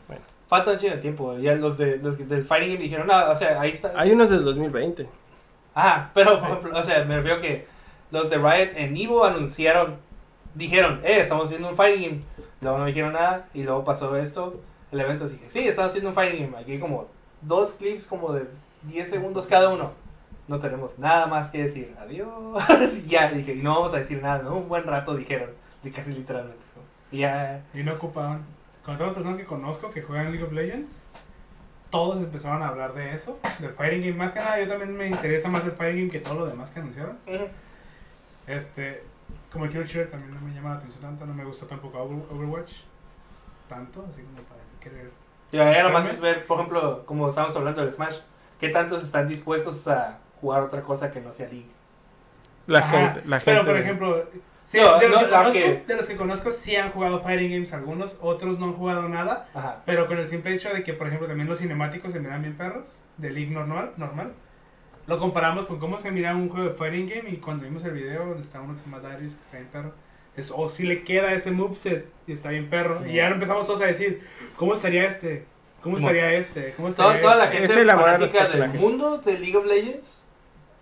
[0.08, 0.22] Bueno.
[0.46, 1.36] Falta un de tiempo.
[1.38, 3.92] Ya los, de, los del Fighting Game dijeron, no, o sea, ahí está.
[3.96, 5.08] Hay unos del 2020.
[5.74, 7.66] Ajá, pero por ejemplo, o sea, me refiero que
[8.10, 9.96] los de Riot en Evo anunciaron,
[10.54, 12.22] dijeron, eh, estamos haciendo un fighting game.
[12.60, 14.60] Luego no dijeron nada y luego pasó esto,
[14.92, 16.58] el evento, así que sí, estamos haciendo un fighting game.
[16.58, 17.08] Aquí hay como
[17.42, 18.46] dos clips como de
[18.86, 19.92] 10 segundos cada uno.
[20.48, 21.94] No tenemos nada más que decir.
[21.98, 22.30] Adiós.
[23.04, 24.56] Y ya dije, y no vamos a decir nada, ¿no?
[24.56, 25.50] Un buen rato dijeron,
[25.82, 26.64] y casi literalmente.
[27.10, 28.44] Y ya, Y no ocupaban.
[28.84, 31.00] Con todas las personas que conozco que juegan League of Legends,
[31.90, 34.12] todos empezaron a hablar de eso, del fighting game.
[34.12, 36.70] Más que nada, yo también me interesa más el fighting game que todo lo demás
[36.72, 37.18] que anunciaron.
[38.46, 39.02] Este,
[39.52, 41.98] como el Hero Shooter también no me llama la atención tanto, no me gusta tampoco
[41.98, 42.72] Over- Overwatch.
[43.68, 45.10] Tanto, así como para querer.
[45.50, 48.18] Y ya nomás es ver, por ejemplo, como estamos hablando del Smash,
[48.60, 51.66] qué tantos están dispuestos a jugar otra cosa que no sea League.
[52.66, 53.28] La Ajá, gente.
[53.28, 54.24] La Pero gente por ejemplo,
[54.64, 57.22] sí, No, de, los no, que conozco, aunque- de los que conozco sí han jugado
[57.22, 59.48] fighting games algunos, otros no han jugado nada.
[59.54, 59.82] Ajá.
[59.86, 62.56] Pero con el simple hecho de que, por ejemplo, también los cinemáticos se miran bien
[62.56, 64.32] perros, de League normal, normal.
[65.06, 67.92] Lo comparamos con cómo se mira un juego de fighting game y cuando vimos el
[67.92, 69.92] video donde está uno que se llama Darius, que está bien perro,
[70.36, 73.06] es, o si le queda ese moveset y está bien perro.
[73.06, 74.26] Y ya empezamos todos a decir,
[74.56, 75.46] ¿cómo estaría este?
[75.86, 76.72] ¿Cómo estaría este?
[76.74, 77.56] ¿Cómo Toda, estaría toda la este?
[77.74, 80.22] gente fanática del mundo de League of Legends,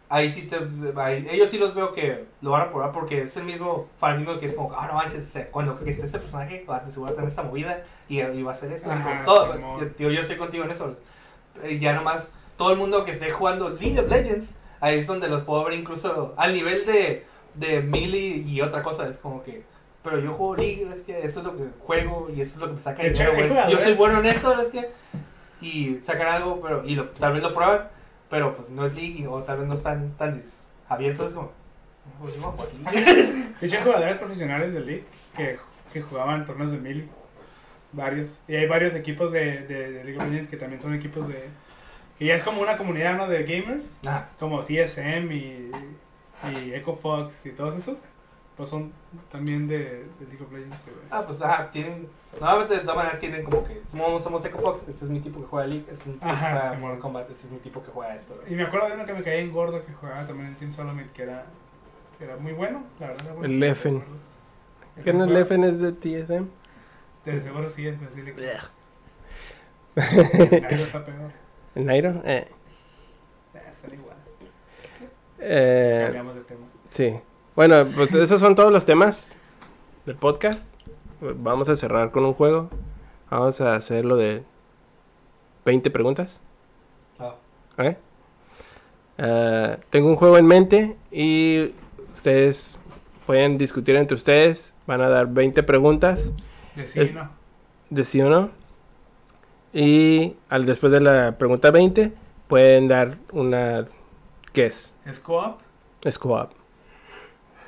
[0.08, 0.56] ahí sí te,
[0.96, 4.38] ahí- ellos sí los veo que lo van a probar porque es el mismo fanatismo
[4.38, 7.42] que es como, ah, no manches, cuando esté este personaje va a seguro tener esta
[7.42, 8.90] movida y, y va a ser esto.
[8.90, 10.94] así Ajá, como todo, yo, yo estoy contigo en eso.
[11.80, 15.44] Ya nomás, todo el mundo que esté jugando League of Legends, ahí es donde los
[15.44, 17.24] puedo ver incluso al nivel de,
[17.54, 19.62] de Melee y otra cosa, es como que
[20.04, 22.68] pero yo juego League, es que esto es lo que juego y esto es lo
[22.68, 23.48] que me saca dinero, güey.
[23.72, 24.90] Yo soy bueno en esto, es que
[25.60, 27.88] y sacan algo, pero y lo- tal vez lo prueban,
[28.30, 30.40] pero pues no es League y- o tal vez no están tan
[30.88, 31.50] abiertos, es como,
[32.06, 33.44] "Ah, pues yo voy a jugar League".
[33.60, 35.04] De hecho, hay jugadores profesionales de League
[35.36, 35.58] que,
[35.92, 37.08] que jugaban torneos de Melee.
[37.92, 38.38] Varios.
[38.48, 41.48] Y hay varios equipos de, de, de League of Legends que también son equipos de.
[42.18, 43.28] que ya es como una comunidad, ¿no?
[43.28, 44.00] De gamers.
[44.40, 45.70] Como TSM y,
[46.52, 48.00] y Echo Fox y todos esos.
[48.56, 48.92] Pues son
[49.32, 49.78] también de,
[50.20, 50.96] de League of Legends, güey.
[51.10, 52.08] Ah, pues ajá, tienen.
[52.40, 55.40] Normalmente de todas maneras tienen como que somos, somos Echo Fox, este es mi tipo
[55.40, 56.98] que juega League, este es mi tipo Ajá, que juega sí, Mortal.
[57.00, 58.36] Kombat, este es mi tipo que juega esto.
[58.36, 58.52] güey.
[58.52, 60.72] Y me acuerdo de uno que me caía en gordo que jugaba también en Team
[60.72, 61.46] Solomid, que era,
[62.18, 63.24] que era muy bueno, la verdad.
[63.26, 63.52] era bueno.
[63.52, 64.04] El Leffen.
[64.96, 66.46] El ¿Qué no el Leffen es de TSM?
[67.24, 68.34] De seguro sí es, pero sí le.
[69.96, 71.30] Nairo está peor.
[71.74, 72.22] ¿El Nairo?
[72.24, 72.48] Eh.
[73.54, 74.16] Ah, Están igual.
[75.40, 76.66] Eh, Cambiamos de tema.
[76.86, 77.18] sí.
[77.56, 79.36] Bueno, pues esos son todos los temas
[80.06, 80.68] del podcast.
[81.20, 82.68] Vamos a cerrar con un juego.
[83.30, 84.42] Vamos a hacer lo de
[85.64, 86.40] 20 preguntas.
[87.18, 87.34] Ah.
[89.18, 91.72] Eh, tengo un juego en mente y
[92.12, 92.76] ustedes
[93.26, 94.72] pueden discutir entre ustedes.
[94.86, 96.30] Van a dar 20 preguntas
[96.74, 97.30] De sí, Es- no.
[97.90, 98.50] de sí o no.
[99.72, 102.12] Y al después de la pregunta 20
[102.48, 103.86] pueden dar una
[104.52, 104.92] guess.
[105.06, 105.60] ¿Es co-op?
[106.02, 106.50] Es co-op.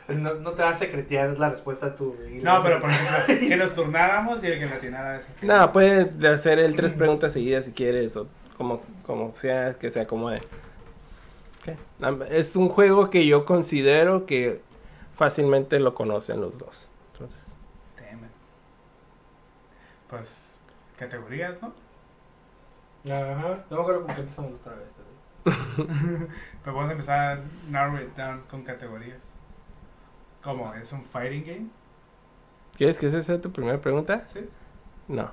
[0.14, 2.16] no, no te va a secretear la respuesta a tu.
[2.42, 5.32] No, la- pero por ejemplo, que nos turnáramos y el que latinara ese.
[5.42, 8.26] No, puede hacer el tres preguntas seguidas si quieres o
[8.56, 10.38] como, como sea, que se acomode.
[10.38, 11.76] Ok.
[12.02, 14.60] Am- Es un juego que yo considero que
[15.14, 16.88] fácilmente lo conocen los dos.
[17.12, 17.40] Entonces,
[17.96, 18.30] Damn it.
[20.08, 20.54] Pues,
[20.98, 21.72] categorías, ¿no?
[23.12, 23.64] Ajá.
[23.70, 24.88] No me acuerdo con qué empezamos otra vez.
[24.96, 25.06] güey.
[26.64, 29.22] Pues vamos a empezar a narrow it down con categorías.
[30.46, 30.72] ¿Cómo?
[30.74, 31.70] ¿Es un fighting game?
[32.76, 34.26] ¿quieres que esa sea tu primera pregunta?
[34.28, 34.40] Sí.
[35.08, 35.30] No,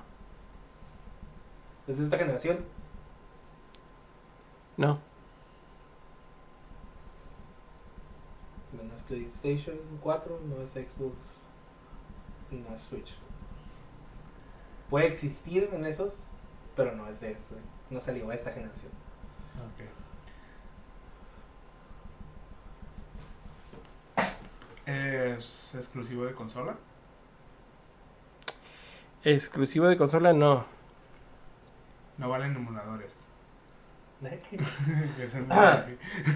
[1.86, 2.64] ¿Es de esta generación?
[4.76, 4.98] no,
[8.72, 11.16] No es PlayStation 4, no es Xbox
[12.50, 13.16] y no es Switch.
[14.90, 16.22] Puede existir en esos,
[16.76, 17.54] pero no es de este.
[17.90, 18.92] No salió a esta generación.
[19.56, 20.03] Ok.
[24.86, 26.76] ¿Es exclusivo de consola?
[29.24, 30.66] exclusivo de consola no.
[32.18, 33.16] No valen emuladores.
[35.20, 35.86] es el Ah.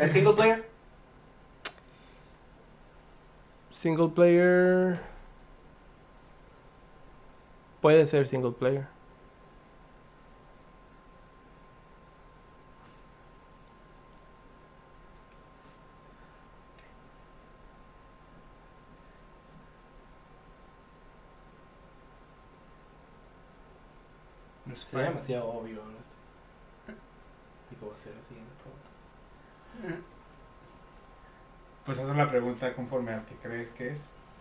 [0.00, 0.68] ¿Es single player?
[3.70, 5.00] Single player
[7.80, 8.86] puede ser single player.
[24.78, 25.14] No es Sería fighting.
[25.14, 26.14] demasiado obvio esto.
[27.66, 30.02] Así que voy a hacer las siguientes preguntas.
[31.84, 34.00] Pues esa es la pregunta conforme al que crees que es.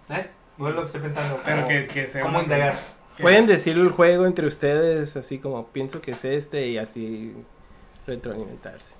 [0.09, 0.30] ¿Eh?
[0.57, 1.39] No es lo que estoy pensando.
[1.45, 2.77] Pero como- que, que sea ¿Cómo indagar?
[3.15, 7.34] que- Pueden decir el juego entre ustedes así como pienso que es este y así
[8.05, 8.95] retroalimentarse.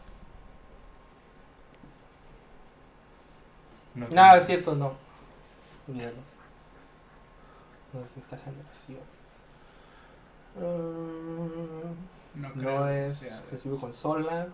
[3.95, 4.93] No, No, es cierto, no.
[5.88, 6.18] Olvídalo.
[7.93, 8.99] No es esta generación.
[10.57, 14.47] Mm, no, creo No que es exclusivo consola.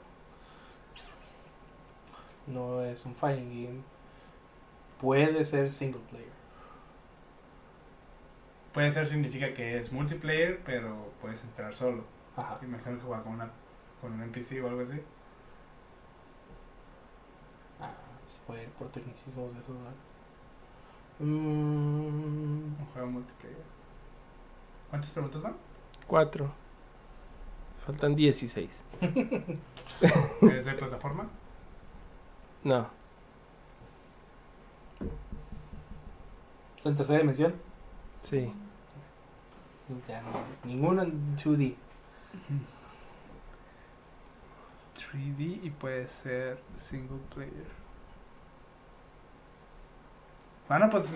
[2.47, 3.83] No es un fighting game.
[4.99, 6.31] Puede ser single player.
[8.73, 12.03] Puede ser significa que es multiplayer, pero puedes entrar solo.
[12.35, 12.59] Ajá.
[12.61, 13.51] Imagino que juega con, una,
[14.01, 14.99] con un NPC o algo así.
[17.79, 17.93] Ah,
[18.27, 19.89] se puede ir por tecnicismos de esos, ¿no?
[21.19, 23.65] Mm, Un juego multiplayer.
[24.89, 25.55] ¿Cuántas preguntas van?
[26.07, 26.51] Cuatro.
[27.85, 28.83] Faltan 16.
[30.41, 31.27] ¿Es de plataforma?
[32.63, 32.87] No.
[36.77, 37.53] ¿Es en tercera dimensión?
[38.21, 38.53] Sí.
[40.07, 40.29] Ya no.
[40.63, 41.75] Ninguno en 2D.
[44.95, 47.67] 3D y puede ser single player.
[50.67, 51.15] Bueno, pues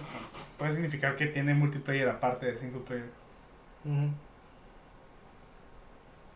[0.57, 3.09] puede significar que tiene multiplayer aparte de single player
[3.85, 4.09] Ujú.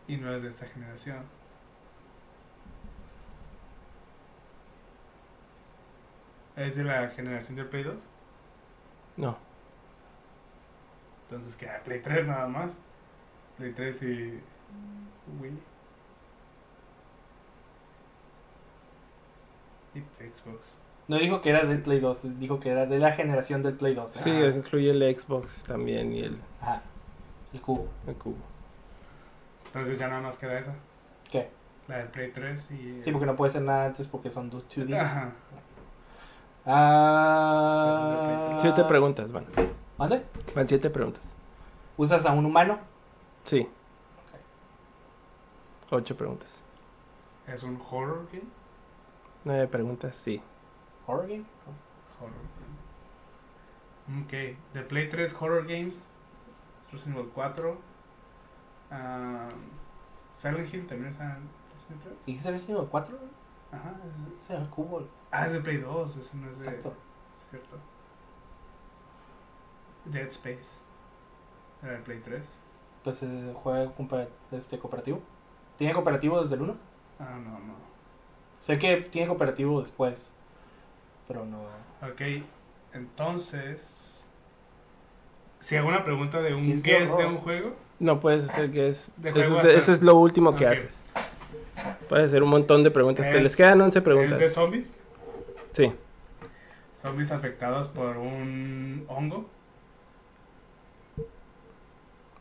[0.08, 1.24] Y no es de esta generación.
[6.56, 7.94] ¿Es de la generación del Play 2?
[9.16, 9.36] No.
[11.28, 12.78] Entonces queda Play 3 nada más.
[13.56, 14.40] Play 3 y
[15.40, 15.58] Wii.
[19.94, 20.58] Y Xbox.
[21.08, 23.94] No dijo que era del Play 2, dijo que era de la generación del Play
[23.94, 24.16] 2.
[24.16, 24.20] ¿eh?
[24.22, 24.46] Sí, Ah.
[24.46, 26.82] eso incluye el Xbox también y el, Ajá.
[27.52, 27.88] El cubo.
[28.06, 28.36] el cubo.
[29.74, 30.74] Entonces ya nada más queda esa.
[31.30, 31.48] ¿Qué?
[31.88, 33.00] La del Play 3 y...
[33.02, 35.00] Sí, porque no puede ser nada antes porque son dos 2D.
[35.00, 35.32] Ajá.
[36.66, 38.58] Ah.
[38.60, 39.46] Siete preguntas van.
[39.98, 40.22] ¿Mande?
[40.54, 41.32] Van siete preguntas.
[41.96, 42.78] ¿Usas a un humano?
[43.44, 43.68] Sí.
[45.90, 46.48] Ocho preguntas.
[47.46, 48.44] ¿Es un horror game?
[49.44, 50.40] Nueve preguntas, sí.
[51.06, 51.44] ¿Horror game?
[52.20, 52.32] Horror
[54.06, 54.22] game.
[54.22, 54.32] Ok.
[54.74, 56.08] De Play 3 Horror Games.
[56.92, 57.91] Resident Evil 4.
[58.92, 59.48] Ah,
[60.34, 62.26] Silent Hill también está en Resident Evil 3.
[62.26, 63.18] ¿Dijiste Resident Evil 4?
[63.72, 63.94] Ajá.
[64.40, 65.08] es- el cubo.
[65.30, 66.16] ah, es de Play 2.
[66.16, 66.64] Ese no es de.
[66.66, 66.94] Exacto.
[67.34, 67.76] es cierto.
[70.04, 70.80] Dead Space.
[71.82, 72.60] Era de Play 3.
[73.04, 73.90] Pues eh, juega
[74.52, 75.20] este, cooperativo.
[75.78, 76.76] ¿Tiene cooperativo desde el 1?
[77.18, 77.74] Ah, no, no.
[78.60, 80.30] Sé que tiene cooperativo después.
[81.26, 81.62] Pero no.
[82.06, 82.44] Ok,
[82.92, 84.28] entonces.
[85.60, 88.88] Si hago una pregunta de un Sí, guess de un juego, No puedes hacer que
[88.88, 89.10] es.
[89.22, 90.72] Eso es, eso es lo último que Ok.
[90.72, 91.04] haces.
[92.08, 93.30] Puedes hacer un montón de preguntas.
[93.30, 94.38] Te Es- les quedan 11 ¿es preguntas.
[94.40, 94.98] de zombies?
[95.72, 95.92] Sí.
[97.00, 99.48] Zombies afectados por un hongo.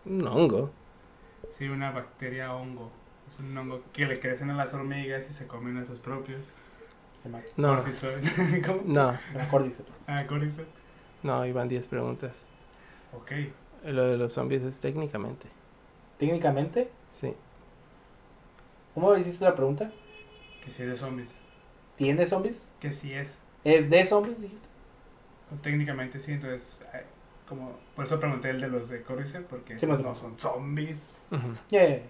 [0.05, 0.71] Un hongo.
[1.51, 2.91] Sí, una bacteria hongo.
[3.29, 6.41] Es un hongo que le crecen a las hormigas y se comen a sus propios.
[7.21, 7.83] Se llama, No.
[8.65, 8.81] ¿Cómo?
[8.85, 9.91] No, se llama Cordyceps.
[10.07, 10.65] Ah, cortisol.
[11.21, 12.47] no, iban 10 preguntas.
[13.13, 13.31] Ok.
[13.83, 15.47] Lo de los zombies es técnicamente.
[16.19, 17.33] Técnicamente, Sí.
[18.93, 19.91] ¿cómo hiciste la pregunta?
[20.63, 21.35] Que sí es de zombies.
[21.97, 22.69] ¿Tiene zombies?
[22.79, 23.35] Que sí es.
[23.63, 24.67] ¿Es de zombies, dijiste?
[25.61, 26.81] Técnicamente sí, entonces.
[26.93, 27.03] eh,
[27.49, 31.27] Como, por eso pregunté el de los de Cordyceps, porque Sí, no son zombies.
[31.69, 32.01] Yeah.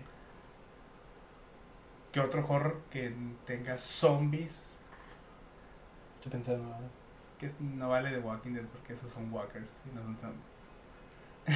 [2.12, 3.14] ¿Qué otro horror que
[3.48, 4.76] tenga zombies?
[6.18, 6.76] Estoy pensando.
[7.40, 10.51] Que no vale de Walking Dead porque esos son walkers y no son zombies.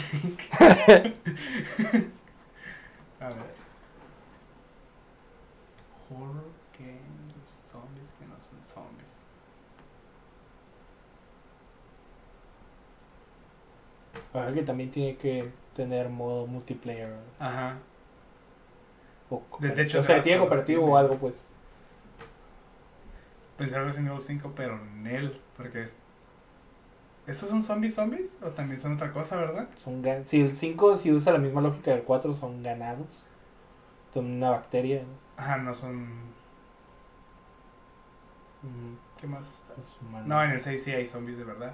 [3.21, 3.55] A ver.
[6.09, 7.41] Horror game de
[7.71, 9.23] zombies que no son zombies.
[14.33, 17.13] A ver, que también tiene que tener modo multiplayer.
[17.39, 17.77] Ajá.
[19.29, 21.47] O, De- de hecho, o sea, tiene cooperativo o algo, pues.
[23.57, 25.41] Pensé algo Resident Evil 5, pero en él.
[25.55, 25.95] Porque es.
[27.27, 28.37] ¿Esos son zombies zombies?
[28.41, 29.67] ¿O también son otra cosa, verdad?
[29.83, 33.23] Son gan- si el 5 si usa la misma lógica del 4 son ganados.
[34.13, 35.03] Son una bacteria.
[35.37, 36.03] Ajá, no son.
[38.61, 39.73] Mm, ¿Qué más está?
[40.25, 41.73] No, en el 6 sí hay zombies de verdad.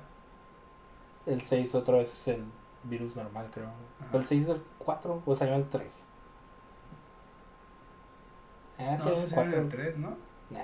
[1.25, 2.43] El 6 otro es el
[2.83, 3.67] virus normal, creo.
[3.67, 4.09] Ajá.
[4.13, 6.03] ¿O el 6 es el 4 o salió el 3?
[8.79, 9.57] Ah, sí, no, el sí salen 4.
[9.57, 10.09] en el 3, ¿no?
[10.49, 10.59] Nah.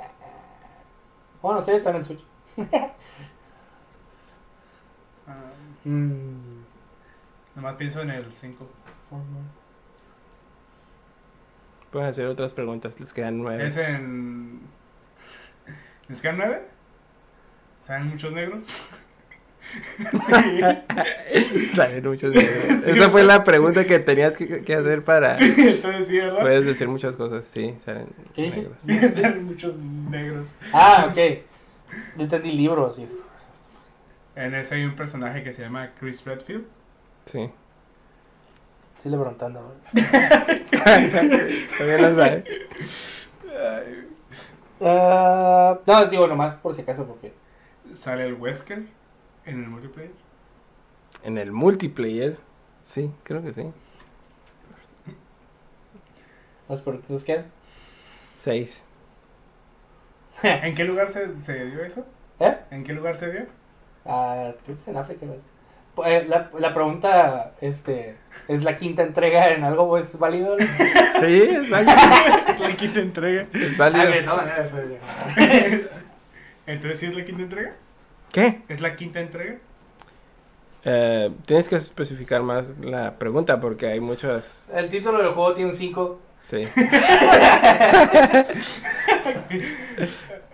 [1.41, 2.23] Bueno, sí, está en el Switch.
[5.27, 5.33] Ah,
[5.83, 6.63] Mm.
[7.55, 8.67] nomás pienso en el 5.
[11.91, 12.99] Pueden hacer otras preguntas.
[12.99, 13.67] Les quedan 9.
[13.67, 14.61] ¿Es en.
[16.09, 16.61] ¿Les quedan 9?
[17.85, 18.65] ¿Saben muchos negros?
[21.75, 22.83] Traer muchos negros.
[22.87, 25.37] Esa fue la pregunta que tenías que, que hacer para.
[25.39, 26.39] Entonces sí, ¿verdad?
[26.41, 27.75] Puedes decir muchas cosas, sí.
[27.85, 28.77] Salen ¿Qué negros.
[29.15, 30.49] Salen muchos negros.
[30.73, 31.17] Ah, ok.
[32.17, 33.07] Yo entendí libros, sí.
[34.37, 36.67] En ese hay un personaje que se llama Chris Redfield.
[37.25, 37.49] Sí.
[38.99, 39.73] Sí le preguntando.
[41.77, 42.43] Todavía no sabe.
[44.79, 47.33] Ah, no, digo nomás por si acaso porque...
[47.93, 48.83] Sale el Wesker
[49.45, 50.11] en el multiplayer.
[51.23, 52.37] En el multiplayer.
[52.83, 53.71] Sí, creo que sí.
[56.69, 57.45] ¿Las preguntas quedan?
[58.37, 58.83] 6.
[60.43, 62.05] ¿En qué lugar se, se dio eso?
[62.39, 62.55] ¿Eh?
[62.69, 63.56] ¿En qué lugar se dio?
[64.07, 65.25] Ah, creo que es en África.
[65.95, 68.15] Pues, la, la pregunta, este,
[68.47, 70.55] ¿es la quinta entrega en algo es válido?
[71.19, 71.93] Sí, es válido.
[72.59, 73.47] La quinta entrega.
[73.53, 74.11] Es Ah, válido.
[74.11, 74.85] de todas maneras, pues,
[76.67, 77.73] Entonces, ¿sí es la quinta entrega?
[78.31, 78.61] ¿Qué?
[78.69, 79.55] ¿Es la quinta entrega?
[80.83, 84.69] Eh, tienes que especificar más la pregunta porque hay muchas.
[84.75, 86.19] El título del juego tiene un 5.
[86.39, 86.67] Sí.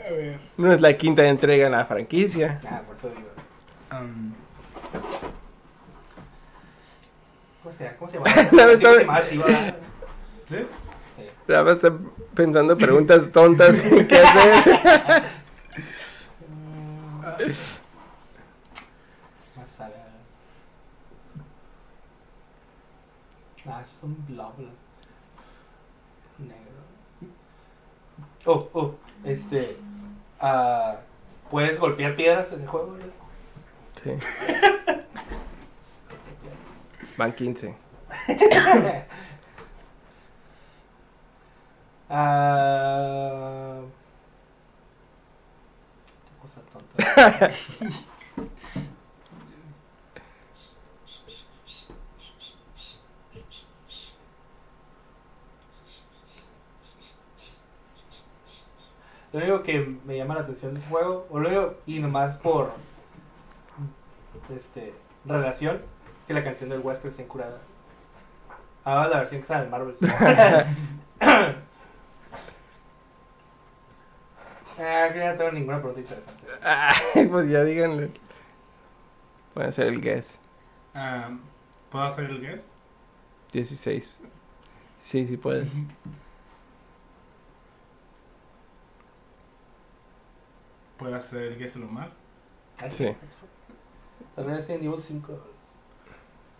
[0.07, 0.39] A ver.
[0.57, 2.59] No es la quinta entrega en la franquicia.
[2.69, 3.27] Ah, por eso digo.
[4.01, 4.33] Um,
[7.61, 7.97] ¿Cómo se llama?
[7.97, 8.33] ¿Cómo se llama?
[8.51, 9.47] No, está- se llama Shiva.
[10.47, 10.57] ¿Sí?
[11.15, 11.29] Sí.
[11.47, 11.93] Más está
[12.33, 13.75] pensando preguntas tontas.
[13.81, 15.23] ¿Qué hacer?
[19.55, 19.79] Más.
[23.65, 24.57] Ah, son blobs.
[26.37, 26.83] Negro.
[28.45, 29.77] Oh, oh, este.
[30.41, 30.97] ah,
[31.49, 32.97] puedes golpear piedras en el juego.
[34.03, 34.11] Sí.
[37.17, 37.75] Van 15.
[42.15, 43.79] Ah,
[46.25, 47.51] qué cosa tonta.
[59.31, 62.37] Lo único que me llama la atención de ese juego, o lo único- y nomás
[62.37, 62.71] por
[64.49, 64.93] este
[65.25, 65.81] relación,
[66.27, 67.59] que la canción del Wesker está incurada.
[68.85, 69.95] Ah, la versión que sale en Marvel.
[74.75, 76.47] Ah, que no tengo ninguna pregunta interesante.
[76.63, 78.09] Ay, pues ya díganle.
[79.53, 80.39] Puede ser el guess.
[80.95, 81.29] Ah,
[81.91, 82.67] ¿Puedo hacer el guess?
[83.51, 84.19] 16.
[84.99, 85.69] Sí, sí puedes.
[90.97, 92.11] ¿Puedo hacer el guess en lo mal?
[94.35, 94.41] Sí.
[94.41, 95.39] Resident Evil 5.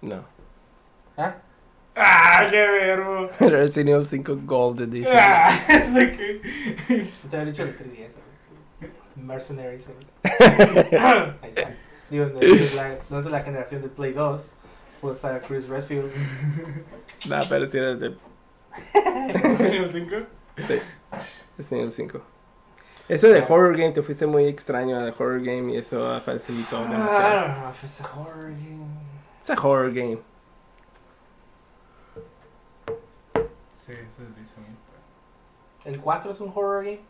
[0.02, 0.24] No.
[1.18, 1.36] ¿Ah?
[1.96, 3.30] ¡Ah, qué verbo!
[3.40, 5.16] Resident Evil 5 Gold Edition.
[5.18, 5.60] ¡Ah!
[7.24, 8.94] Usted había dicho de 3DS, ¿sabes?
[9.16, 10.08] Mercenaries, ¿sabes?
[11.42, 11.76] Ahí está.
[12.10, 14.52] Digo, no es, de la, no es de la generación de Play 2.
[15.02, 16.12] Puede estar Chris Redfield.
[17.28, 18.16] No, pero sí era de
[18.94, 20.16] ¿El 5?
[21.58, 22.22] Resident Evil 5.
[23.10, 26.10] Eso de horror game, te fuiste muy extraño a horror game y eso
[26.94, 27.46] demasiado.
[27.48, 28.86] don't know if it's a horror game.
[29.42, 30.20] Es a horror game.
[33.72, 34.56] Sí, eso es dice
[35.86, 37.02] ¿El 4 es un horror game?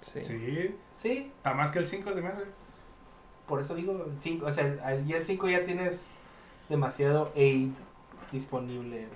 [0.00, 0.24] Sí.
[0.24, 2.42] Sí, Sí, está más que el 5 se me hace.
[3.46, 6.08] por eso digo, el 5, o sea, el, al- ya el 5 ya tienes
[6.68, 7.70] demasiado aid
[8.32, 9.06] disponible.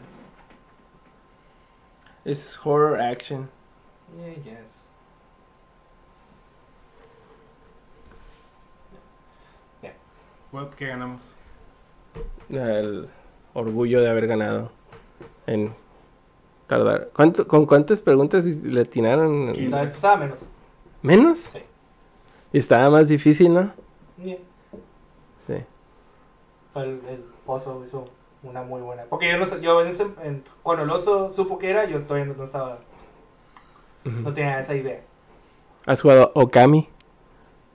[2.24, 3.50] Es horror action.
[4.16, 4.81] Yeah, yes.
[10.76, 11.22] ¿Qué ganamos?
[12.50, 13.08] El
[13.54, 14.70] orgullo de haber ganado.
[15.46, 15.74] En
[16.66, 17.10] tardar.
[17.14, 19.52] ¿Cuánto- ¿Con cuántas preguntas le atinaron?
[19.70, 20.40] La vez pasada menos.
[21.02, 21.38] ¿Menos?
[21.40, 21.58] Sí.
[22.52, 23.72] Y estaba más difícil, ¿no?
[24.22, 24.36] Yeah.
[25.46, 25.54] Sí.
[26.74, 28.04] El, el oso hizo
[28.42, 29.04] una muy buena.
[29.08, 32.02] Porque yo, no, sé- yo en ese, en- cuando el oso supo que era, yo
[32.02, 32.78] todavía no, no estaba,
[34.04, 35.00] no tenía esa idea.
[35.86, 36.88] ¿Has jugado Okami?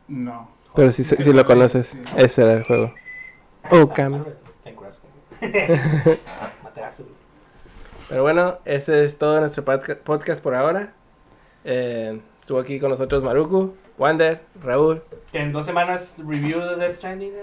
[0.08, 0.50] No.
[0.78, 1.88] Pero si, Sí, si lo cuál es, conoces.
[1.88, 2.00] sí.
[2.16, 2.94] Ese era el juego.
[3.70, 4.22] Okami.
[8.10, 10.94] Pero bueno, ese es todo nuestro podca- podcast por ahora.
[11.66, 15.02] Eh, estuvo aquí con nosotros Maruku, Wander, Raúl.
[15.32, 17.34] Que en dos semanas review de Death Stranding.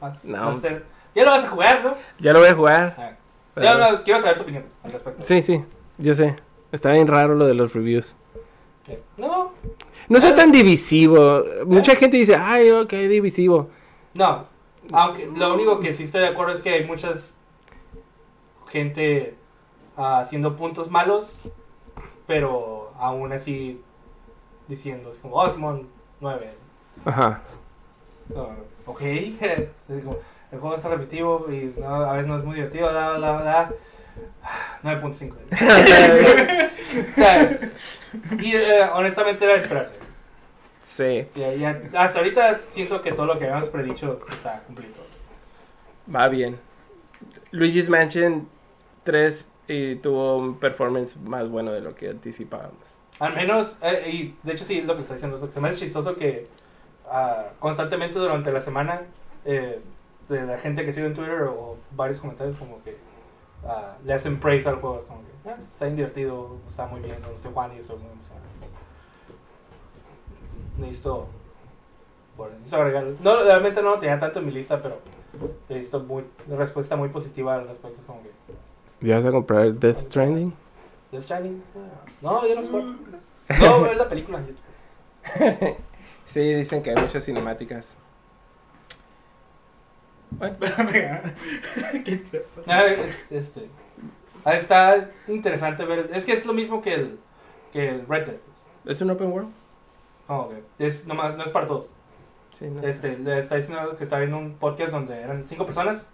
[0.00, 0.46] Vas, No.
[0.46, 0.84] vas a hacer-
[1.14, 1.94] ya lo vas a jugar, ¿no?
[2.18, 2.94] Ya lo voy a jugar.
[2.96, 3.10] Ah.
[3.54, 5.24] pero- Ya, no, quiero saber tu opinión al respecto.
[5.24, 5.64] Sí, sí,
[5.98, 6.36] yo sé.
[6.72, 8.14] Está bien raro lo de los reviews.
[9.16, 9.52] No,
[10.08, 11.42] No sea tan divisivo.
[11.66, 13.68] Mucha gente dice, ay, ok, divisivo.
[14.14, 14.46] no.
[14.90, 17.34] Aunque lo único que sí estoy de acuerdo es que hay muchas
[18.68, 19.34] gente
[19.96, 21.38] ah, haciendo puntos malos,
[22.26, 23.82] pero aún así
[24.66, 25.88] diciendo, es como, oh, Simón,
[26.20, 26.50] 9.
[27.04, 27.42] Ajá.
[28.28, 28.50] No,
[28.86, 29.00] ok,
[29.88, 30.18] Es como,
[30.52, 33.72] el juego está repetitivo y no, a veces no es muy divertido, da, da, da.
[34.82, 35.34] 9.5.
[37.10, 37.60] o sea,
[38.38, 39.94] y eh, honestamente era de esperarse.
[40.82, 45.00] sí, Ya, ya, hasta ahorita siento que todo lo que habíamos predicho se está cumpliendo.
[46.14, 46.58] va bien.
[47.50, 48.48] Luigi's Mansion
[49.04, 52.98] 3 y tuvo un performance más bueno de lo que anticipábamos.
[53.18, 55.68] Al menos, eh, y de hecho sí, es lo que está diciendo, que se me
[55.68, 56.46] hace chistoso que
[57.10, 59.02] ah, constantemente durante la semana
[59.44, 59.80] eh,
[60.28, 62.96] de la gente que sigue en Twitter o varios comentarios como que
[63.64, 65.22] ah, le hacen praise al juego, como
[65.56, 68.44] que "Ah, está bien divertido, está muy bien, no estoy jugando y estoy muy emocionado.
[70.78, 71.26] Necesito,
[72.36, 75.00] bueno, necesito agregar, no, realmente no lo tenía tanto en mi lista, pero
[75.68, 78.30] he visto muy, respuesta muy positiva al respecto, es como que
[79.06, 80.52] ¿Ya vas a comprar Death Stranding?
[81.12, 82.70] Death Stranding, ah, no, yo no sé
[83.60, 85.76] No, es la película en YouTube.
[86.26, 87.94] Sí, dicen que hay muchas cinemáticas.
[90.32, 90.56] Bueno,
[92.04, 92.22] Qué.
[92.66, 93.70] Ah, es- este,
[94.54, 96.10] está interesante ver.
[96.12, 97.18] Es que es lo mismo que el,
[97.72, 98.36] que el Red Dead.
[98.86, 99.50] ¿es un open world?
[100.28, 100.54] Oh, ok.
[100.78, 101.86] Es nomás, no es para todos.
[102.52, 102.82] Sí, no.
[102.82, 106.08] Este, le está diciendo que estaba viendo un podcast donde eran cinco personas.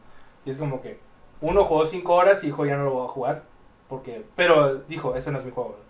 [0.44, 0.98] Y es como que
[1.40, 3.42] uno jugó cinco horas y dijo ya no lo voy a jugar.
[3.88, 5.70] Porque, pero dijo, ese no es mi juego.
[5.70, 5.84] ¿verdad?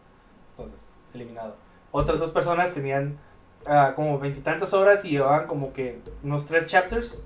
[0.50, 0.84] Entonces,
[1.14, 1.56] eliminado.
[1.92, 3.18] Otras dos personas tenían
[3.66, 7.22] ah, como veintitantas horas y llevaban como que unos tres chapters.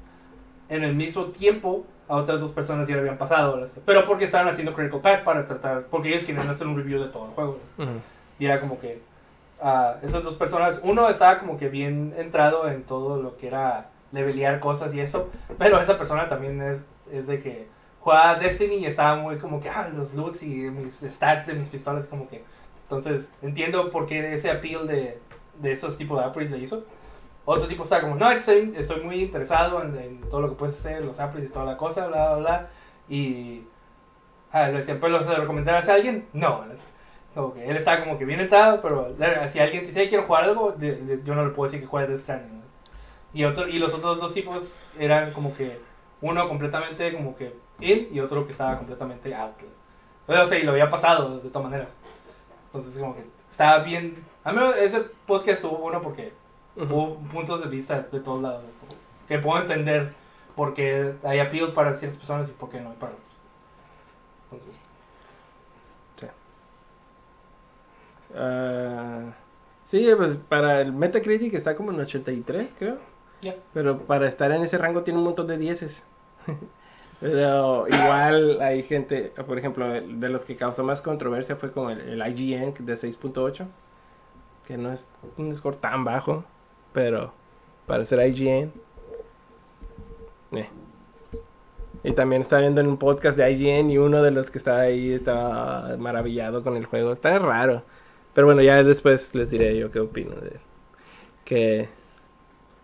[0.68, 3.62] En el mismo tiempo, a otras dos personas ya le habían pasado.
[3.84, 5.84] Pero porque estaban haciendo Critical Path para tratar.
[5.90, 7.58] Porque ellos querían hacer un review de todo el juego.
[7.78, 7.90] Ujú.
[8.38, 9.00] Y era como que
[9.60, 13.90] ah, esas dos personas, uno estaba como que bien entrado en todo lo que era
[14.12, 15.28] levelear cosas y eso,
[15.58, 17.68] pero esa persona también es, es de que
[18.00, 21.68] jugaba Destiny y estaba muy como que, ah, los loots y mis stats de mis
[21.68, 22.42] pistolas, como que...
[22.84, 25.18] Entonces, entiendo por qué ese appeal de,
[25.60, 26.84] de esos tipos de upgrades le hizo.
[27.50, 30.78] Otro tipo estaba como, no, estoy, estoy muy interesado en, en todo lo que puedes
[30.78, 32.68] hacer, los upgrades y toda la cosa, bla, bla, bla.
[33.08, 33.62] Y
[34.52, 36.28] ah, le decían, pues, ¿los recomendarás a alguien?
[36.34, 36.62] No.
[37.34, 39.14] Como que él estaba como que bien entrado, pero
[39.48, 41.80] si alguien te dice, "Hey, quiero jugar algo, de- de- yo no le puedo decir
[41.80, 42.62] que juegue Death Stranding.
[43.32, 45.80] Y, otro, y los otros dos tipos eran como que
[46.20, 49.54] uno completamente como que in y otro que estaba completamente out.
[50.26, 51.96] O sea, y lo había pasado de todas maneras.
[52.66, 54.22] Entonces como que estaba bien...
[54.44, 56.32] A mí ese podcast estuvo bueno porque
[56.78, 56.94] Ujú.
[56.94, 58.64] hubo puntos de vista de todos lados.
[59.26, 60.14] Que puedo entender
[60.56, 63.38] por qué hay appeal para ciertas personas y por qué no hay para otras.
[64.50, 64.74] Entonces,
[68.34, 69.32] Ah,
[69.84, 72.98] sí, pues para el Metacritic está como en 83, creo.
[73.40, 73.54] ya.
[73.72, 76.04] Pero para estar en ese rango tiene un montón de dieces.
[77.20, 82.00] Pero igual hay gente, por ejemplo, de los que causó más controversia fue con el,
[82.00, 83.66] el IGN de 6.8,
[84.66, 86.44] que no es un score tan bajo,
[86.92, 87.32] pero
[87.86, 88.72] para ser IGN.
[90.52, 90.68] eh.
[92.04, 94.80] Y también estaba viendo en un podcast de IGN y uno de los que estaba
[94.80, 97.12] ahí estaba maravillado con el juego.
[97.12, 97.82] Está raro.
[98.34, 100.60] Pero bueno, ya después les diré yo qué opino de él.
[101.44, 101.88] Que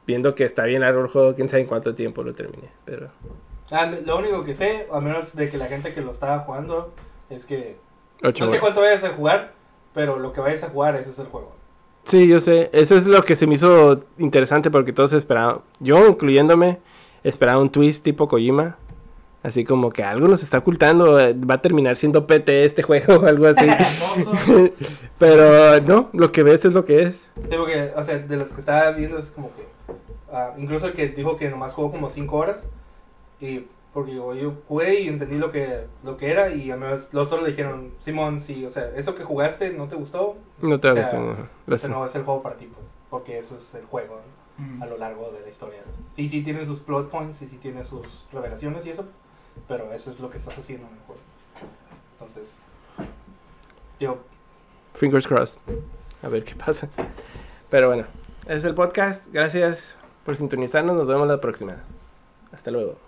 [0.07, 2.69] viendo que está bien largo el juego, quién sabe en cuánto tiempo lo terminé.
[2.85, 3.11] Pero
[3.71, 6.93] Ah, lo único que sé, a menos de que la gente que lo estaba jugando,
[7.31, 7.77] es que
[8.23, 9.53] ocho no sé cuánto vayas a jugar,
[9.95, 11.55] pero lo que vayas a jugar, eso es el juego.
[12.05, 12.71] Sí, yo sé.
[12.73, 16.79] Eso es lo que se me hizo interesante porque todos esperaban, yo incluyéndome,
[17.23, 18.77] esperaba un twist tipo Kojima.
[19.43, 23.17] Así como que algo nos está ocultando, eh, va a terminar siendo PT este juego
[23.17, 23.67] o algo así.
[25.19, 27.29] Pero no, lo que ves es lo que es.
[27.51, 29.67] Digo que, o sea, de los que estaba viendo es como que,
[30.33, 32.65] ah, incluso el que dijo que nomás jugó como 5 horas,
[33.39, 36.85] y porque digo, yo jugué y entendí lo que, lo que era, y a mí
[37.13, 40.81] los otros le dijeron, Simón, sí, o sea, eso que jugaste no te gustó, No
[40.81, 43.75] te O sea, gustó, ese no es el juego para ti, pues, porque eso es
[43.75, 44.17] el juego
[44.59, 44.65] ¿no?
[44.65, 44.83] Mm.
[44.83, 45.81] a lo largo de la historia.
[46.15, 49.05] Sí, sí tiene sus plot points, y sí tiene sus revelaciones y eso,
[49.69, 51.21] pero eso es lo que estás haciendo en el juego.
[52.19, 52.59] Entonces,
[54.01, 54.19] yo,
[54.95, 55.61] Fingers crossed.
[56.23, 56.89] A ver qué pasa.
[57.69, 58.05] Pero bueno,
[58.47, 59.23] ese es el podcast.
[59.33, 59.95] Gracias
[60.25, 60.97] por sintonizarnos.
[60.97, 61.77] Nos vemos la próxima.
[62.53, 63.04] Hasta luego.